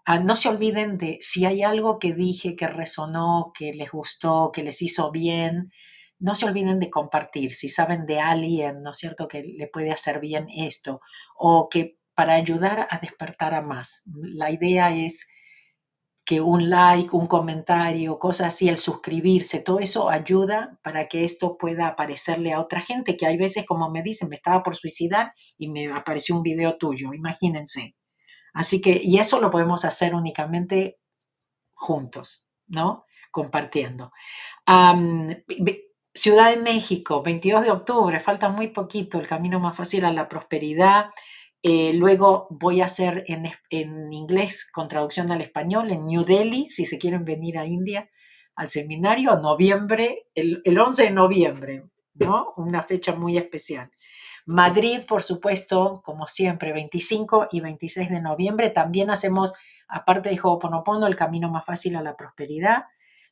Ah, 0.05 0.19
no 0.19 0.35
se 0.35 0.49
olviden 0.49 0.97
de 0.97 1.17
si 1.21 1.45
hay 1.45 1.63
algo 1.63 1.97
que 1.99 2.13
dije 2.13 2.55
que 2.55 2.67
resonó, 2.67 3.51
que 3.57 3.73
les 3.73 3.91
gustó, 3.91 4.51
que 4.53 4.63
les 4.63 4.81
hizo 4.83 5.11
bien, 5.11 5.71
no 6.19 6.35
se 6.35 6.45
olviden 6.45 6.79
de 6.79 6.89
compartir. 6.89 7.53
Si 7.53 7.69
saben 7.69 8.05
de 8.05 8.19
alguien, 8.19 8.83
¿no 8.83 8.91
es 8.91 8.97
cierto?, 8.97 9.27
que 9.27 9.43
le 9.43 9.67
puede 9.67 9.91
hacer 9.91 10.19
bien 10.19 10.47
esto 10.55 11.01
o 11.37 11.69
que 11.69 11.97
para 12.13 12.33
ayudar 12.35 12.87
a 12.89 12.99
despertar 12.99 13.53
a 13.53 13.61
más. 13.61 14.03
La 14.05 14.51
idea 14.51 14.95
es 14.95 15.27
que 16.25 16.41
un 16.41 16.69
like, 16.69 17.15
un 17.15 17.27
comentario, 17.27 18.17
cosas 18.17 18.47
así, 18.47 18.67
el 18.67 18.79
suscribirse, 18.79 19.59
todo 19.59 19.79
eso 19.79 20.09
ayuda 20.09 20.79
para 20.81 21.07
que 21.07 21.23
esto 21.23 21.57
pueda 21.57 21.87
aparecerle 21.87 22.51
a 22.51 22.59
otra 22.59 22.81
gente, 22.81 23.15
que 23.15 23.27
hay 23.27 23.37
veces, 23.37 23.65
como 23.65 23.89
me 23.91 24.01
dicen, 24.01 24.29
me 24.29 24.35
estaba 24.35 24.63
por 24.63 24.75
suicidar 24.75 25.33
y 25.57 25.69
me 25.69 25.91
apareció 25.93 26.35
un 26.35 26.41
video 26.41 26.77
tuyo, 26.77 27.13
imagínense. 27.13 27.95
Así 28.53 28.81
que, 28.81 28.99
y 29.03 29.19
eso 29.19 29.39
lo 29.39 29.51
podemos 29.51 29.85
hacer 29.85 30.15
únicamente 30.15 30.97
juntos, 31.73 32.47
¿no? 32.67 33.05
Compartiendo. 33.31 34.11
Ciudad 36.17 36.49
de 36.49 36.57
México, 36.57 37.21
22 37.21 37.63
de 37.65 37.71
octubre, 37.71 38.19
falta 38.21 38.47
muy 38.47 38.69
poquito, 38.69 39.19
el 39.19 39.27
camino 39.27 39.59
más 39.59 39.75
fácil 39.75 40.05
a 40.05 40.13
la 40.13 40.29
prosperidad. 40.29 41.09
Eh, 41.67 41.93
luego 41.95 42.45
voy 42.51 42.81
a 42.81 42.85
hacer 42.85 43.25
en, 43.27 44.13
inglés 44.13 44.69
con 44.71 44.87
traducción 44.87 45.31
al 45.31 45.41
español 45.41 45.89
en 45.89 46.05
New 46.05 46.23
Delhi, 46.23 46.69
si 46.69 46.85
se 46.85 46.99
quieren 46.99 47.25
venir 47.25 47.57
a 47.57 47.65
India 47.65 48.07
al 48.55 48.69
seminario, 48.69 49.35
noviembre, 49.37 50.27
el, 50.35 50.61
el 50.63 50.77
11 50.77 51.05
de 51.05 51.09
noviembre, 51.09 51.83
¿no? 52.13 52.53
Una 52.57 52.83
fecha 52.83 53.15
muy 53.15 53.35
especial. 53.35 53.89
Madrid, 54.45 54.99
por 55.07 55.23
supuesto, 55.23 56.03
como 56.05 56.27
siempre, 56.27 56.71
25 56.71 57.47
y 57.51 57.61
26 57.61 58.11
de 58.11 58.21
noviembre. 58.21 58.69
También 58.69 59.09
hacemos, 59.09 59.55
aparte 59.87 60.29
de 60.29 60.39
Ho'oponopono, 60.39 61.07
el 61.07 61.15
camino 61.15 61.49
más 61.49 61.65
fácil 61.65 61.95
a 61.95 62.03
la 62.03 62.15
prosperidad. 62.15 62.83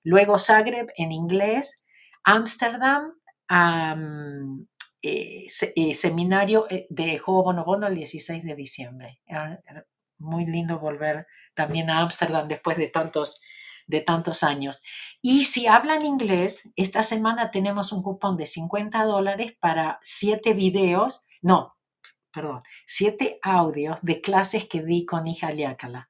Luego 0.01 0.39
Zagreb 0.39 0.91
en 0.97 1.11
inglés 1.11 1.85
Ámsterdam, 2.23 3.13
eh, 5.05 5.47
eh, 5.75 5.95
seminario 5.95 6.65
eh, 6.69 6.87
de 6.89 7.21
Bono 7.25 7.87
el 7.87 7.95
16 7.95 8.41
de 8.41 8.55
diciembre. 8.55 9.19
muy 10.17 10.45
lindo 10.45 10.79
volver 10.79 11.27
también 11.53 11.89
a 11.89 11.99
Ámsterdam 11.99 12.47
después 12.47 12.77
de 12.77 12.87
tantos, 12.87 13.41
de 13.85 13.99
tantos 13.99 14.43
años. 14.43 14.81
Y 15.21 15.43
si 15.43 15.67
hablan 15.67 16.05
inglés, 16.05 16.71
esta 16.77 17.03
semana 17.03 17.51
tenemos 17.51 17.91
un 17.91 18.01
cupón 18.01 18.37
de 18.37 18.47
50 18.47 19.03
dólares 19.03 19.53
para 19.59 19.99
siete 20.01 20.53
videos, 20.53 21.25
no, 21.41 21.75
perdón, 22.31 22.63
siete 22.87 23.39
audios 23.41 23.99
de 24.03 24.21
clases 24.21 24.69
que 24.69 24.83
di 24.83 25.05
con 25.05 25.27
hija 25.27 25.51
Liácala. 25.51 26.09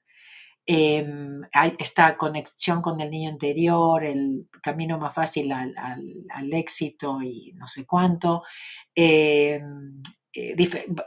Em, 0.66 1.41
hay 1.51 1.76
esta 1.78 2.16
conexión 2.18 2.82
con 2.82 3.01
el 3.01 3.09
niño 3.09 3.30
interior, 3.30 4.03
el 4.03 4.47
camino 4.61 4.97
más 4.97 5.14
fácil 5.14 5.51
al, 5.51 6.53
éxito 6.53 7.22
y 7.22 7.53
no 7.55 7.68
sé 7.68 7.86
cuánto. 7.86 8.43
Em, 8.95 10.01
eh, 10.34 10.55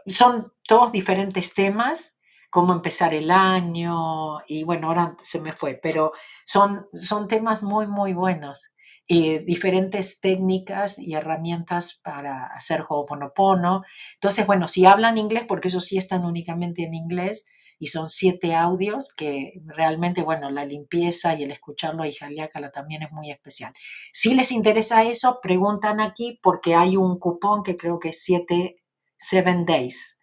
son 0.06 0.52
todos 0.66 0.92
diferentes 0.92 1.54
temas 1.54 2.16
cómo 2.50 2.72
empezar 2.72 3.12
el 3.12 3.30
año 3.30 4.40
y 4.46 4.64
bueno, 4.64 4.88
ahora 4.88 5.14
se 5.22 5.40
me 5.40 5.52
fue, 5.52 5.74
pero 5.74 6.12
son, 6.46 6.86
son 6.94 7.28
temas 7.28 7.62
muy, 7.62 7.86
muy 7.86 8.14
buenos. 8.14 8.70
Eh, 9.08 9.40
diferentes 9.40 10.20
técnicas 10.20 10.98
y 10.98 11.14
herramientas 11.14 12.00
para 12.02 12.46
hacer 12.46 12.82
Ho'oponopono. 12.88 13.82
Entonces, 14.14 14.46
bueno, 14.46 14.68
si 14.68 14.86
hablan 14.86 15.18
inglés, 15.18 15.44
porque 15.46 15.68
esos 15.68 15.84
sí 15.84 15.96
están 15.96 16.24
únicamente 16.24 16.82
en 16.82 16.94
inglés, 16.94 17.46
y 17.78 17.88
son 17.88 18.08
siete 18.08 18.54
audios 18.54 19.12
que 19.14 19.52
realmente, 19.66 20.22
bueno, 20.22 20.50
la 20.50 20.64
limpieza 20.64 21.34
y 21.34 21.42
el 21.42 21.50
escucharlo 21.50 22.02
a 22.02 22.08
Hijaliácala 22.08 22.70
también 22.70 23.02
es 23.02 23.12
muy 23.12 23.30
especial. 23.30 23.72
Si 24.12 24.34
les 24.34 24.52
interesa 24.52 25.04
eso, 25.04 25.40
preguntan 25.42 26.00
aquí 26.00 26.38
porque 26.42 26.74
hay 26.74 26.96
un 26.96 27.18
cupón 27.18 27.62
que 27.62 27.76
creo 27.76 27.98
que 27.98 28.10
es 28.10 28.22
7 28.22 28.76
seven 29.18 29.64
days, 29.64 30.20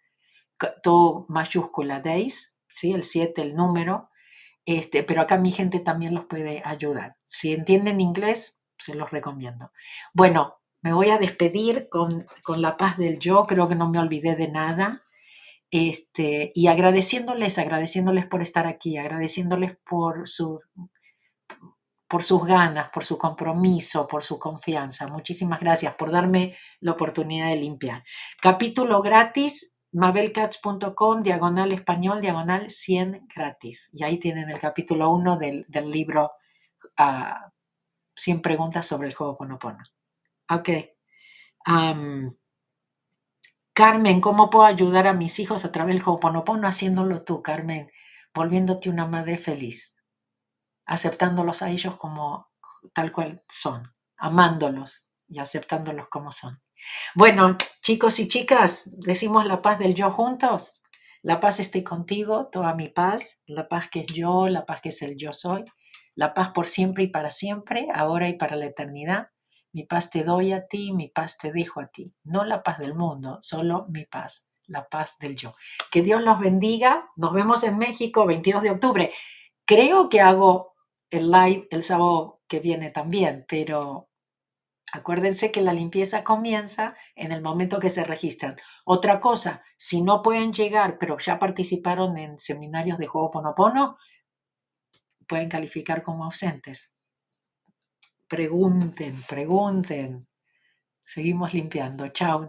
todo 0.82 1.26
mayúscula 1.28 2.00
days, 2.00 2.58
¿sí? 2.68 2.92
el 2.92 3.04
7, 3.04 3.42
el 3.42 3.54
número, 3.54 4.10
este, 4.66 5.02
pero 5.02 5.20
acá 5.20 5.36
mi 5.36 5.50
gente 5.50 5.80
también 5.80 6.14
los 6.14 6.24
puede 6.24 6.62
ayudar. 6.64 7.16
Si 7.24 7.52
entienden 7.52 8.00
inglés, 8.00 8.62
se 8.78 8.94
los 8.94 9.10
recomiendo. 9.10 9.72
Bueno, 10.12 10.56
me 10.80 10.92
voy 10.92 11.10
a 11.10 11.18
despedir 11.18 11.88
con, 11.88 12.26
con 12.42 12.62
la 12.62 12.76
paz 12.76 12.96
del 12.96 13.18
yo, 13.18 13.46
creo 13.46 13.68
que 13.68 13.74
no 13.74 13.90
me 13.90 13.98
olvidé 13.98 14.36
de 14.36 14.48
nada. 14.48 15.03
Este, 15.76 16.52
y 16.54 16.68
agradeciéndoles, 16.68 17.58
agradeciéndoles 17.58 18.26
por 18.26 18.42
estar 18.42 18.68
aquí, 18.68 18.96
agradeciéndoles 18.96 19.76
por 19.84 20.22
por 22.06 22.22
sus 22.22 22.46
ganas, 22.46 22.90
por 22.90 23.04
su 23.04 23.18
compromiso, 23.18 24.06
por 24.06 24.22
su 24.22 24.38
confianza. 24.38 25.08
Muchísimas 25.08 25.58
gracias 25.58 25.92
por 25.94 26.12
darme 26.12 26.54
la 26.78 26.92
oportunidad 26.92 27.48
de 27.48 27.56
limpiar. 27.56 28.04
Capítulo 28.40 29.02
gratis, 29.02 29.76
mabelcats.com, 29.90 31.24
diagonal 31.24 31.72
español, 31.72 32.20
diagonal 32.20 32.70
100 32.70 33.26
gratis. 33.34 33.90
Y 33.92 34.04
ahí 34.04 34.20
tienen 34.20 34.50
el 34.50 34.60
capítulo 34.60 35.10
1 35.10 35.38
del, 35.38 35.66
libro 35.90 36.30
100 38.14 38.36
ah, 38.36 38.40
preguntas 38.40 38.86
sobre 38.86 39.08
el 39.08 39.14
juego 39.14 39.36
Ponopono. 39.36 39.82
Ok. 40.50 40.68
Carmen, 43.76 44.20
¿cómo 44.20 44.50
puedo 44.50 44.66
ayudar 44.66 45.08
a 45.08 45.14
mis 45.14 45.40
hijos 45.40 45.64
a 45.64 45.72
través 45.72 45.96
del 45.96 46.04
Ho'oponopono? 46.06 46.68
Haciéndolo 46.68 47.24
tú, 47.24 47.42
Carmen, 47.42 47.90
volviéndote 48.32 48.88
una 48.88 49.04
madre 49.04 49.36
feliz, 49.36 49.96
aceptándolos 50.86 51.60
a 51.60 51.70
ellos 51.70 51.96
como 51.96 52.52
tal 52.92 53.10
cual 53.10 53.42
son, 53.48 53.82
amándolos 54.16 55.08
y 55.26 55.40
aceptándolos 55.40 56.06
como 56.08 56.30
son. 56.30 56.54
Bueno, 57.16 57.58
chicos 57.82 58.20
y 58.20 58.28
chicas, 58.28 58.84
decimos 59.00 59.44
la 59.44 59.60
paz 59.60 59.80
del 59.80 59.96
yo 59.96 60.08
juntos. 60.12 60.80
La 61.22 61.40
paz 61.40 61.58
esté 61.58 61.82
contigo, 61.82 62.50
toda 62.52 62.76
mi 62.76 62.90
paz, 62.90 63.40
la 63.44 63.66
paz 63.66 63.88
que 63.88 64.00
es 64.00 64.06
yo, 64.06 64.46
la 64.46 64.66
paz 64.66 64.82
que 64.82 64.90
es 64.90 65.02
el 65.02 65.16
yo 65.16 65.34
soy, 65.34 65.64
la 66.14 66.32
paz 66.32 66.50
por 66.50 66.68
siempre 66.68 67.02
y 67.02 67.08
para 67.08 67.30
siempre, 67.30 67.88
ahora 67.92 68.28
y 68.28 68.34
para 68.34 68.54
la 68.54 68.66
eternidad. 68.66 69.30
Mi 69.74 69.82
paz 69.82 70.08
te 70.08 70.22
doy 70.22 70.52
a 70.52 70.68
ti, 70.68 70.92
mi 70.92 71.08
paz 71.08 71.36
te 71.36 71.50
dejo 71.50 71.80
a 71.80 71.88
ti. 71.88 72.14
No 72.22 72.44
la 72.44 72.62
paz 72.62 72.78
del 72.78 72.94
mundo, 72.94 73.40
solo 73.42 73.86
mi 73.88 74.06
paz, 74.06 74.46
la 74.66 74.88
paz 74.88 75.18
del 75.18 75.34
yo. 75.34 75.52
Que 75.90 76.00
Dios 76.00 76.22
los 76.22 76.38
bendiga. 76.38 77.10
Nos 77.16 77.32
vemos 77.32 77.64
en 77.64 77.76
México 77.76 78.24
22 78.24 78.62
de 78.62 78.70
octubre. 78.70 79.12
Creo 79.64 80.08
que 80.08 80.20
hago 80.20 80.74
el 81.10 81.28
live 81.28 81.66
el 81.72 81.82
sábado 81.82 82.40
que 82.46 82.60
viene 82.60 82.90
también, 82.90 83.44
pero 83.48 84.08
acuérdense 84.92 85.50
que 85.50 85.60
la 85.60 85.72
limpieza 85.72 86.22
comienza 86.22 86.94
en 87.16 87.32
el 87.32 87.42
momento 87.42 87.80
que 87.80 87.90
se 87.90 88.04
registran. 88.04 88.54
Otra 88.84 89.18
cosa, 89.18 89.64
si 89.76 90.02
no 90.02 90.22
pueden 90.22 90.52
llegar, 90.52 90.98
pero 91.00 91.18
ya 91.18 91.40
participaron 91.40 92.16
en 92.16 92.38
seminarios 92.38 92.98
de 92.98 93.08
Juego 93.08 93.32
Ponopono, 93.32 93.96
pueden 95.26 95.48
calificar 95.48 96.04
como 96.04 96.26
ausentes. 96.26 96.93
Pregunten, 98.34 99.22
pregunten. 99.28 100.26
Seguimos 101.04 101.54
limpiando. 101.54 102.08
Chao. 102.08 102.42